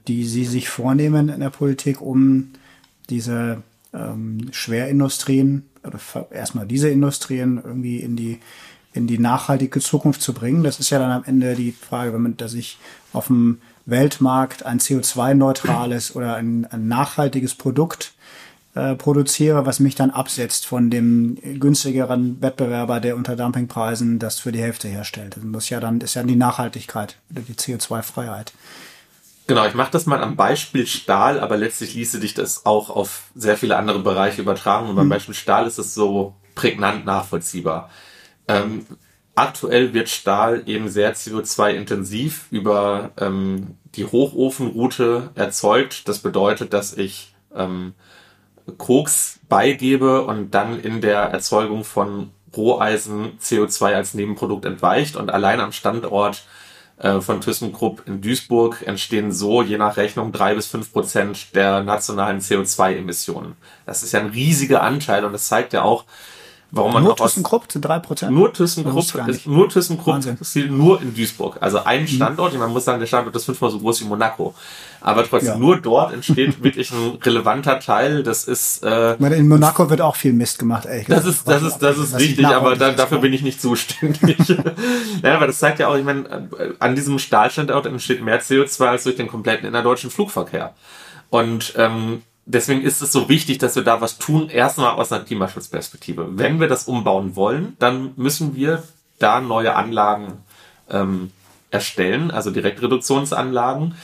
die 0.07 0.25
Sie 0.25 0.45
sich 0.45 0.67
vornehmen 0.67 1.29
in 1.29 1.39
der 1.39 1.49
Politik, 1.49 2.01
um 2.01 2.51
diese 3.09 3.63
ähm, 3.93 4.49
Schwerindustrien 4.51 5.65
oder 5.85 5.99
erstmal 6.31 6.67
diese 6.67 6.89
Industrien 6.89 7.61
irgendwie 7.63 7.99
in 7.99 8.17
die 8.17 8.39
in 8.97 9.07
die 9.07 9.19
nachhaltige 9.19 9.79
Zukunft 9.79 10.21
zu 10.21 10.33
bringen. 10.33 10.63
Das 10.63 10.79
ist 10.79 10.89
ja 10.89 10.97
dann 10.99 11.11
am 11.11 11.23
Ende 11.23 11.55
die 11.55 11.71
Frage, 11.71 12.13
wenn 12.13 12.21
man 12.23 12.37
da 12.37 12.47
sich 12.47 12.79
auf 13.13 13.27
dem 13.27 13.59
Weltmarkt 13.85 14.65
ein 14.65 14.79
CO2-neutrales 14.79 16.15
oder 16.15 16.35
ein, 16.35 16.65
ein 16.65 16.87
nachhaltiges 16.87 17.53
Produkt 17.55 18.13
äh, 18.77 18.95
produziere, 18.95 19.65
was 19.65 19.79
mich 19.79 19.95
dann 19.95 20.11
absetzt 20.11 20.67
von 20.67 20.91
dem 20.91 21.37
günstigeren 21.59 22.39
Wettbewerber, 22.41 22.99
der 22.99 23.15
unter 23.15 23.35
Dumpingpreisen 23.35 24.19
das 24.19 24.39
für 24.39 24.51
die 24.51 24.61
Hälfte 24.61 24.87
herstellt. 24.87 25.35
Das 25.35 25.43
muss 25.43 25.69
ja 25.69 25.79
dann 25.79 25.99
ist 25.99 26.13
ja 26.13 26.21
die 26.21 26.35
Nachhaltigkeit 26.35 27.17
oder 27.31 27.41
die 27.41 27.53
CO2-Freiheit. 27.53 28.53
Genau, 29.47 29.65
ich 29.65 29.73
mache 29.73 29.91
das 29.91 30.05
mal 30.05 30.21
am 30.21 30.35
Beispiel 30.35 30.85
Stahl, 30.85 31.39
aber 31.39 31.57
letztlich 31.57 31.95
ließe 31.95 32.19
sich 32.19 32.35
das 32.35 32.67
auch 32.67 32.91
auf 32.91 33.31
sehr 33.33 33.57
viele 33.57 33.77
andere 33.77 33.99
Bereiche 33.99 34.41
übertragen. 34.41 34.89
Und 34.89 34.95
beim 34.95 35.05
hm. 35.05 35.09
Beispiel 35.09 35.33
Stahl 35.33 35.65
ist 35.65 35.79
es 35.79 35.95
so 35.95 36.35
prägnant 36.53 37.05
nachvollziehbar. 37.05 37.89
Ähm, 38.47 38.85
aktuell 39.33 39.95
wird 39.95 40.09
Stahl 40.09 40.63
eben 40.67 40.87
sehr 40.89 41.15
CO2-intensiv 41.15 42.45
über 42.51 43.11
ähm, 43.17 43.77
die 43.95 44.05
Hochofenroute 44.05 45.31
erzeugt. 45.33 46.07
Das 46.07 46.19
bedeutet, 46.19 46.73
dass 46.73 46.93
ich 46.93 47.33
ähm, 47.55 47.93
Koks 48.77 49.39
beigebe 49.49 50.23
und 50.23 50.51
dann 50.51 50.79
in 50.79 51.01
der 51.01 51.19
Erzeugung 51.19 51.83
von 51.83 52.31
Roheisen 52.55 53.37
CO2 53.39 53.93
als 53.93 54.13
Nebenprodukt 54.13 54.65
entweicht 54.65 55.15
und 55.15 55.29
allein 55.29 55.59
am 55.59 55.71
Standort 55.71 56.43
äh, 56.97 57.21
von 57.21 57.41
ThyssenKrupp 57.41 58.03
in 58.07 58.21
Duisburg 58.21 58.81
entstehen 58.85 59.31
so 59.31 59.61
je 59.61 59.77
nach 59.77 59.97
Rechnung 59.97 60.31
drei 60.31 60.55
bis 60.55 60.67
fünf 60.67 60.91
Prozent 60.91 61.55
der 61.55 61.83
nationalen 61.83 62.39
CO2-Emissionen. 62.39 63.55
Das 63.85 64.03
ist 64.03 64.13
ja 64.13 64.19
ein 64.19 64.29
riesiger 64.31 64.81
Anteil 64.81 65.23
und 65.23 65.33
das 65.33 65.47
zeigt 65.47 65.73
ja 65.73 65.83
auch, 65.83 66.05
Warum 66.71 66.93
man 66.93 67.03
nur 67.03 67.15
ThyssenKrupp 67.15 67.71
zu 67.71 67.79
drei 67.79 67.99
Prozent? 67.99 68.33
Nur 68.33 68.51
ThyssenKrupp 68.51 69.27
ist, 69.27 69.47
nur 69.47 69.69
ThyssenKrupp 69.69 70.41
ist 70.41 70.55
nur 70.55 71.01
in 71.01 71.15
Duisburg. 71.15 71.57
Also 71.61 71.83
ein. 71.83 72.07
Standort, 72.07 72.53
mhm. 72.53 72.59
man 72.59 72.73
muss 72.73 72.85
sagen, 72.85 72.99
der 72.99 73.07
Standort 73.07 73.35
ist 73.35 73.45
fünfmal 73.45 73.71
so 73.71 73.79
groß 73.79 74.01
wie 74.01 74.05
Monaco. 74.05 74.53
Aber 74.99 75.23
trotzdem, 75.23 75.53
ja. 75.53 75.57
nur 75.57 75.79
dort 75.79 76.13
entsteht 76.13 76.61
wirklich 76.63 76.91
ein 76.91 77.17
relevanter 77.23 77.79
Teil. 77.79 78.23
Das 78.23 78.43
ist, 78.43 78.83
äh, 78.83 79.15
meine, 79.19 79.35
in 79.35 79.47
Monaco 79.47 79.89
wird 79.89 80.01
auch 80.01 80.15
viel 80.15 80.33
Mist 80.33 80.59
gemacht, 80.59 80.85
ey. 80.85 81.05
Das 81.07 81.25
ist, 81.25 81.47
das 81.47 81.61
ist, 81.61 81.77
das 81.79 81.97
ist 81.97 82.19
richtig, 82.19 82.45
aber 82.45 82.75
da, 82.75 82.91
dafür 82.91 83.19
bin 83.19 83.31
ich 83.31 83.41
nicht 83.41 83.61
zuständig. 83.61 84.37
ja, 85.23 85.35
aber 85.35 85.47
das 85.47 85.59
zeigt 85.59 85.79
ja 85.79 85.87
auch, 85.87 85.95
ich 85.95 86.03
meine, 86.03 86.49
an 86.79 86.95
diesem 86.95 87.17
Stahlstandort 87.19 87.85
entsteht 87.85 88.21
mehr 88.21 88.41
CO2 88.41 88.85
als 88.85 89.03
durch 89.03 89.15
den 89.15 89.27
kompletten 89.27 89.67
innerdeutschen 89.67 90.09
Flugverkehr. 90.09 90.73
Und 91.29 91.73
ähm, 91.77 92.23
deswegen 92.47 92.81
ist 92.81 93.01
es 93.01 93.11
so 93.11 93.29
wichtig, 93.29 93.59
dass 93.59 93.75
wir 93.75 93.83
da 93.83 94.01
was 94.01 94.17
tun, 94.17 94.49
erstmal 94.49 94.95
aus 94.95 95.11
einer 95.11 95.23
Klimaschutzperspektive. 95.23 96.29
Wenn 96.31 96.59
wir 96.59 96.67
das 96.67 96.87
umbauen 96.87 97.35
wollen, 97.35 97.75
dann 97.79 98.13
müssen 98.15 98.55
wir 98.55 98.83
da 99.19 99.41
neue 99.41 99.75
Anlagen 99.75 100.43
ähm, 100.89 101.31
erstellen, 101.69 102.31
also 102.31 102.49
Direktreduktionsanlagen, 102.49 103.95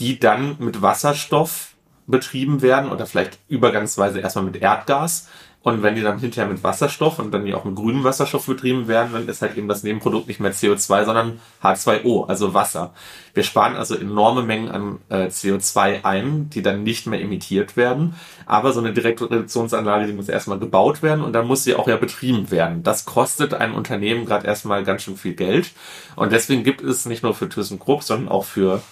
die 0.00 0.18
dann 0.18 0.56
mit 0.58 0.82
Wasserstoff 0.82 1.74
betrieben 2.06 2.62
werden 2.62 2.90
oder 2.90 3.06
vielleicht 3.06 3.38
übergangsweise 3.48 4.18
erstmal 4.18 4.44
mit 4.44 4.56
Erdgas 4.56 5.28
und 5.62 5.82
wenn 5.82 5.94
die 5.94 6.02
dann 6.02 6.18
hinterher 6.18 6.50
mit 6.50 6.64
Wasserstoff 6.64 7.20
und 7.20 7.32
dann 7.32 7.44
die 7.44 7.54
auch 7.54 7.64
mit 7.64 7.76
grünem 7.76 8.02
Wasserstoff 8.02 8.46
betrieben 8.46 8.88
werden, 8.88 9.12
dann 9.12 9.28
ist 9.28 9.42
halt 9.42 9.56
eben 9.56 9.68
das 9.68 9.84
Nebenprodukt 9.84 10.26
nicht 10.26 10.40
mehr 10.40 10.52
CO2, 10.52 11.04
sondern 11.04 11.40
H2O, 11.62 12.28
also 12.28 12.52
Wasser. 12.52 12.92
Wir 13.32 13.44
sparen 13.44 13.76
also 13.76 13.94
enorme 13.94 14.42
Mengen 14.42 14.70
an 14.70 14.98
äh, 15.08 15.26
CO2 15.26 16.04
ein, 16.04 16.50
die 16.50 16.62
dann 16.62 16.82
nicht 16.82 17.06
mehr 17.06 17.20
emittiert 17.20 17.76
werden. 17.76 18.14
Aber 18.44 18.72
so 18.72 18.80
eine 18.80 18.92
Direktreduktionsanlage, 18.92 20.06
die 20.06 20.12
muss 20.12 20.28
erstmal 20.28 20.58
gebaut 20.58 21.00
werden 21.00 21.22
und 21.22 21.32
dann 21.32 21.46
muss 21.46 21.62
sie 21.62 21.76
auch 21.76 21.86
ja 21.86 21.96
betrieben 21.96 22.50
werden. 22.50 22.82
Das 22.82 23.04
kostet 23.04 23.54
ein 23.54 23.72
Unternehmen 23.72 24.26
gerade 24.26 24.46
erstmal 24.46 24.82
ganz 24.82 25.02
schön 25.02 25.16
viel 25.16 25.34
Geld. 25.34 25.70
Und 26.16 26.32
deswegen 26.32 26.64
gibt 26.64 26.82
es 26.82 27.06
nicht 27.06 27.22
nur 27.22 27.34
für 27.34 27.48
ThyssenKrupp, 27.48 28.02
sondern 28.02 28.28
auch 28.28 28.44
für 28.44 28.82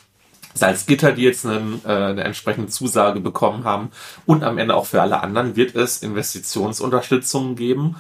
Salzgitter, 0.55 1.13
die 1.13 1.23
jetzt 1.23 1.47
einen, 1.47 1.81
äh, 1.85 1.93
eine 1.93 2.25
entsprechende 2.25 2.69
Zusage 2.69 3.21
bekommen 3.21 3.65
haben. 3.65 3.91
Und 4.27 4.43
am 4.43 4.59
Ende 4.59 4.75
auch 4.75 4.87
für 4.87 5.03
alle 5.03 5.23
anderen 5.23 5.57
wird 5.57 5.75
es 5.75 6.03
Investitionsunterstützungen 6.03 7.57
geben. 7.57 7.97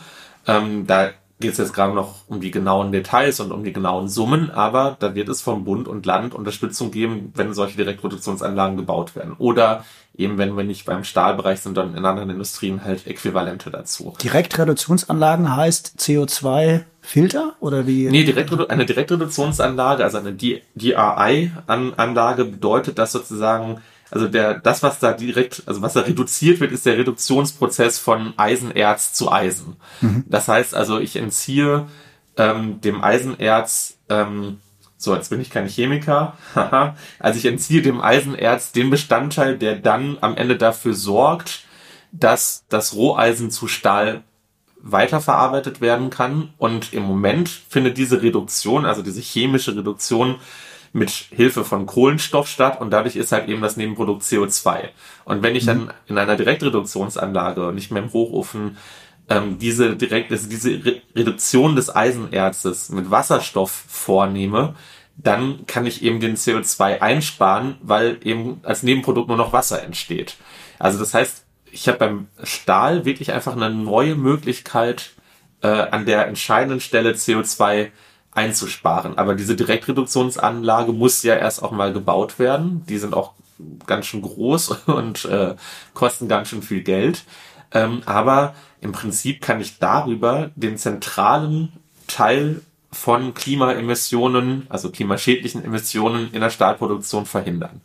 Ähm, 0.46 0.86
da 0.86 1.10
geht 1.40 1.52
es 1.52 1.58
jetzt 1.58 1.72
gerade 1.72 1.94
noch 1.94 2.16
um 2.28 2.40
die 2.40 2.50
genauen 2.50 2.92
Details 2.92 3.40
und 3.40 3.50
um 3.50 3.64
die 3.64 3.72
genauen 3.72 4.08
Summen, 4.08 4.50
aber 4.50 4.96
da 5.00 5.14
wird 5.14 5.28
es 5.30 5.40
vom 5.40 5.64
Bund 5.64 5.88
und 5.88 6.04
Land 6.04 6.34
Unterstützung 6.34 6.90
geben, 6.90 7.32
wenn 7.34 7.54
solche 7.54 7.78
Direktproduktionsanlagen 7.78 8.76
gebaut 8.76 9.16
werden. 9.16 9.34
Oder 9.38 9.84
eben, 10.14 10.36
wenn 10.36 10.54
wir 10.56 10.64
nicht 10.64 10.84
beim 10.84 11.02
Stahlbereich 11.02 11.60
sind, 11.60 11.76
dann 11.76 11.96
in 11.96 12.04
anderen 12.04 12.28
Industrien 12.28 12.84
halt 12.84 13.06
Äquivalente 13.06 13.70
dazu. 13.70 14.14
Direktreduktionsanlagen 14.22 15.56
heißt 15.56 15.94
CO2 15.98 16.84
Filter 17.02 17.54
oder 17.60 17.86
wie? 17.86 18.08
Nee, 18.10 18.24
direkt, 18.24 18.52
eine 18.70 18.86
Direktreduktionsanlage, 18.86 20.04
also 20.04 20.18
eine 20.18 20.34
DRI-Anlage 20.34 22.44
bedeutet, 22.44 22.98
dass 22.98 23.12
sozusagen, 23.12 23.80
also 24.10 24.28
der, 24.28 24.58
das, 24.58 24.82
was 24.82 24.98
da 24.98 25.12
direkt, 25.12 25.62
also 25.66 25.82
was 25.82 25.94
da 25.94 26.00
reduziert 26.00 26.60
wird, 26.60 26.72
ist 26.72 26.86
der 26.86 26.98
Reduktionsprozess 26.98 27.98
von 27.98 28.34
Eisenerz 28.36 29.12
zu 29.12 29.32
Eisen. 29.32 29.76
Mhm. 30.00 30.24
Das 30.28 30.48
heißt 30.48 30.74
also, 30.74 30.98
ich 30.98 31.16
entziehe 31.16 31.86
ähm, 32.36 32.80
dem 32.80 33.02
Eisenerz, 33.02 33.98
ähm, 34.08 34.58
so, 34.96 35.14
jetzt 35.14 35.30
bin 35.30 35.40
ich 35.40 35.50
kein 35.50 35.66
Chemiker, 35.66 36.36
also 37.18 37.38
ich 37.38 37.46
entziehe 37.46 37.82
dem 37.82 38.00
Eisenerz 38.00 38.72
den 38.72 38.90
Bestandteil, 38.90 39.56
der 39.56 39.76
dann 39.76 40.18
am 40.20 40.36
Ende 40.36 40.56
dafür 40.56 40.94
sorgt, 40.94 41.64
dass 42.12 42.64
das 42.68 42.94
Roheisen 42.94 43.50
zu 43.50 43.68
Stahl 43.68 44.22
weiterverarbeitet 44.82 45.80
werden 45.80 46.10
kann. 46.10 46.50
Und 46.58 46.92
im 46.92 47.02
Moment 47.02 47.48
findet 47.48 47.98
diese 47.98 48.22
Reduktion, 48.22 48.86
also 48.86 49.02
diese 49.02 49.20
chemische 49.20 49.76
Reduktion, 49.76 50.36
mit 50.92 51.10
Hilfe 51.10 51.64
von 51.64 51.86
Kohlenstoff 51.86 52.48
statt 52.48 52.80
und 52.80 52.90
dadurch 52.90 53.16
ist 53.16 53.32
halt 53.32 53.48
eben 53.48 53.62
das 53.62 53.76
Nebenprodukt 53.76 54.22
CO2. 54.22 54.88
Und 55.24 55.42
wenn 55.42 55.54
ich 55.54 55.64
dann 55.64 55.84
mhm. 55.84 55.90
in 56.06 56.18
einer 56.18 56.36
Direktreduktionsanlage 56.36 57.68
und 57.68 57.76
nicht 57.76 57.92
mehr 57.92 58.02
im 58.02 58.12
Hochofen 58.12 58.76
ähm, 59.28 59.58
diese 59.58 59.96
direkt, 59.96 60.32
also 60.32 60.48
diese 60.48 60.84
Re 60.84 61.02
Reduktion 61.14 61.76
des 61.76 61.94
Eisenerzes 61.94 62.88
mit 62.90 63.10
Wasserstoff 63.10 63.70
vornehme, 63.70 64.74
dann 65.16 65.66
kann 65.66 65.86
ich 65.86 66.02
eben 66.02 66.18
den 66.18 66.36
CO2 66.36 67.00
einsparen, 67.00 67.76
weil 67.82 68.18
eben 68.24 68.60
als 68.62 68.82
Nebenprodukt 68.82 69.28
nur 69.28 69.36
noch 69.36 69.52
Wasser 69.52 69.82
entsteht. 69.82 70.36
Also 70.78 70.98
das 70.98 71.14
heißt, 71.14 71.44
ich 71.72 71.88
habe 71.88 71.98
beim 71.98 72.28
Stahl 72.42 73.04
wirklich 73.04 73.32
einfach 73.32 73.54
eine 73.54 73.70
neue 73.70 74.14
Möglichkeit, 74.14 75.10
äh, 75.62 75.68
an 75.68 76.06
der 76.06 76.26
entscheidenden 76.26 76.80
Stelle 76.80 77.12
CO2 77.12 77.90
einzusparen. 78.32 79.18
Aber 79.18 79.34
diese 79.34 79.56
Direktreduktionsanlage 79.56 80.92
muss 80.92 81.22
ja 81.22 81.34
erst 81.34 81.62
auch 81.62 81.72
mal 81.72 81.92
gebaut 81.92 82.38
werden. 82.38 82.84
Die 82.88 82.98
sind 82.98 83.14
auch 83.14 83.32
ganz 83.86 84.06
schön 84.06 84.22
groß 84.22 84.70
und 84.86 85.24
äh, 85.26 85.54
kosten 85.94 86.28
ganz 86.28 86.48
schön 86.48 86.62
viel 86.62 86.82
Geld. 86.82 87.24
Ähm, 87.72 88.02
aber 88.06 88.54
im 88.80 88.92
Prinzip 88.92 89.40
kann 89.40 89.60
ich 89.60 89.78
darüber 89.78 90.50
den 90.56 90.76
zentralen 90.78 91.72
Teil 92.06 92.62
von 92.92 93.34
Klimaemissionen, 93.34 94.66
also 94.68 94.90
klimaschädlichen 94.90 95.64
Emissionen 95.64 96.32
in 96.32 96.40
der 96.40 96.50
Stahlproduktion 96.50 97.26
verhindern. 97.26 97.82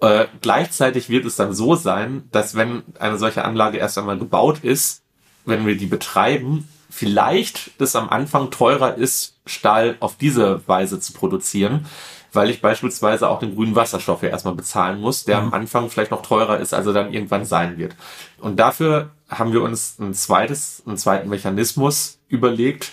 Äh, 0.00 0.26
gleichzeitig 0.40 1.08
wird 1.08 1.24
es 1.24 1.36
dann 1.36 1.54
so 1.54 1.74
sein, 1.74 2.28
dass 2.32 2.54
wenn 2.54 2.82
eine 2.98 3.18
solche 3.18 3.44
Anlage 3.44 3.78
erst 3.78 3.98
einmal 3.98 4.18
gebaut 4.18 4.60
ist, 4.62 5.02
wenn 5.44 5.66
wir 5.66 5.76
die 5.76 5.86
betreiben, 5.86 6.68
vielleicht 6.90 7.80
das 7.80 7.96
am 7.96 8.08
Anfang 8.08 8.50
teurer 8.50 8.94
ist, 8.94 9.40
Stahl 9.46 9.96
auf 10.00 10.16
diese 10.16 10.66
Weise 10.68 11.00
zu 11.00 11.12
produzieren, 11.12 11.86
weil 12.32 12.50
ich 12.50 12.60
beispielsweise 12.60 13.28
auch 13.28 13.38
den 13.38 13.54
grünen 13.54 13.76
Wasserstoff 13.76 14.22
ja 14.22 14.28
erstmal 14.28 14.54
bezahlen 14.54 15.00
muss, 15.00 15.24
der 15.24 15.40
mhm. 15.40 15.48
am 15.48 15.54
Anfang 15.54 15.90
vielleicht 15.90 16.10
noch 16.10 16.22
teurer 16.22 16.58
ist, 16.58 16.74
als 16.74 16.86
er 16.86 16.92
dann 16.92 17.12
irgendwann 17.12 17.44
sein 17.44 17.78
wird. 17.78 17.94
Und 18.38 18.56
dafür 18.56 19.10
haben 19.28 19.52
wir 19.52 19.62
uns 19.62 19.98
ein 19.98 20.14
zweites, 20.14 20.82
einen 20.86 20.96
zweiten 20.96 21.28
Mechanismus 21.28 22.18
überlegt, 22.28 22.92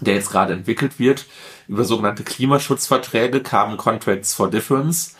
der 0.00 0.14
jetzt 0.14 0.30
gerade 0.30 0.52
entwickelt 0.52 0.98
wird, 0.98 1.26
über 1.68 1.84
sogenannte 1.84 2.24
Klimaschutzverträge, 2.24 3.40
Carbon 3.40 3.76
Contracts 3.76 4.34
for 4.34 4.50
Difference, 4.50 5.16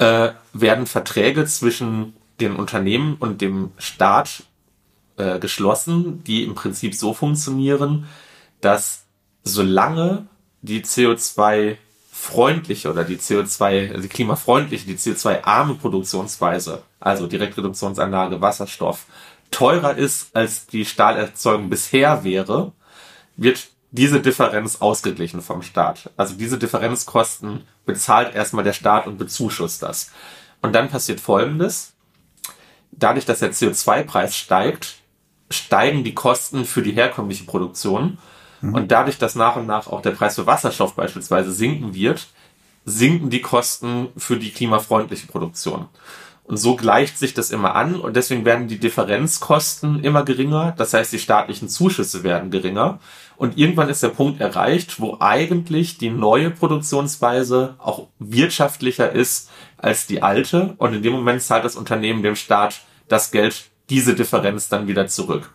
äh, 0.00 0.32
werden 0.54 0.86
Verträge 0.86 1.44
zwischen 1.44 2.14
den 2.40 2.56
Unternehmen 2.56 3.16
und 3.20 3.42
dem 3.42 3.72
Staat 3.76 4.44
äh, 5.18 5.38
geschlossen, 5.38 6.24
die 6.24 6.42
im 6.42 6.54
Prinzip 6.54 6.94
so 6.94 7.12
funktionieren, 7.12 8.06
dass 8.62 9.04
solange 9.44 10.26
die 10.62 10.82
CO2 10.82 11.76
freundliche 12.10 12.90
oder 12.90 13.04
die 13.04 13.18
CO2, 13.18 13.90
also 13.90 14.00
die 14.00 14.08
klimafreundliche, 14.08 14.86
die 14.86 14.96
CO2-arme 14.96 15.74
Produktionsweise, 15.74 16.82
also 16.98 17.26
Direktreduktionsanlage, 17.26 18.40
Wasserstoff, 18.40 19.04
teurer 19.50 19.96
ist, 19.96 20.34
als 20.34 20.66
die 20.66 20.86
Stahlerzeugung 20.86 21.68
bisher 21.68 22.24
wäre, 22.24 22.72
wird 23.36 23.68
diese 23.90 24.20
Differenz 24.20 24.80
ausgeglichen 24.80 25.42
vom 25.42 25.62
Staat. 25.62 26.10
Also 26.16 26.36
diese 26.36 26.58
Differenzkosten 26.58 27.64
bezahlt 27.92 28.34
erstmal 28.34 28.64
der 28.64 28.72
Staat 28.72 29.06
und 29.06 29.18
bezuschusst 29.18 29.82
das. 29.82 30.10
Und 30.62 30.74
dann 30.74 30.88
passiert 30.88 31.20
Folgendes. 31.20 31.92
Dadurch, 32.92 33.24
dass 33.24 33.38
der 33.38 33.52
CO2-Preis 33.52 34.36
steigt, 34.36 34.96
steigen 35.50 36.04
die 36.04 36.14
Kosten 36.14 36.64
für 36.64 36.82
die 36.82 36.92
herkömmliche 36.92 37.44
Produktion 37.44 38.18
Mhm. 38.60 38.74
Und 38.74 38.90
dadurch, 38.90 39.18
dass 39.18 39.34
nach 39.34 39.56
und 39.56 39.66
nach 39.66 39.86
auch 39.86 40.02
der 40.02 40.10
Preis 40.12 40.36
für 40.36 40.46
Wasserstoff 40.46 40.94
beispielsweise 40.94 41.52
sinken 41.52 41.94
wird, 41.94 42.28
sinken 42.84 43.30
die 43.30 43.40
Kosten 43.40 44.08
für 44.16 44.36
die 44.36 44.50
klimafreundliche 44.50 45.26
Produktion. 45.26 45.88
So 46.52 46.74
gleicht 46.74 47.16
sich 47.16 47.32
das 47.32 47.52
immer 47.52 47.76
an 47.76 47.94
und 47.94 48.16
deswegen 48.16 48.44
werden 48.44 48.66
die 48.66 48.80
Differenzkosten 48.80 50.02
immer 50.02 50.24
geringer. 50.24 50.74
Das 50.76 50.92
heißt, 50.92 51.12
die 51.12 51.20
staatlichen 51.20 51.68
Zuschüsse 51.68 52.24
werden 52.24 52.50
geringer. 52.50 52.98
Und 53.36 53.56
irgendwann 53.56 53.88
ist 53.88 54.02
der 54.02 54.08
Punkt 54.08 54.40
erreicht, 54.40 55.00
wo 55.00 55.18
eigentlich 55.20 55.96
die 55.98 56.10
neue 56.10 56.50
Produktionsweise 56.50 57.76
auch 57.78 58.08
wirtschaftlicher 58.18 59.12
ist 59.12 59.48
als 59.78 60.08
die 60.08 60.22
alte. 60.22 60.74
Und 60.78 60.92
in 60.92 61.02
dem 61.02 61.12
Moment 61.12 61.40
zahlt 61.40 61.64
das 61.64 61.76
Unternehmen 61.76 62.24
dem 62.24 62.34
Staat 62.34 62.80
das 63.06 63.30
Geld, 63.30 63.66
diese 63.88 64.14
Differenz 64.14 64.68
dann 64.68 64.88
wieder 64.88 65.06
zurück. 65.06 65.52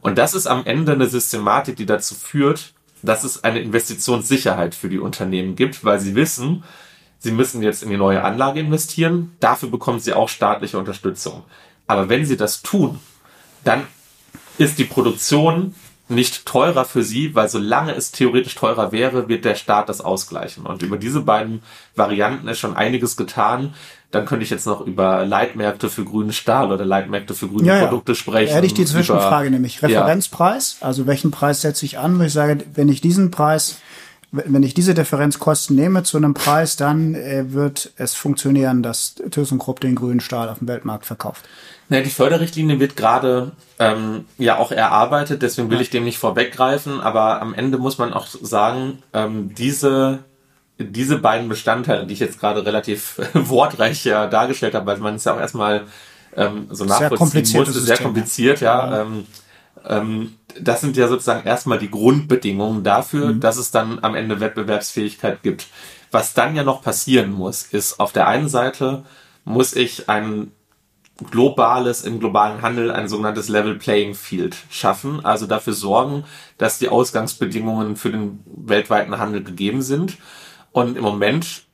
Und 0.00 0.16
das 0.16 0.34
ist 0.34 0.46
am 0.46 0.64
Ende 0.64 0.92
eine 0.92 1.06
Systematik, 1.06 1.76
die 1.76 1.86
dazu 1.86 2.14
führt, 2.14 2.72
dass 3.02 3.24
es 3.24 3.44
eine 3.44 3.60
Investitionssicherheit 3.60 4.74
für 4.74 4.88
die 4.88 4.98
Unternehmen 4.98 5.54
gibt, 5.54 5.84
weil 5.84 6.00
sie 6.00 6.14
wissen, 6.14 6.64
sie 7.24 7.32
müssen 7.32 7.62
jetzt 7.62 7.82
in 7.82 7.88
die 7.88 7.96
neue 7.96 8.22
Anlage 8.22 8.60
investieren, 8.60 9.34
dafür 9.40 9.70
bekommen 9.70 9.98
sie 9.98 10.12
auch 10.12 10.28
staatliche 10.28 10.78
Unterstützung. 10.78 11.42
Aber 11.86 12.10
wenn 12.10 12.26
sie 12.26 12.36
das 12.36 12.62
tun, 12.62 13.00
dann 13.64 13.82
ist 14.58 14.78
die 14.78 14.84
Produktion 14.84 15.74
nicht 16.08 16.44
teurer 16.44 16.84
für 16.84 17.02
sie, 17.02 17.34
weil 17.34 17.48
solange 17.48 17.94
es 17.94 18.12
theoretisch 18.12 18.54
teurer 18.54 18.92
wäre, 18.92 19.26
wird 19.26 19.46
der 19.46 19.54
Staat 19.54 19.88
das 19.88 20.02
ausgleichen. 20.02 20.66
Und 20.66 20.82
über 20.82 20.98
diese 20.98 21.22
beiden 21.22 21.62
Varianten 21.96 22.46
ist 22.46 22.58
schon 22.58 22.76
einiges 22.76 23.16
getan. 23.16 23.72
Dann 24.10 24.26
könnte 24.26 24.44
ich 24.44 24.50
jetzt 24.50 24.66
noch 24.66 24.82
über 24.82 25.24
Leitmärkte 25.24 25.88
für 25.88 26.04
grünen 26.04 26.34
Stahl 26.34 26.70
oder 26.70 26.84
Leitmärkte 26.84 27.32
für 27.32 27.48
grüne 27.48 27.66
ja, 27.66 27.76
ja. 27.78 27.86
Produkte 27.86 28.14
sprechen. 28.14 28.50
Da 28.50 28.56
hätte 28.56 28.66
ich 28.66 28.74
die 28.74 28.84
Zwischenfrage 28.84 29.46
über, 29.46 29.54
nämlich. 29.56 29.82
Referenzpreis, 29.82 30.76
ja. 30.78 30.86
also 30.86 31.06
welchen 31.06 31.30
Preis 31.30 31.62
setze 31.62 31.86
ich 31.86 31.98
an, 31.98 32.18
wo 32.18 32.22
ich 32.22 32.34
sage, 32.34 32.58
wenn 32.74 32.90
ich 32.90 33.00
diesen 33.00 33.30
Preis, 33.30 33.78
wenn 34.34 34.62
ich 34.62 34.74
diese 34.74 34.94
Differenzkosten 34.94 35.76
nehme 35.76 36.02
zu 36.02 36.16
einem 36.16 36.34
Preis, 36.34 36.76
dann 36.76 37.14
äh, 37.14 37.52
wird 37.52 37.92
es 37.96 38.14
funktionieren, 38.14 38.82
dass 38.82 39.14
ThyssenKrupp 39.14 39.80
den 39.80 39.94
grünen 39.94 40.20
Stahl 40.20 40.48
auf 40.48 40.58
dem 40.58 40.68
Weltmarkt 40.68 41.06
verkauft. 41.06 41.44
Ja, 41.88 42.00
die 42.00 42.10
Förderrichtlinie 42.10 42.80
wird 42.80 42.96
gerade 42.96 43.52
ähm, 43.78 44.24
ja 44.38 44.58
auch 44.58 44.72
erarbeitet, 44.72 45.42
deswegen 45.42 45.70
will 45.70 45.80
ich 45.80 45.90
dem 45.90 46.04
nicht 46.04 46.18
vorweggreifen, 46.18 47.00
aber 47.00 47.42
am 47.42 47.54
Ende 47.54 47.78
muss 47.78 47.98
man 47.98 48.12
auch 48.12 48.26
sagen, 48.26 49.02
ähm, 49.12 49.54
diese 49.54 50.20
diese 50.78 51.18
beiden 51.18 51.48
Bestandteile, 51.48 52.04
die 52.04 52.14
ich 52.14 52.20
jetzt 52.20 52.40
gerade 52.40 52.66
relativ 52.66 53.20
wortreich 53.34 54.04
ja 54.04 54.26
dargestellt 54.26 54.74
habe, 54.74 54.86
weil 54.86 54.98
man 54.98 55.14
es 55.14 55.24
ja 55.24 55.34
auch 55.34 55.40
erstmal 55.40 55.82
ähm, 56.36 56.66
so 56.70 56.84
nachvollziehen 56.84 57.60
musste, 57.60 57.80
sehr 57.80 57.98
kompliziert, 57.98 58.60
ja. 58.60 58.90
ja. 58.90 59.02
Ähm, 59.02 59.08
ähm, 59.08 59.26
das 59.82 60.80
sind 60.80 60.96
ja 60.96 61.08
sozusagen 61.08 61.46
erstmal 61.46 61.78
die 61.78 61.90
Grundbedingungen 61.90 62.84
dafür, 62.84 63.32
mhm. 63.32 63.40
dass 63.40 63.56
es 63.56 63.70
dann 63.70 63.98
am 64.02 64.14
Ende 64.14 64.40
Wettbewerbsfähigkeit 64.40 65.42
gibt. 65.42 65.66
Was 66.10 66.32
dann 66.32 66.54
ja 66.56 66.62
noch 66.62 66.82
passieren 66.82 67.32
muss, 67.32 67.62
ist 67.64 68.00
auf 68.00 68.12
der 68.12 68.28
einen 68.28 68.48
Seite 68.48 69.04
muss 69.44 69.74
ich 69.74 70.08
ein 70.08 70.52
globales, 71.30 72.02
im 72.02 72.18
globalen 72.18 72.62
Handel 72.62 72.90
ein 72.90 73.08
sogenanntes 73.08 73.48
Level 73.48 73.76
Playing 73.76 74.14
Field 74.14 74.56
schaffen, 74.70 75.24
also 75.24 75.46
dafür 75.46 75.72
sorgen, 75.72 76.24
dass 76.58 76.78
die 76.78 76.88
Ausgangsbedingungen 76.88 77.96
für 77.96 78.10
den 78.10 78.40
weltweiten 78.46 79.18
Handel 79.18 79.44
gegeben 79.44 79.82
sind. 79.82 80.16
Und 80.72 80.96
im 80.96 81.02
Moment 81.02 81.64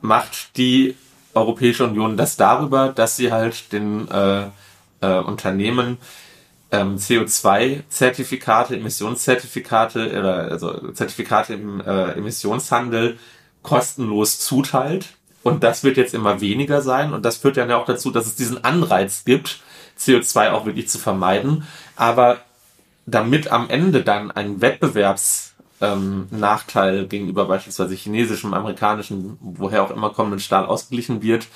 macht 0.00 0.56
die 0.56 0.96
Europäische 1.34 1.84
Union 1.84 2.16
das 2.16 2.36
darüber, 2.36 2.88
dass 2.88 3.16
sie 3.16 3.32
halt 3.32 3.72
den 3.72 4.08
äh, 4.08 4.48
äh, 5.00 5.18
Unternehmen 5.20 5.96
ähm, 6.72 6.96
CO2-Zertifikate, 6.96 8.76
Emissionszertifikate 8.76 10.18
oder 10.18 10.50
also 10.50 10.90
Zertifikate 10.92 11.54
im 11.54 11.80
äh, 11.80 12.12
Emissionshandel 12.12 13.18
kostenlos 13.62 14.40
zuteilt. 14.40 15.10
Und 15.42 15.62
das 15.62 15.84
wird 15.84 15.96
jetzt 15.96 16.14
immer 16.14 16.40
weniger 16.40 16.80
sein. 16.82 17.12
Und 17.12 17.24
das 17.24 17.36
führt 17.36 17.56
dann 17.58 17.68
ja 17.68 17.76
auch 17.76 17.84
dazu, 17.84 18.10
dass 18.10 18.26
es 18.26 18.36
diesen 18.36 18.64
Anreiz 18.64 19.24
gibt, 19.24 19.60
CO2 19.98 20.50
auch 20.52 20.64
wirklich 20.64 20.88
zu 20.88 20.98
vermeiden. 20.98 21.64
Aber 21.94 22.38
damit 23.06 23.52
am 23.52 23.68
Ende 23.68 24.02
dann 24.02 24.30
ein 24.30 24.60
Wettbewerbs 24.60 25.54
ähm, 25.80 26.28
gegenüber 27.08 27.46
beispielsweise 27.46 27.94
chinesischem, 27.94 28.54
amerikanischem, 28.54 29.36
woher 29.40 29.82
auch 29.82 29.90
immer 29.90 30.10
kommenden 30.10 30.40
Stahl 30.40 30.64
ausgeglichen 30.64 31.22
wird, 31.22 31.48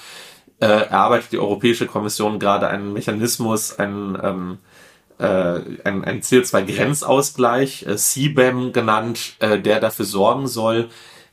äh, 0.61 0.67
erarbeitet 0.67 1.33
die 1.33 1.39
Europäische 1.39 1.87
Kommission 1.87 2.39
gerade 2.39 2.69
einen 2.69 2.93
Mechanismus, 2.93 3.79
einen, 3.79 4.19
ähm, 4.23 4.59
äh, 4.63 4.76
ein, 5.19 6.05
ein 6.05 6.21
CO2-Grenzausgleich, 6.21 7.87
äh, 7.87 7.97
CBAM 7.97 8.73
genannt, 8.73 9.37
äh, 9.39 9.59
der 9.59 9.81
dafür 9.81 10.05
sorgen 10.05 10.47
soll, 10.47 10.91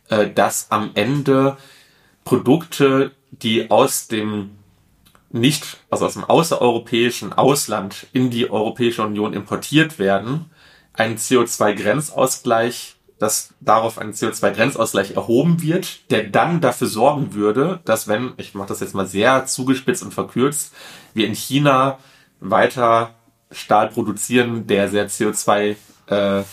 äh, 0.10 0.30
dass 0.30 0.72
am 0.72 0.92
Ende 0.94 1.58
Produkte, 2.24 3.12
die 3.32 3.70
aus 3.70 4.08
dem 4.08 4.52
nicht, 5.32 5.78
also 5.90 6.06
aus 6.06 6.14
dem 6.14 6.24
außereuropäischen 6.24 7.34
Ausland 7.34 8.08
in 8.14 8.30
die 8.30 8.50
Europäische 8.50 9.02
Union 9.02 9.34
importiert 9.34 10.00
werden, 10.00 10.46
ein 10.94 11.18
CO2-Grenzausgleich, 11.18 12.96
dass 13.18 13.54
darauf 13.60 13.98
ein 13.98 14.14
CO2-Grenzausgleich 14.14 15.16
erhoben 15.16 15.62
wird, 15.62 16.12
der 16.12 16.24
dann 16.26 16.62
dafür 16.62 16.88
sorgen 16.88 17.34
würde, 17.34 17.80
dass 17.86 18.08
wenn, 18.08 18.34
ich 18.38 18.54
mache 18.54 18.68
das 18.68 18.80
jetzt 18.80 18.94
mal 18.94 19.08
sehr 19.08 19.46
zugespitzt 19.46 20.04
und 20.04 20.14
verkürzt, 20.14 20.74
wir 21.14 21.26
in 21.26 21.36
China 21.36 21.98
weiter 22.40 23.16
Stahl 23.54 23.90
produzieren, 23.90 24.68
der 24.68 24.90
sehr 24.90 25.10
CO2 25.10 25.76
äh, 26.08 26.44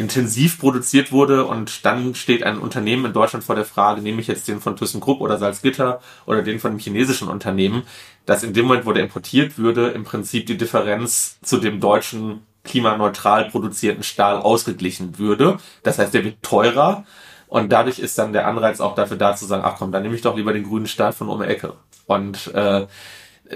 intensiv 0.00 0.58
produziert 0.58 1.12
wurde 1.12 1.44
und 1.44 1.84
dann 1.84 2.14
steht 2.14 2.42
ein 2.42 2.58
Unternehmen 2.58 3.04
in 3.04 3.12
Deutschland 3.12 3.44
vor 3.44 3.54
der 3.54 3.66
Frage, 3.66 4.00
nehme 4.00 4.20
ich 4.20 4.26
jetzt 4.26 4.48
den 4.48 4.60
von 4.60 4.74
ThyssenKrupp 4.74 5.20
oder 5.20 5.38
Salzgitter 5.38 6.00
oder 6.26 6.42
den 6.42 6.58
von 6.58 6.70
einem 6.70 6.80
chinesischen 6.80 7.28
Unternehmen, 7.28 7.82
dass 8.24 8.42
in 8.42 8.54
dem 8.54 8.66
Moment, 8.66 8.86
wo 8.86 8.92
der 8.92 9.04
importiert 9.04 9.58
würde, 9.58 9.88
im 9.88 10.04
Prinzip 10.04 10.46
die 10.46 10.56
Differenz 10.56 11.38
zu 11.42 11.58
dem 11.58 11.80
deutschen 11.80 12.46
klimaneutral 12.64 13.50
produzierten 13.50 14.02
Stahl 14.02 14.36
ausgeglichen 14.36 15.18
würde. 15.18 15.58
Das 15.82 15.98
heißt, 15.98 16.14
der 16.14 16.24
wird 16.24 16.42
teurer 16.42 17.04
und 17.48 17.70
dadurch 17.70 17.98
ist 17.98 18.18
dann 18.18 18.32
der 18.32 18.46
Anreiz 18.46 18.80
auch 18.80 18.94
dafür 18.94 19.16
da 19.16 19.36
zu 19.36 19.44
sagen, 19.44 19.62
ach 19.64 19.76
komm, 19.78 19.92
dann 19.92 20.02
nehme 20.02 20.14
ich 20.14 20.22
doch 20.22 20.36
lieber 20.36 20.52
den 20.52 20.64
grünen 20.64 20.86
Stahl 20.86 21.12
von 21.12 21.28
um 21.28 21.40
die 21.40 21.46
Ecke. 21.46 21.74
Und 22.06 22.52
äh, 22.54 22.86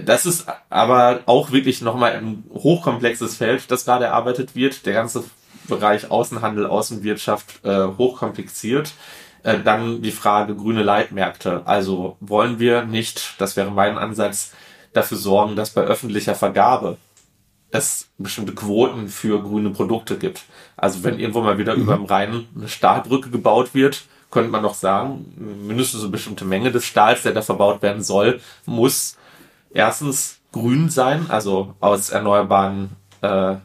das 0.02 0.26
ist 0.26 0.46
aber 0.70 1.20
auch 1.26 1.52
wirklich 1.52 1.80
nochmal 1.80 2.12
ein 2.12 2.44
hochkomplexes 2.52 3.36
Feld, 3.36 3.70
das 3.70 3.84
gerade 3.84 4.06
erarbeitet 4.06 4.56
wird. 4.56 4.86
Der 4.86 4.92
ganze 4.92 5.24
Bereich 5.68 6.10
Außenhandel, 6.10 6.66
Außenwirtschaft 6.66 7.64
äh, 7.64 7.86
hochkompliziert. 7.96 8.92
Äh, 9.44 9.60
dann 9.60 10.02
die 10.02 10.10
Frage 10.10 10.56
grüne 10.56 10.82
Leitmärkte. 10.82 11.62
Also 11.64 12.16
wollen 12.20 12.58
wir 12.58 12.84
nicht, 12.84 13.34
das 13.38 13.56
wäre 13.56 13.70
mein 13.70 13.98
Ansatz, 13.98 14.52
dafür 14.92 15.18
sorgen, 15.18 15.56
dass 15.56 15.70
bei 15.70 15.82
öffentlicher 15.82 16.34
Vergabe 16.34 16.96
es 17.70 18.08
bestimmte 18.18 18.54
Quoten 18.54 19.08
für 19.08 19.42
grüne 19.42 19.70
Produkte 19.70 20.16
gibt. 20.16 20.42
Also 20.76 21.02
wenn 21.02 21.18
irgendwo 21.18 21.40
mal 21.40 21.58
wieder 21.58 21.76
mhm. 21.76 21.82
über 21.82 21.96
dem 21.96 22.04
Rhein 22.04 22.46
eine 22.56 22.68
Stahlbrücke 22.68 23.30
gebaut 23.30 23.74
wird, 23.74 24.04
könnte 24.30 24.50
man 24.50 24.62
doch 24.62 24.74
sagen, 24.74 25.26
mindestens 25.66 26.02
eine 26.02 26.10
bestimmte 26.10 26.44
Menge 26.44 26.72
des 26.72 26.84
Stahls, 26.84 27.22
der 27.22 27.32
da 27.32 27.42
verbaut 27.42 27.82
werden 27.82 28.02
soll, 28.02 28.40
muss 28.66 29.16
erstens 29.74 30.40
grün 30.52 30.88
sein, 30.88 31.26
also 31.28 31.74
aus 31.80 32.08
erneuerbaren 32.08 32.90
äh, 33.20 33.56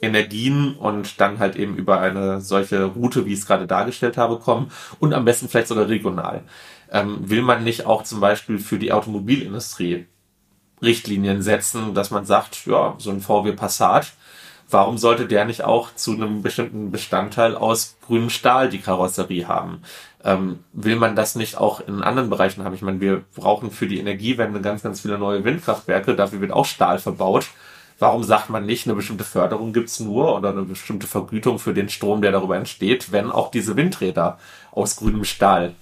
Energien 0.00 0.74
und 0.74 1.20
dann 1.20 1.38
halt 1.38 1.56
eben 1.56 1.76
über 1.76 2.00
eine 2.00 2.40
solche 2.40 2.84
Route, 2.84 3.26
wie 3.26 3.32
ich 3.32 3.40
es 3.40 3.46
gerade 3.46 3.66
dargestellt 3.66 4.16
habe, 4.16 4.38
kommen 4.38 4.70
und 4.98 5.12
am 5.12 5.24
besten 5.24 5.48
vielleicht 5.48 5.68
sogar 5.68 5.88
regional. 5.88 6.42
Ähm, 6.90 7.28
will 7.28 7.42
man 7.42 7.64
nicht 7.64 7.86
auch 7.86 8.02
zum 8.02 8.20
Beispiel 8.20 8.58
für 8.58 8.78
die 8.78 8.92
Automobilindustrie 8.92 10.06
Richtlinien 10.80 11.42
setzen, 11.42 11.94
dass 11.94 12.10
man 12.10 12.24
sagt, 12.24 12.66
ja, 12.66 12.94
so 12.98 13.10
ein 13.10 13.20
VW 13.20 13.52
Passat, 13.52 14.12
warum 14.70 14.98
sollte 14.98 15.26
der 15.26 15.44
nicht 15.44 15.64
auch 15.64 15.94
zu 15.94 16.12
einem 16.12 16.42
bestimmten 16.42 16.90
Bestandteil 16.90 17.56
aus 17.56 17.96
grünem 18.06 18.30
Stahl 18.30 18.68
die 18.68 18.80
Karosserie 18.80 19.46
haben? 19.46 19.82
Ähm, 20.24 20.60
will 20.72 20.96
man 20.96 21.16
das 21.16 21.34
nicht 21.34 21.56
auch 21.56 21.80
in 21.80 22.02
anderen 22.02 22.30
Bereichen 22.30 22.64
haben? 22.64 22.74
Ich 22.74 22.82
meine, 22.82 23.00
wir 23.00 23.22
brauchen 23.36 23.70
für 23.70 23.86
die 23.86 23.98
Energiewende 23.98 24.60
ganz, 24.60 24.82
ganz 24.82 25.00
viele 25.00 25.18
neue 25.18 25.44
Windkraftwerke, 25.44 26.16
dafür 26.16 26.40
wird 26.40 26.52
auch 26.52 26.66
Stahl 26.66 26.98
verbaut 26.98 27.46
Warum 28.00 28.22
sagt 28.22 28.48
man 28.48 28.64
nicht, 28.64 28.86
eine 28.86 28.94
bestimmte 28.94 29.24
Förderung 29.24 29.72
gibt's 29.72 29.98
nur 29.98 30.36
oder 30.36 30.50
eine 30.50 30.62
bestimmte 30.62 31.08
Vergütung 31.08 31.58
für 31.58 31.74
den 31.74 31.88
Strom, 31.88 32.22
der 32.22 32.30
darüber 32.30 32.56
entsteht, 32.56 33.10
wenn 33.10 33.32
auch 33.32 33.50
diese 33.50 33.74
Windräder 33.74 34.38
aus 34.70 34.96
grünem 34.96 35.24
Stahl 35.24 35.74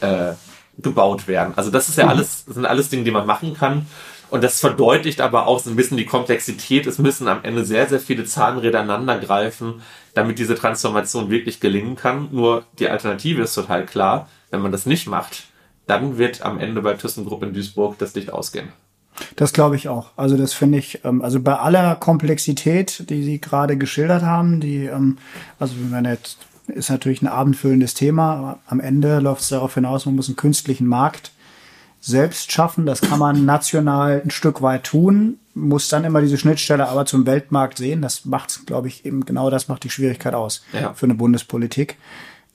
äh, 0.00 0.32
gebaut 0.78 1.28
werden? 1.28 1.52
Also 1.56 1.70
das 1.70 1.90
ist 1.90 1.98
ja 1.98 2.04
mhm. 2.04 2.10
alles, 2.10 2.46
das 2.46 2.54
sind 2.54 2.64
alles 2.64 2.88
Dinge, 2.88 3.04
die 3.04 3.10
man 3.10 3.26
machen 3.26 3.52
kann. 3.52 3.86
Und 4.30 4.44
das 4.44 4.60
verdeutlicht 4.60 5.20
aber 5.20 5.46
auch 5.46 5.58
so 5.58 5.70
ein 5.70 5.76
bisschen 5.76 5.96
die 5.96 6.06
Komplexität. 6.06 6.86
Es 6.86 6.98
müssen 6.98 7.28
am 7.28 7.40
Ende 7.42 7.64
sehr, 7.64 7.86
sehr 7.88 8.00
viele 8.00 8.24
Zahnräder 8.24 8.80
aneinander 8.80 9.18
greifen, 9.18 9.82
damit 10.14 10.38
diese 10.38 10.54
Transformation 10.54 11.30
wirklich 11.30 11.60
gelingen 11.60 11.96
kann. 11.96 12.28
Nur 12.30 12.64
die 12.78 12.88
Alternative 12.88 13.42
ist 13.42 13.54
total 13.54 13.86
klar. 13.86 14.28
Wenn 14.50 14.60
man 14.60 14.72
das 14.72 14.86
nicht 14.86 15.06
macht, 15.06 15.44
dann 15.86 16.18
wird 16.18 16.42
am 16.42 16.58
Ende 16.58 16.82
bei 16.82 16.94
ThyssenKrupp 16.94 17.42
in 17.42 17.54
Duisburg 17.54 17.98
das 17.98 18.14
Licht 18.14 18.32
ausgehen. 18.32 18.68
Das 19.36 19.52
glaube 19.52 19.76
ich 19.76 19.88
auch. 19.88 20.10
Also 20.16 20.36
das 20.36 20.52
finde 20.52 20.78
ich, 20.78 21.04
ähm, 21.04 21.22
also 21.22 21.40
bei 21.40 21.56
aller 21.56 21.96
Komplexität, 21.96 23.10
die 23.10 23.22
Sie 23.22 23.40
gerade 23.40 23.76
geschildert 23.76 24.22
haben, 24.22 24.60
die, 24.60 24.84
ähm, 24.84 25.18
also 25.58 25.74
wenn 25.90 26.04
jetzt 26.04 26.38
ist 26.68 26.90
natürlich 26.90 27.22
ein 27.22 27.28
abendfüllendes 27.28 27.94
Thema. 27.94 28.34
Aber 28.34 28.58
am 28.66 28.80
Ende 28.80 29.18
läuft 29.20 29.42
es 29.42 29.48
darauf 29.48 29.74
hinaus, 29.74 30.06
man 30.06 30.16
muss 30.16 30.28
einen 30.28 30.36
künstlichen 30.36 30.86
Markt 30.86 31.32
selbst 32.00 32.52
schaffen. 32.52 32.86
Das 32.86 33.00
kann 33.00 33.18
man 33.18 33.44
national 33.44 34.22
ein 34.24 34.30
Stück 34.30 34.62
weit 34.62 34.84
tun, 34.84 35.38
muss 35.54 35.88
dann 35.88 36.04
immer 36.04 36.20
diese 36.20 36.38
Schnittstelle 36.38 36.88
aber 36.88 37.06
zum 37.06 37.26
Weltmarkt 37.26 37.78
sehen. 37.78 38.02
Das 38.02 38.24
macht, 38.24 38.66
glaube 38.66 38.88
ich, 38.88 39.04
eben 39.04 39.24
genau 39.24 39.50
das 39.50 39.68
macht 39.68 39.84
die 39.84 39.90
Schwierigkeit 39.90 40.34
aus 40.34 40.62
ja. 40.72 40.92
für 40.94 41.06
eine 41.06 41.14
Bundespolitik. 41.14 41.96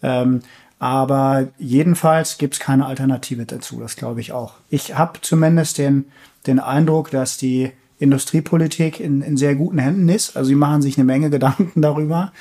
Ähm, 0.02 0.42
aber 0.80 1.48
jedenfalls 1.58 2.38
gibt 2.38 2.56
es 2.56 2.60
keine 2.60 2.86
Alternative 2.86 3.46
dazu, 3.46 3.80
das 3.80 3.96
glaube 3.96 4.20
ich 4.20 4.34
auch. 4.34 4.56
Ich 4.70 4.98
habe 4.98 5.20
zumindest 5.22 5.78
den, 5.78 6.06
den 6.46 6.60
Eindruck, 6.60 7.10
dass 7.12 7.38
die 7.38 7.72
Industriepolitik 8.00 9.00
in, 9.00 9.22
in 9.22 9.38
sehr 9.38 9.56
guten 9.56 9.78
Händen 9.78 10.10
ist. 10.10 10.36
Also 10.36 10.50
sie 10.50 10.56
machen 10.56 10.82
sich 10.82 10.98
eine 10.98 11.06
Menge 11.06 11.30
Gedanken 11.30 11.82
darüber. 11.82 12.34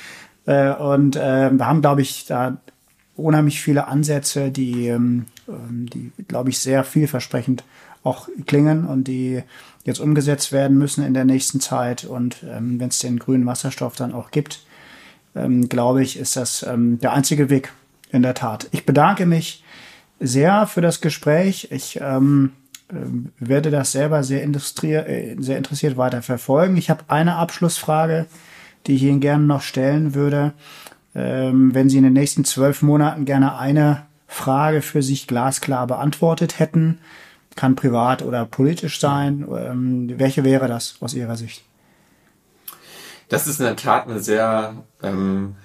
Äh, 0.45 0.73
und 0.73 1.15
äh, 1.15 1.51
wir 1.51 1.65
haben, 1.65 1.81
glaube 1.81 2.01
ich, 2.01 2.25
da 2.25 2.57
unheimlich 3.15 3.61
viele 3.61 3.87
Ansätze, 3.87 4.51
die, 4.51 4.87
ähm, 4.87 5.25
ähm, 5.47 5.87
die 5.87 6.11
glaube 6.27 6.49
ich, 6.49 6.59
sehr 6.59 6.83
vielversprechend 6.83 7.63
auch 8.03 8.27
klingen 8.45 8.85
und 8.85 9.07
die 9.07 9.43
jetzt 9.85 9.99
umgesetzt 9.99 10.51
werden 10.51 10.77
müssen 10.77 11.05
in 11.05 11.13
der 11.13 11.25
nächsten 11.25 11.59
Zeit. 11.59 12.05
Und 12.05 12.43
ähm, 12.43 12.79
wenn 12.79 12.89
es 12.89 12.99
den 12.99 13.19
grünen 13.19 13.45
Wasserstoff 13.45 13.95
dann 13.95 14.13
auch 14.13 14.31
gibt, 14.31 14.65
ähm, 15.35 15.69
glaube 15.69 16.03
ich, 16.03 16.17
ist 16.17 16.35
das 16.35 16.63
ähm, 16.63 16.99
der 16.99 17.13
einzige 17.13 17.49
Weg, 17.49 17.71
in 18.13 18.21
der 18.21 18.35
Tat. 18.35 18.69
Ich 18.71 18.85
bedanke 18.85 19.25
mich 19.25 19.63
sehr 20.19 20.67
für 20.67 20.81
das 20.81 21.01
Gespräch. 21.01 21.69
Ich 21.71 21.99
ähm, 22.01 22.51
äh, 22.89 22.93
werde 23.39 23.71
das 23.71 23.91
selber 23.91 24.23
sehr, 24.23 24.43
äh, 24.43 25.35
sehr 25.39 25.57
interessiert 25.57 25.97
weiter 25.97 26.21
verfolgen. 26.21 26.77
Ich 26.77 26.89
habe 26.89 27.03
eine 27.07 27.35
Abschlussfrage, 27.35 28.27
die 28.87 28.95
ich 28.95 29.03
Ihnen 29.03 29.19
gerne 29.19 29.43
noch 29.43 29.61
stellen 29.61 30.13
würde. 30.13 30.53
Ähm, 31.15 31.73
wenn 31.73 31.89
Sie 31.89 31.97
in 31.97 32.03
den 32.03 32.13
nächsten 32.13 32.45
zwölf 32.45 32.81
Monaten 32.81 33.25
gerne 33.25 33.57
eine 33.57 34.03
Frage 34.27 34.81
für 34.81 35.01
sich 35.01 35.27
glasklar 35.27 35.87
beantwortet 35.87 36.59
hätten, 36.59 36.99
kann 37.55 37.75
privat 37.75 38.21
oder 38.23 38.45
politisch 38.45 38.99
sein. 38.99 39.47
Ähm, 39.55 40.13
welche 40.17 40.43
wäre 40.43 40.67
das 40.67 40.95
aus 41.01 41.13
Ihrer 41.13 41.35
Sicht? 41.35 41.63
Das 43.29 43.47
ist 43.47 43.59
in 43.59 43.65
der 43.65 43.75
Tat 43.75 44.07
eine 44.07 44.19
sehr 44.19 44.75
ähm, 45.01 45.55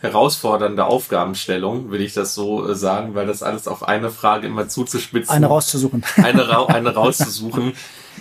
herausfordernde 0.00 0.84
Aufgabenstellung, 0.84 1.90
will 1.90 2.00
ich 2.00 2.14
das 2.14 2.34
so 2.34 2.68
äh, 2.68 2.74
sagen, 2.74 3.14
weil 3.14 3.26
das 3.26 3.42
alles 3.42 3.66
auf 3.66 3.86
eine 3.86 4.10
Frage 4.10 4.46
immer 4.46 4.68
zuzuspitzen. 4.68 5.34
Eine 5.34 5.46
rauszusuchen. 5.46 6.04
Eine, 6.16 6.48
ra 6.48 6.66
eine 6.66 6.94
rauszusuchen. 6.94 7.72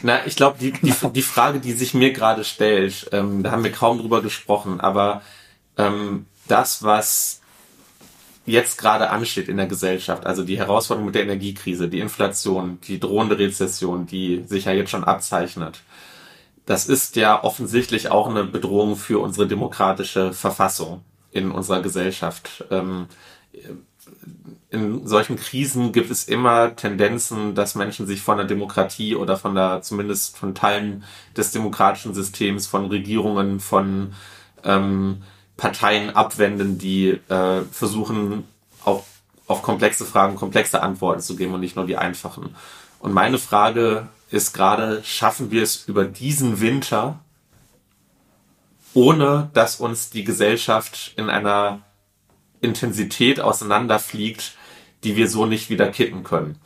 Na, 0.03 0.25
ich 0.25 0.35
glaube, 0.35 0.57
die, 0.59 0.71
die, 0.71 0.93
die 1.13 1.21
Frage, 1.21 1.59
die 1.59 1.73
sich 1.73 1.93
mir 1.93 2.13
gerade 2.13 2.43
stellt, 2.43 3.09
ähm, 3.11 3.43
da 3.43 3.51
haben 3.51 3.63
wir 3.63 3.71
kaum 3.71 3.99
drüber 3.99 4.21
gesprochen, 4.21 4.79
aber 4.79 5.21
ähm, 5.77 6.25
das, 6.47 6.83
was 6.83 7.41
jetzt 8.47 8.77
gerade 8.77 9.09
ansteht 9.09 9.49
in 9.49 9.57
der 9.57 9.67
Gesellschaft, 9.67 10.25
also 10.25 10.43
die 10.43 10.57
Herausforderung 10.57 11.05
mit 11.05 11.15
der 11.15 11.23
Energiekrise, 11.23 11.89
die 11.89 11.99
Inflation, 11.99 12.79
die 12.87 12.99
drohende 12.99 13.37
Rezession, 13.37 14.07
die 14.07 14.43
sich 14.47 14.65
ja 14.65 14.71
jetzt 14.71 14.89
schon 14.89 15.03
abzeichnet, 15.03 15.81
das 16.65 16.87
ist 16.87 17.15
ja 17.15 17.43
offensichtlich 17.43 18.09
auch 18.09 18.29
eine 18.29 18.43
Bedrohung 18.43 18.95
für 18.95 19.19
unsere 19.19 19.47
demokratische 19.47 20.33
Verfassung 20.33 21.01
in 21.31 21.51
unserer 21.51 21.81
Gesellschaft. 21.81 22.65
Ähm, 22.71 23.07
in 24.69 25.07
solchen 25.07 25.37
Krisen 25.37 25.91
gibt 25.93 26.11
es 26.11 26.25
immer 26.25 26.75
Tendenzen, 26.75 27.55
dass 27.55 27.75
Menschen 27.75 28.05
sich 28.05 28.21
von 28.21 28.37
der 28.37 28.47
Demokratie 28.47 29.15
oder 29.15 29.37
von 29.37 29.55
der, 29.55 29.81
zumindest 29.81 30.37
von 30.37 30.55
Teilen 30.55 31.03
des 31.35 31.51
demokratischen 31.51 32.13
Systems, 32.13 32.67
von 32.67 32.85
Regierungen, 32.87 33.59
von 33.61 34.13
ähm, 34.63 35.23
Parteien 35.57 36.11
abwenden, 36.11 36.77
die 36.77 37.09
äh, 37.09 37.63
versuchen, 37.71 38.45
auf, 38.83 39.05
auf 39.47 39.63
komplexe 39.63 40.05
Fragen 40.05 40.35
komplexe 40.35 40.81
Antworten 40.81 41.21
zu 41.21 41.35
geben 41.35 41.53
und 41.53 41.59
nicht 41.59 41.75
nur 41.75 41.85
die 41.85 41.97
einfachen. 41.97 42.55
Und 42.99 43.13
meine 43.13 43.37
Frage 43.37 44.07
ist 44.29 44.53
gerade, 44.53 45.03
schaffen 45.03 45.51
wir 45.51 45.63
es 45.63 45.87
über 45.87 46.05
diesen 46.05 46.61
Winter 46.61 47.19
ohne 48.97 49.51
dass 49.53 49.79
uns 49.79 50.09
die 50.09 50.23
Gesellschaft 50.23 51.13
in 51.17 51.29
einer 51.29 51.81
Intensität 52.61 53.39
auseinanderfliegt, 53.39 54.57
die 55.03 55.15
wir 55.15 55.29
so 55.29 55.45
nicht 55.45 55.69
wieder 55.69 55.91
kitten 55.91 56.23
können. 56.23 56.57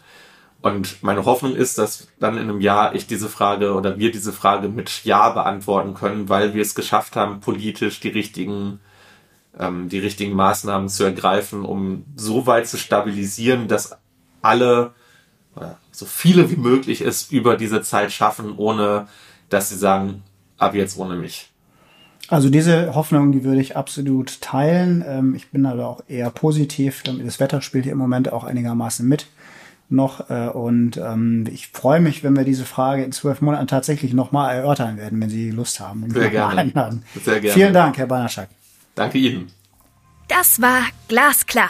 Und 0.62 1.02
meine 1.02 1.26
Hoffnung 1.26 1.56
ist, 1.56 1.78
dass 1.78 2.08
dann 2.20 2.36
in 2.38 2.44
einem 2.44 2.62
Jahr 2.62 2.94
ich 2.94 3.08
diese 3.08 3.30
Frage 3.30 3.74
oder 3.74 3.98
wir 3.98 4.12
diese 4.12 4.32
Frage 4.32 4.70
mit 4.70 5.04
Ja 5.04 5.30
beantworten 5.30 5.96
können, 5.96 6.30
weil 6.30 6.54
wir 6.54 6.62
es 6.62 6.76
geschafft 6.76 7.16
haben, 7.16 7.40
politisch 7.40 8.00
die 8.00 8.10
richtigen, 8.10 8.80
ähm, 9.58 9.90
die 9.90 10.00
richtigen 10.00 10.36
Maßnahmen 10.36 10.88
zu 10.88 11.04
ergreifen, 11.04 11.66
um 11.66 12.06
so 12.16 12.46
weit 12.46 12.68
zu 12.68 12.78
stabilisieren, 12.78 13.68
dass 13.68 13.98
alle, 14.44 14.94
so 15.92 16.06
viele 16.06 16.50
wie 16.50 16.56
möglich 16.56 17.02
es 17.02 17.30
über 17.32 17.58
diese 17.58 17.82
Zeit 17.82 18.12
schaffen, 18.12 18.56
ohne 18.58 19.08
dass 19.50 19.70
sie 19.70 19.78
sagen, 19.78 20.24
ab 20.58 20.76
jetzt 20.76 20.98
ohne 20.98 21.16
mich. 21.16 21.52
Also 22.28 22.50
diese 22.50 22.96
Hoffnung, 22.96 23.34
die 23.34 23.44
würde 23.44 23.60
ich 23.60 23.76
absolut 23.76 24.40
teilen. 24.40 25.04
Ähm, 25.06 25.36
ich 25.36 25.50
bin 25.50 25.66
aber 25.66 25.88
auch 25.88 26.02
eher 26.08 26.30
positiv. 26.30 27.04
Das 27.04 27.42
Wetter 27.42 27.62
spielt 27.62 27.84
hier 27.84 27.92
im 27.92 28.00
Moment 28.00 28.32
auch 28.32 28.46
einigermaßen 28.46 29.06
mit 29.06 29.28
noch. 29.92 30.30
Äh, 30.30 30.50
und 30.50 30.98
ähm, 30.98 31.46
ich 31.52 31.68
freue 31.68 32.00
mich, 32.00 32.24
wenn 32.24 32.36
wir 32.36 32.44
diese 32.44 32.66
Frage 32.66 33.04
in 33.04 33.12
zwölf 33.12 33.42
Monaten 33.42 33.68
tatsächlich 33.68 34.14
nochmal 34.14 34.56
erörtern 34.56 34.98
werden, 34.98 35.20
wenn 35.22 35.30
Sie 35.30 35.52
Lust 35.52 35.80
haben. 35.80 36.10
Sehr 36.10 36.30
gerne. 36.30 36.62
Einladen. 36.62 37.04
Sehr 37.24 37.40
gerne. 37.40 37.54
Vielen 37.54 37.74
Dank, 37.74 37.98
Herr 37.98 38.08
Banaschak. 38.08 38.50
Danke 38.96 39.18
Ihnen. 39.18 39.52
Das 40.28 40.62
war 40.62 40.84
Glasklar, 41.08 41.70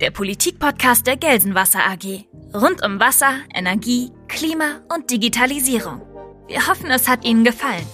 der 0.00 0.10
Politikpodcast 0.10 1.06
der 1.06 1.16
Gelsenwasser 1.16 1.80
AG. 1.80 2.24
Rund 2.54 2.84
um 2.84 3.00
Wasser, 3.00 3.34
Energie, 3.52 4.10
Klima 4.28 4.80
und 4.94 5.10
Digitalisierung. 5.10 6.00
Wir 6.46 6.66
hoffen, 6.68 6.90
es 6.90 7.08
hat 7.08 7.24
Ihnen 7.24 7.44
gefallen. 7.44 7.84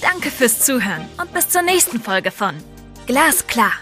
Danke 0.00 0.30
fürs 0.30 0.60
Zuhören 0.60 1.04
und 1.20 1.32
bis 1.34 1.50
zur 1.50 1.62
nächsten 1.62 2.00
Folge 2.00 2.30
von 2.30 2.54
Glasklar. 3.06 3.72